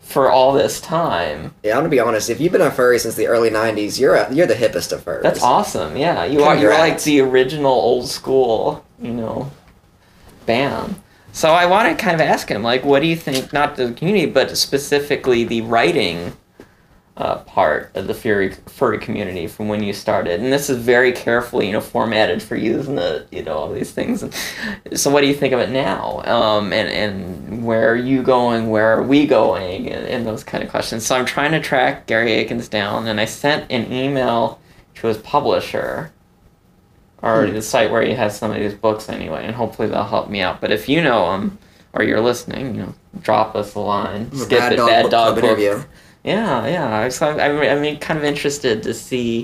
for 0.00 0.28
all 0.30 0.52
this 0.52 0.80
time, 0.80 1.54
yeah, 1.62 1.72
I'm 1.74 1.78
gonna 1.78 1.88
be 1.88 2.00
honest. 2.00 2.28
If 2.28 2.40
you've 2.40 2.50
been 2.52 2.60
a 2.60 2.70
furry 2.70 2.98
since 2.98 3.14
the 3.14 3.28
early 3.28 3.48
'90s, 3.48 3.98
you're 3.98 4.16
a, 4.16 4.34
you're 4.34 4.48
the 4.48 4.54
hippest 4.54 4.90
of 4.92 5.04
furries. 5.04 5.22
that's 5.22 5.40
awesome. 5.42 5.96
Yeah, 5.96 6.24
you 6.24 6.42
are. 6.44 6.56
You're 6.56 6.72
like 6.74 7.00
the 7.04 7.20
original 7.20 7.72
old 7.72 8.08
school. 8.08 8.84
You 9.00 9.12
know, 9.12 9.50
bam. 10.46 11.02
So 11.32 11.52
I 11.52 11.66
want 11.66 11.88
to 11.88 12.02
kind 12.02 12.14
of 12.14 12.20
ask 12.20 12.50
him 12.50 12.62
like, 12.62 12.84
what 12.84 13.00
do 13.00 13.06
you 13.06 13.16
think? 13.16 13.52
Not 13.52 13.76
the 13.76 13.92
community, 13.92 14.26
but 14.26 14.56
specifically 14.56 15.44
the 15.44 15.62
writing 15.62 16.36
uh, 17.16 17.36
part 17.40 17.94
of 17.94 18.06
the 18.06 18.14
furry 18.14 18.54
furry 18.66 18.98
community 18.98 19.46
from 19.46 19.68
when 19.68 19.82
you 19.82 19.92
started, 19.92 20.40
and 20.40 20.52
this 20.52 20.70
is 20.70 20.78
very 20.78 21.12
carefully, 21.12 21.66
you 21.66 21.72
know, 21.72 21.80
formatted 21.80 22.42
for 22.42 22.56
using 22.56 22.96
it, 22.98 23.28
you 23.30 23.42
know, 23.42 23.52
all 23.52 23.72
these 23.72 23.92
things. 23.92 24.24
So, 24.94 25.10
what 25.10 25.20
do 25.20 25.26
you 25.26 25.34
think 25.34 25.52
of 25.52 25.60
it 25.60 25.70
now? 25.70 26.22
Um, 26.24 26.72
and 26.72 26.88
and 26.88 27.64
where 27.64 27.92
are 27.92 27.96
you 27.96 28.22
going? 28.22 28.70
Where 28.70 28.96
are 28.96 29.02
we 29.02 29.26
going? 29.26 29.90
And, 29.90 30.06
and 30.06 30.26
those 30.26 30.42
kind 30.42 30.64
of 30.64 30.70
questions. 30.70 31.04
So 31.06 31.16
I'm 31.16 31.26
trying 31.26 31.52
to 31.52 31.60
track 31.60 32.06
Gary 32.06 32.32
Akins 32.32 32.68
down, 32.68 33.06
and 33.06 33.20
I 33.20 33.26
sent 33.26 33.70
an 33.70 33.92
email 33.92 34.58
to 34.96 35.06
his 35.06 35.18
publisher. 35.18 36.12
Or 37.22 37.46
Hmm. 37.46 37.54
the 37.54 37.62
site 37.62 37.90
where 37.92 38.02
he 38.02 38.14
has 38.14 38.36
some 38.36 38.50
of 38.50 38.56
these 38.58 38.74
books 38.74 39.08
anyway, 39.08 39.44
and 39.46 39.54
hopefully 39.54 39.86
they'll 39.88 40.02
help 40.04 40.28
me 40.28 40.40
out. 40.40 40.60
But 40.60 40.72
if 40.72 40.88
you 40.88 41.02
know 41.02 41.32
him, 41.34 41.58
or 41.92 42.02
you're 42.02 42.20
listening, 42.20 42.74
you 42.74 42.82
know, 42.82 42.94
drop 43.20 43.54
us 43.54 43.74
a 43.74 43.78
line. 43.78 44.28
I'm 44.32 44.38
Skip 44.38 44.58
Bad 44.58 44.72
it, 44.72 44.76
Dog 44.76 44.88
bad 44.88 45.10
dog 45.10 45.34
book. 45.36 45.44
interview. 45.44 45.82
Yeah, 46.24 46.66
yeah. 46.66 47.08
So 47.10 47.28
I'm, 47.28 47.38
I'm, 47.40 47.58
I 47.60 47.80
mean, 47.80 47.98
kind 47.98 48.18
of 48.18 48.24
interested 48.24 48.82
to 48.84 48.94
see, 48.94 49.40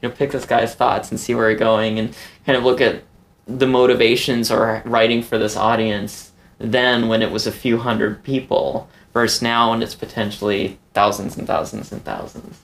you 0.00 0.08
know, 0.08 0.10
pick 0.10 0.30
this 0.32 0.44
guy's 0.46 0.74
thoughts 0.74 1.10
and 1.10 1.18
see 1.20 1.34
where 1.34 1.50
he's 1.50 1.58
going, 1.58 1.98
and 1.98 2.14
kind 2.46 2.56
of 2.56 2.64
look 2.64 2.80
at 2.80 3.02
the 3.46 3.66
motivations 3.66 4.50
or 4.50 4.80
writing 4.84 5.22
for 5.22 5.36
this 5.36 5.56
audience 5.56 6.30
then 6.58 7.08
when 7.08 7.20
it 7.22 7.30
was 7.30 7.46
a 7.46 7.52
few 7.52 7.78
hundred 7.78 8.22
people 8.22 8.88
versus 9.12 9.42
now 9.42 9.70
when 9.70 9.82
it's 9.82 9.94
potentially 9.94 10.78
thousands 10.94 11.36
and 11.36 11.46
thousands 11.46 11.90
and 11.90 12.04
thousands. 12.04 12.56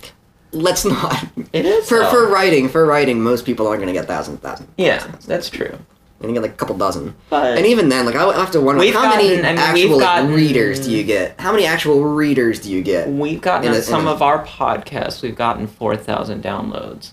Let's 0.57 0.85
not. 0.85 1.25
It 1.53 1.65
is 1.67 1.89
For 1.89 2.05
for 2.07 2.29
writing, 2.29 2.69
for 2.69 2.85
writing, 2.87 3.21
most 3.23 3.45
people 3.45 3.67
aren't 3.67 3.81
gonna 3.81 3.93
get 3.93 4.07
thousand 4.07 4.39
thousand. 4.39 4.69
yeah, 4.77 5.07
that's 5.27 5.51
true. 5.51 5.79
And 6.21 6.31
you 6.31 6.35
get 6.35 6.43
like 6.43 6.53
a 6.53 6.57
couple 6.57 6.77
dozen. 6.79 7.15
But 7.29 7.59
And 7.59 7.67
even 7.67 7.91
then, 7.91 8.07
like 8.07 8.15
I 8.15 8.33
have 8.39 8.51
to 8.53 8.61
wonder, 8.61 8.83
like, 8.83 8.95
how 8.95 9.11
many 9.11 9.35
I 9.35 9.37
mean, 9.37 9.45
actual 9.45 9.91
we've 9.91 10.01
like, 10.01 10.29
readers 10.31 10.81
do 10.81 10.91
you 10.91 11.03
get? 11.05 11.39
How 11.39 11.53
many 11.53 11.67
actual 11.67 12.03
readers 12.05 12.59
do 12.61 12.71
you 12.71 12.83
get? 12.83 13.09
we've 13.09 13.41
gotten 13.41 13.71
a- 13.73 13.83
some 13.83 14.07
a- 14.09 14.13
of 14.13 14.23
our 14.23 14.43
podcasts, 14.47 15.21
we've 15.23 15.37
gotten 15.37 15.67
four 15.67 15.95
thousand 15.97 16.43
downloads. 16.43 17.13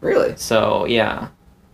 Really? 0.00 0.34
So 0.36 0.84
yeah, 0.86 1.28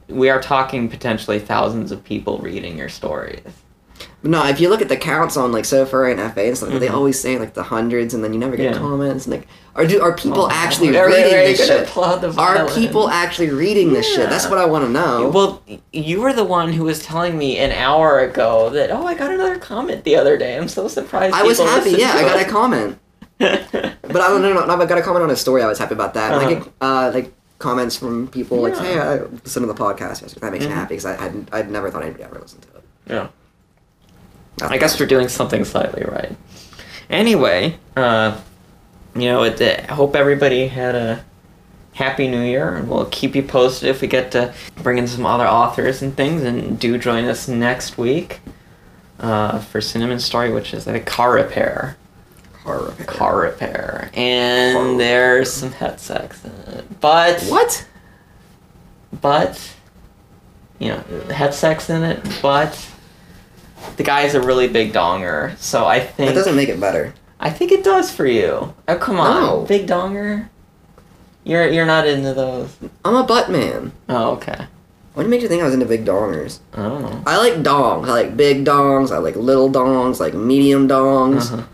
we 0.09 0.29
are 0.29 0.41
talking 0.43 0.89
potentially 0.91 1.39
thousands 1.39 1.91
of 1.91 2.05
people 2.05 2.39
reading 2.39 2.77
your 2.77 2.91
stories. 2.91 3.41
No, 4.23 4.45
if 4.47 4.61
you 4.61 4.69
look 4.69 4.83
at 4.83 4.89
the 4.89 4.97
counts 4.97 5.37
on 5.37 5.53
like 5.53 5.65
SoFur 5.65 6.11
and 6.13 6.21
FA 6.35 6.43
and 6.49 6.57
stuff, 6.57 6.69
they 6.79 6.89
Mhm. 6.89 6.95
always 6.95 7.19
say 7.19 7.39
like 7.39 7.55
the 7.55 7.63
hundreds, 7.65 8.13
and 8.15 8.23
then 8.23 8.33
you 8.35 8.39
never 8.39 8.57
get 8.57 8.73
Yeah. 8.75 8.79
comments. 8.79 9.25
And, 9.27 9.35
like, 9.37 9.49
are 9.79 9.87
do 9.87 10.01
are 10.03 10.13
people 10.15 10.43
Oh, 10.43 10.49
actually 10.51 10.91
right, 10.91 11.07
reading 11.07 11.33
right, 11.33 11.57
this 11.57 11.67
shit? 11.67 11.97
Are 11.97 12.69
people 12.75 13.09
actually 13.09 13.51
reading 13.51 13.93
this 13.93 14.07
shit? 14.13 14.29
That's 14.29 14.49
what 14.49 14.59
I 14.59 14.67
want 14.67 14.85
to 14.85 14.91
know. 14.91 15.29
Well, 15.31 15.63
you 15.93 16.21
were 16.21 16.33
the 16.33 16.45
one 16.45 16.73
who 16.73 16.85
was 16.85 17.03
telling 17.03 17.39
me 17.39 17.59
an 17.59 17.73
hour 17.73 18.19
ago 18.21 18.71
that 18.71 18.91
oh, 18.91 19.07
I 19.07 19.15
got 19.15 19.31
another 19.31 19.57
comment 19.59 20.05
the 20.05 20.17
other 20.17 20.37
day. 20.37 20.57
I'm 20.59 20.69
so 20.69 20.89
surprised. 20.89 21.35
I 21.35 21.43
was 21.45 21.59
happy. 21.59 21.93
Yeah, 21.93 22.13
I 22.13 22.23
got 22.23 22.41
it. 22.41 22.47
a 22.47 22.51
comment, 22.51 22.99
but 23.39 23.57
I 24.21 24.29
don't 24.29 24.43
know. 24.43 24.53
No, 24.53 24.75
I 24.75 24.87
got 24.87 24.99
a 24.99 25.03
comment 25.03 25.23
on 25.23 25.31
a 25.31 25.37
story. 25.37 25.63
I 25.63 25.67
was 25.67 25.79
happy 25.79 25.95
about 25.95 26.15
that. 26.15 26.33
Uh-huh. 26.35 26.49
get 26.55 26.73
uh, 26.81 27.11
like 27.15 27.33
comments 27.59 27.97
from 27.97 28.29
people 28.29 28.61
like, 28.61 28.75
Yeah. 28.75 28.83
"Hey, 28.83 28.99
I 28.99 29.15
listened 29.45 29.67
to 29.67 29.73
the 29.73 29.75
podcast. 29.75 30.35
That 30.41 30.53
makes 30.53 30.65
Mhm. 30.65 30.69
me 30.69 30.75
happy 30.75 30.95
because 30.97 31.07
I 31.07 31.25
I'd, 31.25 31.49
I'd 31.53 31.71
never 31.71 31.91
thought 31.91 32.03
anybody 32.03 32.25
ever 32.25 32.39
listened 32.39 32.63
to 32.63 32.69
it. 32.79 32.85
yeah. 33.07 33.29
That's 34.59 34.73
I 34.73 34.77
guess 34.79 34.99
we're 34.99 35.07
doing 35.07 35.29
something 35.29 35.65
slightly 35.65 36.03
right. 36.05 36.37
Anyway, 37.11 37.79
uh, 37.97 38.37
you 39.15 39.23
know, 39.29 39.43
it, 39.45 39.61
I 39.61 39.93
hope 39.95 40.15
everybody 40.15 40.69
had 40.69 40.95
a 40.95 41.25
happy 41.95 42.29
new 42.29 42.43
year, 42.43 42.77
and 42.77 42.89
we'll 42.89 43.07
keep 43.07 43.35
you 43.35 43.43
posted 43.43 43.89
if 43.89 44.01
we 44.01 44.09
get 44.09 44.31
to 44.33 44.55
bring 44.83 44.99
in 44.99 45.09
some 45.09 45.27
other 45.27 45.47
authors 45.47 46.03
and 46.03 46.17
things. 46.17 46.43
And 46.43 46.79
do 46.79 46.97
join 46.99 47.25
us 47.25 47.49
next 47.49 47.99
week 47.99 48.41
uh, 49.21 49.59
for 49.61 49.81
Cinnamon 49.81 50.21
Story, 50.21 50.53
which 50.53 50.73
is 50.75 50.87
I 50.87 50.93
think 50.93 51.07
car 51.07 51.33
repair. 51.33 51.97
Car 53.07 53.41
repair, 53.41 54.11
and 54.13 54.77
Car 54.77 54.97
there's 54.99 55.51
some 55.51 55.73
head 55.73 55.99
sex 55.99 56.45
in 56.45 56.51
it, 56.75 57.01
but 57.01 57.41
What? 57.45 57.87
but 59.23 59.75
you 60.79 60.89
know, 60.89 60.99
head 61.33 61.55
sex 61.55 61.91
in 61.91 62.03
it, 62.03 62.21
but. 62.43 62.79
The 63.97 64.03
guy's 64.03 64.35
a 64.35 64.41
really 64.41 64.67
big 64.69 64.93
donger, 64.93 65.57
so 65.59 65.87
I 65.87 66.01
think 66.01 66.29
That 66.31 66.35
doesn't 66.35 66.57
make 66.57 66.69
it 66.69 66.81
better. 66.81 67.15
I 67.41 67.51
think 67.51 67.71
it 67.73 67.85
does 67.85 68.11
for 68.11 68.27
you. 68.27 68.75
Oh 68.89 68.97
come 68.97 69.19
on, 69.21 69.43
No. 69.43 69.65
big 69.67 69.87
donger. 69.87 70.49
You're 71.45 71.69
you're 71.69 71.87
not 71.87 72.07
into 72.07 72.35
those. 72.35 72.77
I'm 73.05 73.15
a 73.15 73.25
butt 73.25 73.51
man. 73.51 73.93
Oh 74.09 74.33
okay. 74.33 74.67
What 75.15 75.27
made 75.29 75.43
you 75.43 75.49
think 75.49 75.63
I 75.63 75.65
was 75.65 75.75
into 75.75 75.87
big 75.87 76.05
dongers? 76.05 76.59
I 76.75 76.83
don't 76.83 77.03
know. 77.03 77.23
I 77.27 77.39
like 77.39 77.55
dongs. 77.55 78.07
I 78.07 78.11
like 78.13 78.37
big 78.37 78.65
dongs. 78.65 79.11
I 79.11 79.19
like 79.19 79.35
little 79.35 79.69
dongs. 79.71 80.21
I 80.21 80.25
like 80.27 80.35
medium 80.35 80.87
dongs. 80.87 81.53
Uh-huh. 81.53 81.65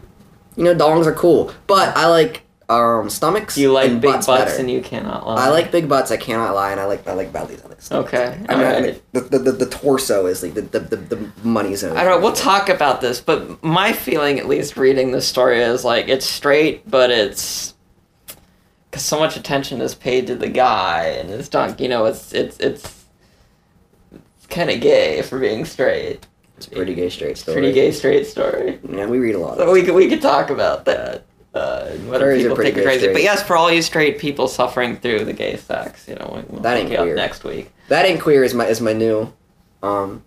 You 0.57 0.65
know, 0.65 0.75
dongs 0.75 1.05
are 1.07 1.13
cool, 1.13 1.53
but 1.67 1.95
I 1.97 2.07
like 2.07 2.43
um 2.69 3.11
stomachs. 3.11 3.59
You 3.59 3.73
like 3.73 3.91
big 4.01 4.03
butts, 4.03 4.27
butts 4.27 4.45
better. 4.53 4.61
and 4.61 4.71
you 4.71 4.81
cannot 4.81 5.27
lie. 5.27 5.47
I 5.47 5.49
like 5.51 5.71
big 5.71 5.89
butts. 5.89 6.11
I 6.11 6.17
cannot 6.17 6.55
lie, 6.55 6.71
and 6.71 6.81
I 6.81 6.87
like 6.87 7.07
I 7.07 7.13
like 7.13 7.33
bellies. 7.33 7.63
I 7.65 7.69
like 7.69 7.83
stomachs. 7.83 8.15
Okay, 8.15 8.45
I 8.49 8.55
mean, 8.55 8.67
I 8.67 8.81
mean 8.81 9.01
the, 9.13 9.21
the, 9.21 9.39
the, 9.39 9.53
the 9.53 9.67
torso 9.67 10.27
is 10.27 10.43
like 10.43 10.55
the 10.55 10.63
the, 10.63 10.81
the, 10.81 10.97
the 10.97 11.31
money 11.43 11.75
zone. 11.75 11.97
I 11.97 12.05
don't 12.05 12.21
know. 12.21 12.25
We'll 12.27 12.37
talk 12.37 12.69
about 12.69 13.01
this, 13.01 13.21
but 13.21 13.63
my 13.63 13.93
feeling, 13.93 14.39
at 14.39 14.49
least 14.49 14.77
reading 14.77 15.13
this 15.13 15.29
story, 15.29 15.61
is 15.61 15.85
like 15.85 16.09
it's 16.09 16.27
straight, 16.27 16.89
but 16.91 17.11
it's 17.11 17.75
because 18.91 19.05
so 19.05 19.19
much 19.19 19.37
attention 19.37 19.81
is 19.81 19.95
paid 19.95 20.27
to 20.29 20.35
the 20.35 20.49
guy 20.49 21.07
and 21.07 21.29
his 21.29 21.49
dunk. 21.49 21.81
You 21.81 21.89
know, 21.89 22.07
it's 22.07 22.33
it's 22.33 22.59
it's, 22.61 23.05
it's 24.13 24.47
kind 24.47 24.71
of 24.71 24.81
gay 24.81 25.21
for 25.23 25.39
being 25.39 25.65
straight. 25.65 26.27
It's 26.57 26.69
a 26.69 26.71
pretty 26.71 26.95
gay 26.95 27.11
straight 27.11 27.37
story. 27.37 27.57
Pretty 27.57 27.73
gay 27.73 27.91
straight 27.91 28.27
story. 28.27 28.79
Yeah, 28.89 29.07
we 29.07 29.19
read 29.19 29.35
a 29.35 29.39
lot. 29.39 29.59
So 29.59 29.71
we 29.73 29.83
could 29.83 29.95
we 29.95 30.09
could 30.09 30.23
talk 30.23 30.51
about 30.51 30.85
that. 30.85 31.25
Uh, 31.55 31.91
whether 32.09 32.37
people 32.37 32.57
think 32.57 32.75
crazy, 32.75 33.13
but 33.13 33.23
yes, 33.23 33.43
for 33.43 33.57
all 33.57 33.71
you 33.73 33.81
straight 33.81 34.19
people 34.19 34.49
suffering 34.49 34.97
through 34.97 35.25
the 35.25 35.33
gay 35.33 35.57
sex, 35.57 36.09
you 36.09 36.17
know, 36.17 36.33
we- 36.35 36.43
we'll 36.53 36.63
That 36.63 36.77
ain't 36.77 36.89
queer. 36.89 37.15
next 37.15 37.45
week. 37.45 37.71
That 37.89 38.05
ain't 38.07 38.21
queer 38.21 38.43
is 38.43 38.55
my 38.55 38.67
is 38.67 38.81
my 38.81 38.93
new 38.93 39.33
um 39.83 40.23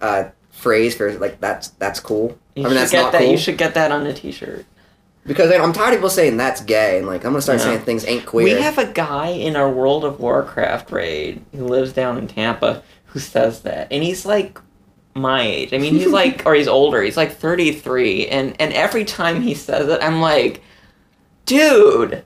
uh 0.00 0.24
phrase 0.52 0.94
for 0.94 1.12
like 1.18 1.40
that's 1.40 1.68
that's 1.80 1.98
cool. 1.98 2.38
You 2.54 2.62
I 2.66 2.68
mean 2.68 2.70
should 2.74 2.76
that's 2.78 2.90
get 2.92 3.02
not 3.02 3.12
that. 3.12 3.22
cool 3.22 3.30
You 3.32 3.38
should 3.38 3.58
get 3.58 3.74
that 3.74 3.90
on 3.90 4.06
a 4.06 4.12
T-shirt. 4.12 4.64
because 5.26 5.50
I'm 5.50 5.72
tired 5.72 5.88
of 5.94 5.94
people 5.98 6.10
saying 6.10 6.36
that's 6.36 6.60
gay 6.60 6.98
and 6.98 7.06
like 7.06 7.24
I'm 7.24 7.32
gonna 7.32 7.42
start 7.42 7.60
saying 7.60 7.80
things 7.80 8.06
ain't 8.06 8.24
queer. 8.24 8.44
We 8.44 8.62
have 8.62 8.78
a 8.78 8.86
guy 8.86 9.28
in 9.30 9.56
our 9.56 9.68
World 9.70 10.04
of 10.04 10.20
Warcraft 10.20 10.92
raid 10.92 11.42
who 11.56 11.64
lives 11.66 11.92
down 11.92 12.16
in 12.18 12.28
Tampa 12.28 12.82
who 13.06 13.18
says 13.20 13.62
that, 13.62 13.88
and 13.90 14.02
he's 14.04 14.24
like 14.26 14.58
my 15.14 15.42
age. 15.42 15.72
I 15.72 15.78
mean, 15.78 15.94
he's 15.94 16.06
like, 16.12 16.42
or 16.46 16.54
he's 16.54 16.68
older. 16.68 17.02
He's 17.02 17.16
like 17.16 17.32
thirty 17.32 17.72
three, 17.72 18.26
and 18.28 18.54
and 18.60 18.72
every 18.72 19.04
time 19.04 19.40
he 19.42 19.54
says 19.54 19.88
it, 19.88 20.02
I'm 20.02 20.20
like, 20.20 20.62
dude. 21.46 22.24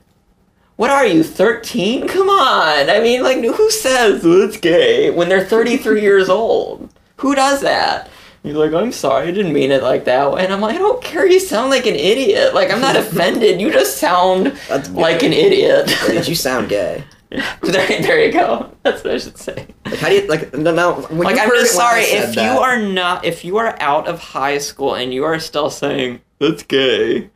What 0.75 0.91
are 0.91 1.05
you, 1.05 1.23
13? 1.25 2.07
Come 2.07 2.29
on. 2.29 2.89
I 2.89 3.01
mean, 3.01 3.21
like, 3.21 3.43
who 3.43 3.69
says 3.69 4.21
it's 4.23 4.55
gay 4.55 5.11
when 5.11 5.27
they're 5.27 5.43
33 5.43 5.99
years 6.01 6.29
old? 6.29 6.89
Who 7.17 7.35
does 7.35 7.59
that? 7.63 8.09
He's 8.43 8.55
like, 8.55 8.71
I'm 8.71 8.93
sorry, 8.93 9.27
I 9.27 9.31
didn't 9.31 9.51
mean 9.51 9.71
it 9.71 9.83
like 9.83 10.05
that. 10.05 10.25
And 10.37 10.53
I'm 10.53 10.61
like, 10.61 10.75
I 10.75 10.77
don't 10.77 11.03
care. 11.03 11.27
You 11.27 11.41
sound 11.41 11.69
like 11.69 11.85
an 11.85 11.95
idiot. 11.95 12.53
Like, 12.53 12.71
I'm 12.71 12.79
not 12.79 12.95
offended. 12.95 13.59
You 13.59 13.73
just 13.73 13.97
sound 13.97 14.57
like 14.91 15.21
an 15.21 15.33
idiot. 15.33 15.93
Did 16.07 16.27
you 16.29 16.35
sound 16.35 16.69
gay? 16.69 17.03
there, 17.29 18.01
there 18.01 18.25
you 18.25 18.31
go. 18.31 18.73
That's 18.83 19.03
what 19.03 19.13
I 19.15 19.17
should 19.17 19.37
say. 19.37 19.67
Like, 19.89 19.99
how 19.99 20.09
do 20.09 20.15
you 20.15 20.27
like? 20.27 20.53
No, 20.53 20.73
no. 20.73 20.93
When 21.09 21.19
Like, 21.19 21.39
I'm 21.39 21.49
just 21.49 21.73
it 21.73 21.77
when 21.77 21.85
I 21.85 21.89
sorry 21.89 22.03
if 22.03 22.35
that- 22.35 22.43
you 22.53 22.59
are 22.59 22.77
not, 22.79 23.25
if 23.25 23.43
you 23.45 23.57
are 23.57 23.75
out 23.79 24.07
of 24.07 24.19
high 24.19 24.57
school 24.57 24.95
and 24.95 25.13
you 25.13 25.23
are 25.23 25.39
still 25.39 25.69
saying 25.69 26.21
that's 26.39 26.63
gay, 26.63 27.29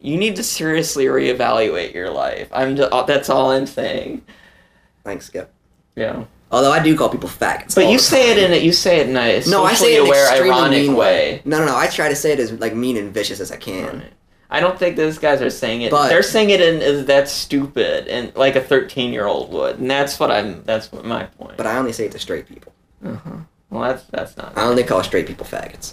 you 0.00 0.16
need 0.16 0.36
to 0.36 0.42
seriously 0.42 1.06
reevaluate 1.06 1.92
your 1.94 2.10
life. 2.10 2.48
I'm. 2.52 2.76
Just, 2.76 2.92
uh, 2.92 3.02
that's 3.02 3.28
all 3.28 3.50
I'm 3.50 3.66
saying. 3.66 4.22
Thanks, 5.04 5.26
Skip. 5.26 5.52
Yeah. 5.96 6.24
Although 6.50 6.72
I 6.72 6.82
do 6.82 6.96
call 6.96 7.10
people 7.10 7.28
faggots. 7.28 7.74
But 7.74 7.90
you 7.90 7.98
say 7.98 8.30
it 8.32 8.38
in 8.38 8.52
a 8.52 8.56
you 8.56 8.72
say 8.72 9.00
it 9.00 9.08
in 9.08 9.16
a 9.16 9.42
no, 9.50 9.64
I 9.64 9.74
say 9.74 9.94
it 9.94 9.98
in 9.98 10.02
an 10.02 10.06
aware, 10.06 10.28
extremely 10.30 10.50
ironic 10.58 10.82
mean 10.86 10.96
way. 10.96 11.42
No, 11.44 11.58
no, 11.58 11.66
no. 11.66 11.76
I 11.76 11.88
try 11.88 12.08
to 12.08 12.16
say 12.16 12.32
it 12.32 12.38
as 12.40 12.52
like 12.52 12.74
mean 12.74 12.96
and 12.96 13.12
vicious 13.12 13.40
as 13.40 13.52
I 13.52 13.56
can. 13.56 13.98
Right. 13.98 14.12
I 14.50 14.60
don't 14.60 14.78
think 14.78 14.96
those 14.96 15.18
guys 15.18 15.42
are 15.42 15.50
saying 15.50 15.82
it. 15.82 15.90
But- 15.90 16.08
They're 16.08 16.22
saying 16.22 16.50
it 16.50 16.60
in 16.60 16.80
as 16.80 17.04
that's 17.04 17.30
stupid 17.30 18.08
and 18.08 18.34
like 18.34 18.56
a 18.56 18.60
13 18.62 19.12
year 19.12 19.26
old 19.26 19.52
would, 19.52 19.78
and 19.78 19.90
that's 19.90 20.18
what 20.18 20.30
I'm. 20.30 20.62
That's 20.64 20.90
what 20.90 21.04
my 21.04 21.24
point. 21.24 21.56
But 21.56 21.66
I 21.66 21.76
only 21.76 21.92
say 21.92 22.06
it 22.06 22.12
to 22.12 22.18
straight 22.18 22.46
people. 22.48 22.72
uh-huh. 23.04 23.30
Well, 23.70 23.82
that's 23.82 24.04
that's 24.04 24.36
not. 24.38 24.56
I 24.56 24.62
only 24.64 24.82
call 24.84 25.02
straight 25.02 25.26
people 25.26 25.44
faggots. 25.44 25.92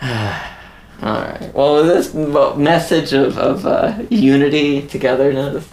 All 0.02 1.12
right. 1.20 1.50
Well, 1.54 1.82
this 1.84 2.12
message 2.14 3.12
of 3.12 3.38
of 3.38 3.66
uh, 3.66 4.02
unity, 4.10 4.86
togetherness, 4.86 5.68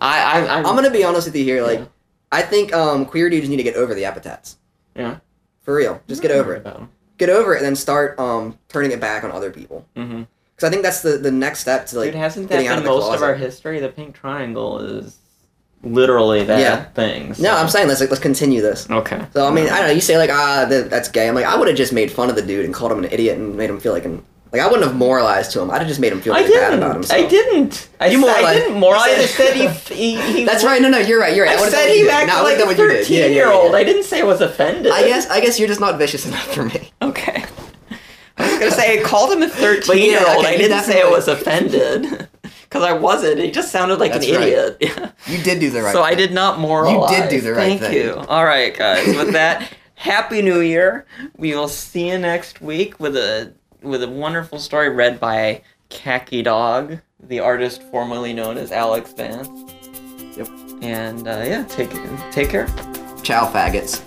I 0.00 0.20
I 0.42 0.58
I'm, 0.58 0.66
I'm 0.66 0.74
gonna 0.76 0.90
be 0.90 1.04
honest 1.04 1.26
with 1.26 1.36
you 1.36 1.44
here. 1.44 1.62
Like, 1.62 1.80
Yeah. 1.80 1.84
I 2.32 2.42
think 2.42 2.72
um, 2.72 3.06
queer 3.06 3.30
dudes 3.30 3.48
need 3.48 3.56
to 3.58 3.62
get 3.62 3.76
over 3.76 3.94
the 3.94 4.04
epithets. 4.04 4.56
Yeah. 4.96 5.18
For 5.62 5.74
real, 5.74 6.02
just 6.08 6.20
get 6.22 6.30
over 6.32 6.54
it. 6.54 6.66
Get 7.18 7.30
over 7.30 7.54
it, 7.54 7.58
and 7.58 7.66
then 7.66 7.76
start 7.76 8.18
um, 8.18 8.58
turning 8.68 8.90
it 8.90 9.00
back 9.00 9.22
on 9.24 9.30
other 9.30 9.50
people. 9.52 9.86
Mm-hmm. 9.96 10.22
Because 10.64 10.70
I 10.70 10.72
think 10.72 10.82
that's 10.82 11.02
the, 11.02 11.18
the 11.18 11.30
next 11.30 11.58
step 11.60 11.86
to 11.88 11.98
like 11.98 12.06
Dude, 12.12 12.14
hasn't 12.14 12.48
that 12.48 12.58
been 12.58 12.84
most 12.84 13.14
of 13.14 13.22
our 13.22 13.34
history? 13.34 13.80
The 13.80 13.90
pink 13.90 14.14
triangle 14.14 14.78
is 14.80 15.18
literally 15.82 16.44
that 16.44 16.58
Yeah. 16.58 16.84
thing. 16.84 17.34
so- 17.34 17.42
No, 17.42 17.54
I'm 17.54 17.68
saying 17.68 17.86
let's 17.86 18.00
like, 18.00 18.08
let's 18.08 18.22
continue 18.22 18.62
this. 18.62 18.88
Okay. 18.88 19.20
So 19.34 19.46
I 19.46 19.50
mean, 19.50 19.66
I 19.68 19.80
don't 19.80 19.88
know. 19.88 19.92
You 19.92 20.00
say 20.00 20.16
like 20.16 20.30
ah, 20.30 20.64
that, 20.70 20.88
that's 20.88 21.08
gay. 21.10 21.28
I'm 21.28 21.34
like, 21.34 21.44
I 21.44 21.58
would 21.58 21.68
have 21.68 21.76
just 21.76 21.92
made 21.92 22.10
fun 22.10 22.30
of 22.30 22.36
the 22.36 22.40
dude 22.42 22.64
and 22.64 22.72
called 22.72 22.92
him 22.92 22.98
an 23.04 23.12
idiot 23.12 23.36
and 23.36 23.56
made 23.58 23.68
him 23.68 23.78
feel 23.78 23.92
like 23.92 24.06
an 24.06 24.24
like 24.52 24.62
I 24.62 24.66
wouldn't 24.68 24.84
have 24.86 24.96
moralized 24.96 25.50
to 25.52 25.60
him. 25.60 25.70
I'd 25.70 25.78
have 25.78 25.88
just 25.88 25.98
made 26.00 26.12
him 26.12 26.20
feel 26.20 26.32
I 26.32 26.38
really 26.42 26.54
bad 26.54 26.74
about 26.74 26.94
himself. 26.94 27.20
I 27.20 27.28
didn't. 27.28 27.88
I, 28.00 28.06
You 28.06 28.22
said, 28.22 28.44
I 28.44 28.54
didn't 28.54 28.78
moralize. 28.78 29.18
I 29.18 29.26
said 29.26 29.54
he. 29.56 29.66
he, 29.94 30.32
he 30.32 30.44
That's 30.46 30.62
right. 30.64 30.80
No, 30.80 30.88
no, 30.88 30.98
you're 30.98 31.18
right. 31.20 31.34
You're 31.36 31.44
right. 31.44 31.58
I 31.58 31.60
would've 31.60 31.74
said 31.74 31.88
he 31.92 32.08
acted 32.08 32.28
No, 32.32 32.44
like 32.44 32.54
a 32.54 32.58
done 32.60 32.68
what 32.68 32.78
you 32.78 32.88
did. 32.88 33.10
Yeah, 33.10 33.26
yeah, 33.26 33.66
yeah. 33.66 33.72
I 33.76 33.82
didn't 33.84 34.04
say 34.04 34.20
I 34.20 34.24
was 34.24 34.40
offended. 34.40 34.92
I 34.92 35.02
guess 35.02 35.28
I 35.28 35.40
guess 35.40 35.58
you're 35.58 35.68
just 35.68 35.80
not 35.80 35.98
vicious 35.98 36.24
enough 36.24 36.46
for 36.54 36.64
me. 36.64 36.92
Okay. 37.02 37.43
I 38.64 38.66
was 38.66 38.74
gonna 38.76 38.86
say 38.86 39.00
I 39.00 39.02
called 39.02 39.32
him 39.32 39.42
a 39.42 39.48
thirteen-year-old. 39.48 40.44
okay, 40.44 40.54
I 40.54 40.56
didn't 40.56 40.82
say 40.84 41.02
I 41.02 41.08
was 41.08 41.28
offended 41.28 42.28
because 42.42 42.82
I 42.82 42.92
wasn't. 42.92 43.40
He 43.40 43.50
just 43.50 43.70
sounded 43.70 43.98
like 43.98 44.12
That's 44.12 44.26
an 44.26 44.34
right. 44.34 44.42
idiot. 44.48 44.76
Yeah. 44.80 45.10
You 45.26 45.42
did 45.42 45.60
do 45.60 45.70
the 45.70 45.82
right. 45.82 45.92
so 45.92 46.02
I 46.02 46.14
did 46.14 46.32
not 46.32 46.58
moralize. 46.58 47.10
You 47.10 47.16
did 47.22 47.30
do 47.30 47.40
the 47.40 47.52
right 47.52 47.78
Thank 47.78 47.80
thing. 47.80 47.92
Thank 47.92 48.04
you. 48.04 48.28
All 48.28 48.44
right, 48.44 48.76
guys. 48.76 49.06
With 49.16 49.32
that, 49.32 49.72
happy 49.94 50.42
New 50.42 50.60
Year. 50.60 51.06
We 51.36 51.54
will 51.54 51.68
see 51.68 52.08
you 52.08 52.18
next 52.18 52.60
week 52.60 52.98
with 53.00 53.16
a 53.16 53.52
with 53.82 54.02
a 54.02 54.08
wonderful 54.08 54.58
story 54.58 54.88
read 54.88 55.20
by 55.20 55.62
Khaki 55.90 56.42
Dog, 56.42 56.98
the 57.22 57.40
artist 57.40 57.82
formerly 57.84 58.32
known 58.32 58.56
as 58.56 58.72
Alex 58.72 59.12
Vance. 59.12 59.48
Yep. 60.36 60.48
And 60.82 61.28
uh, 61.28 61.44
yeah, 61.46 61.64
take 61.68 61.90
take 62.32 62.50
care. 62.50 62.66
Ciao, 63.22 63.50
faggots. 63.50 64.02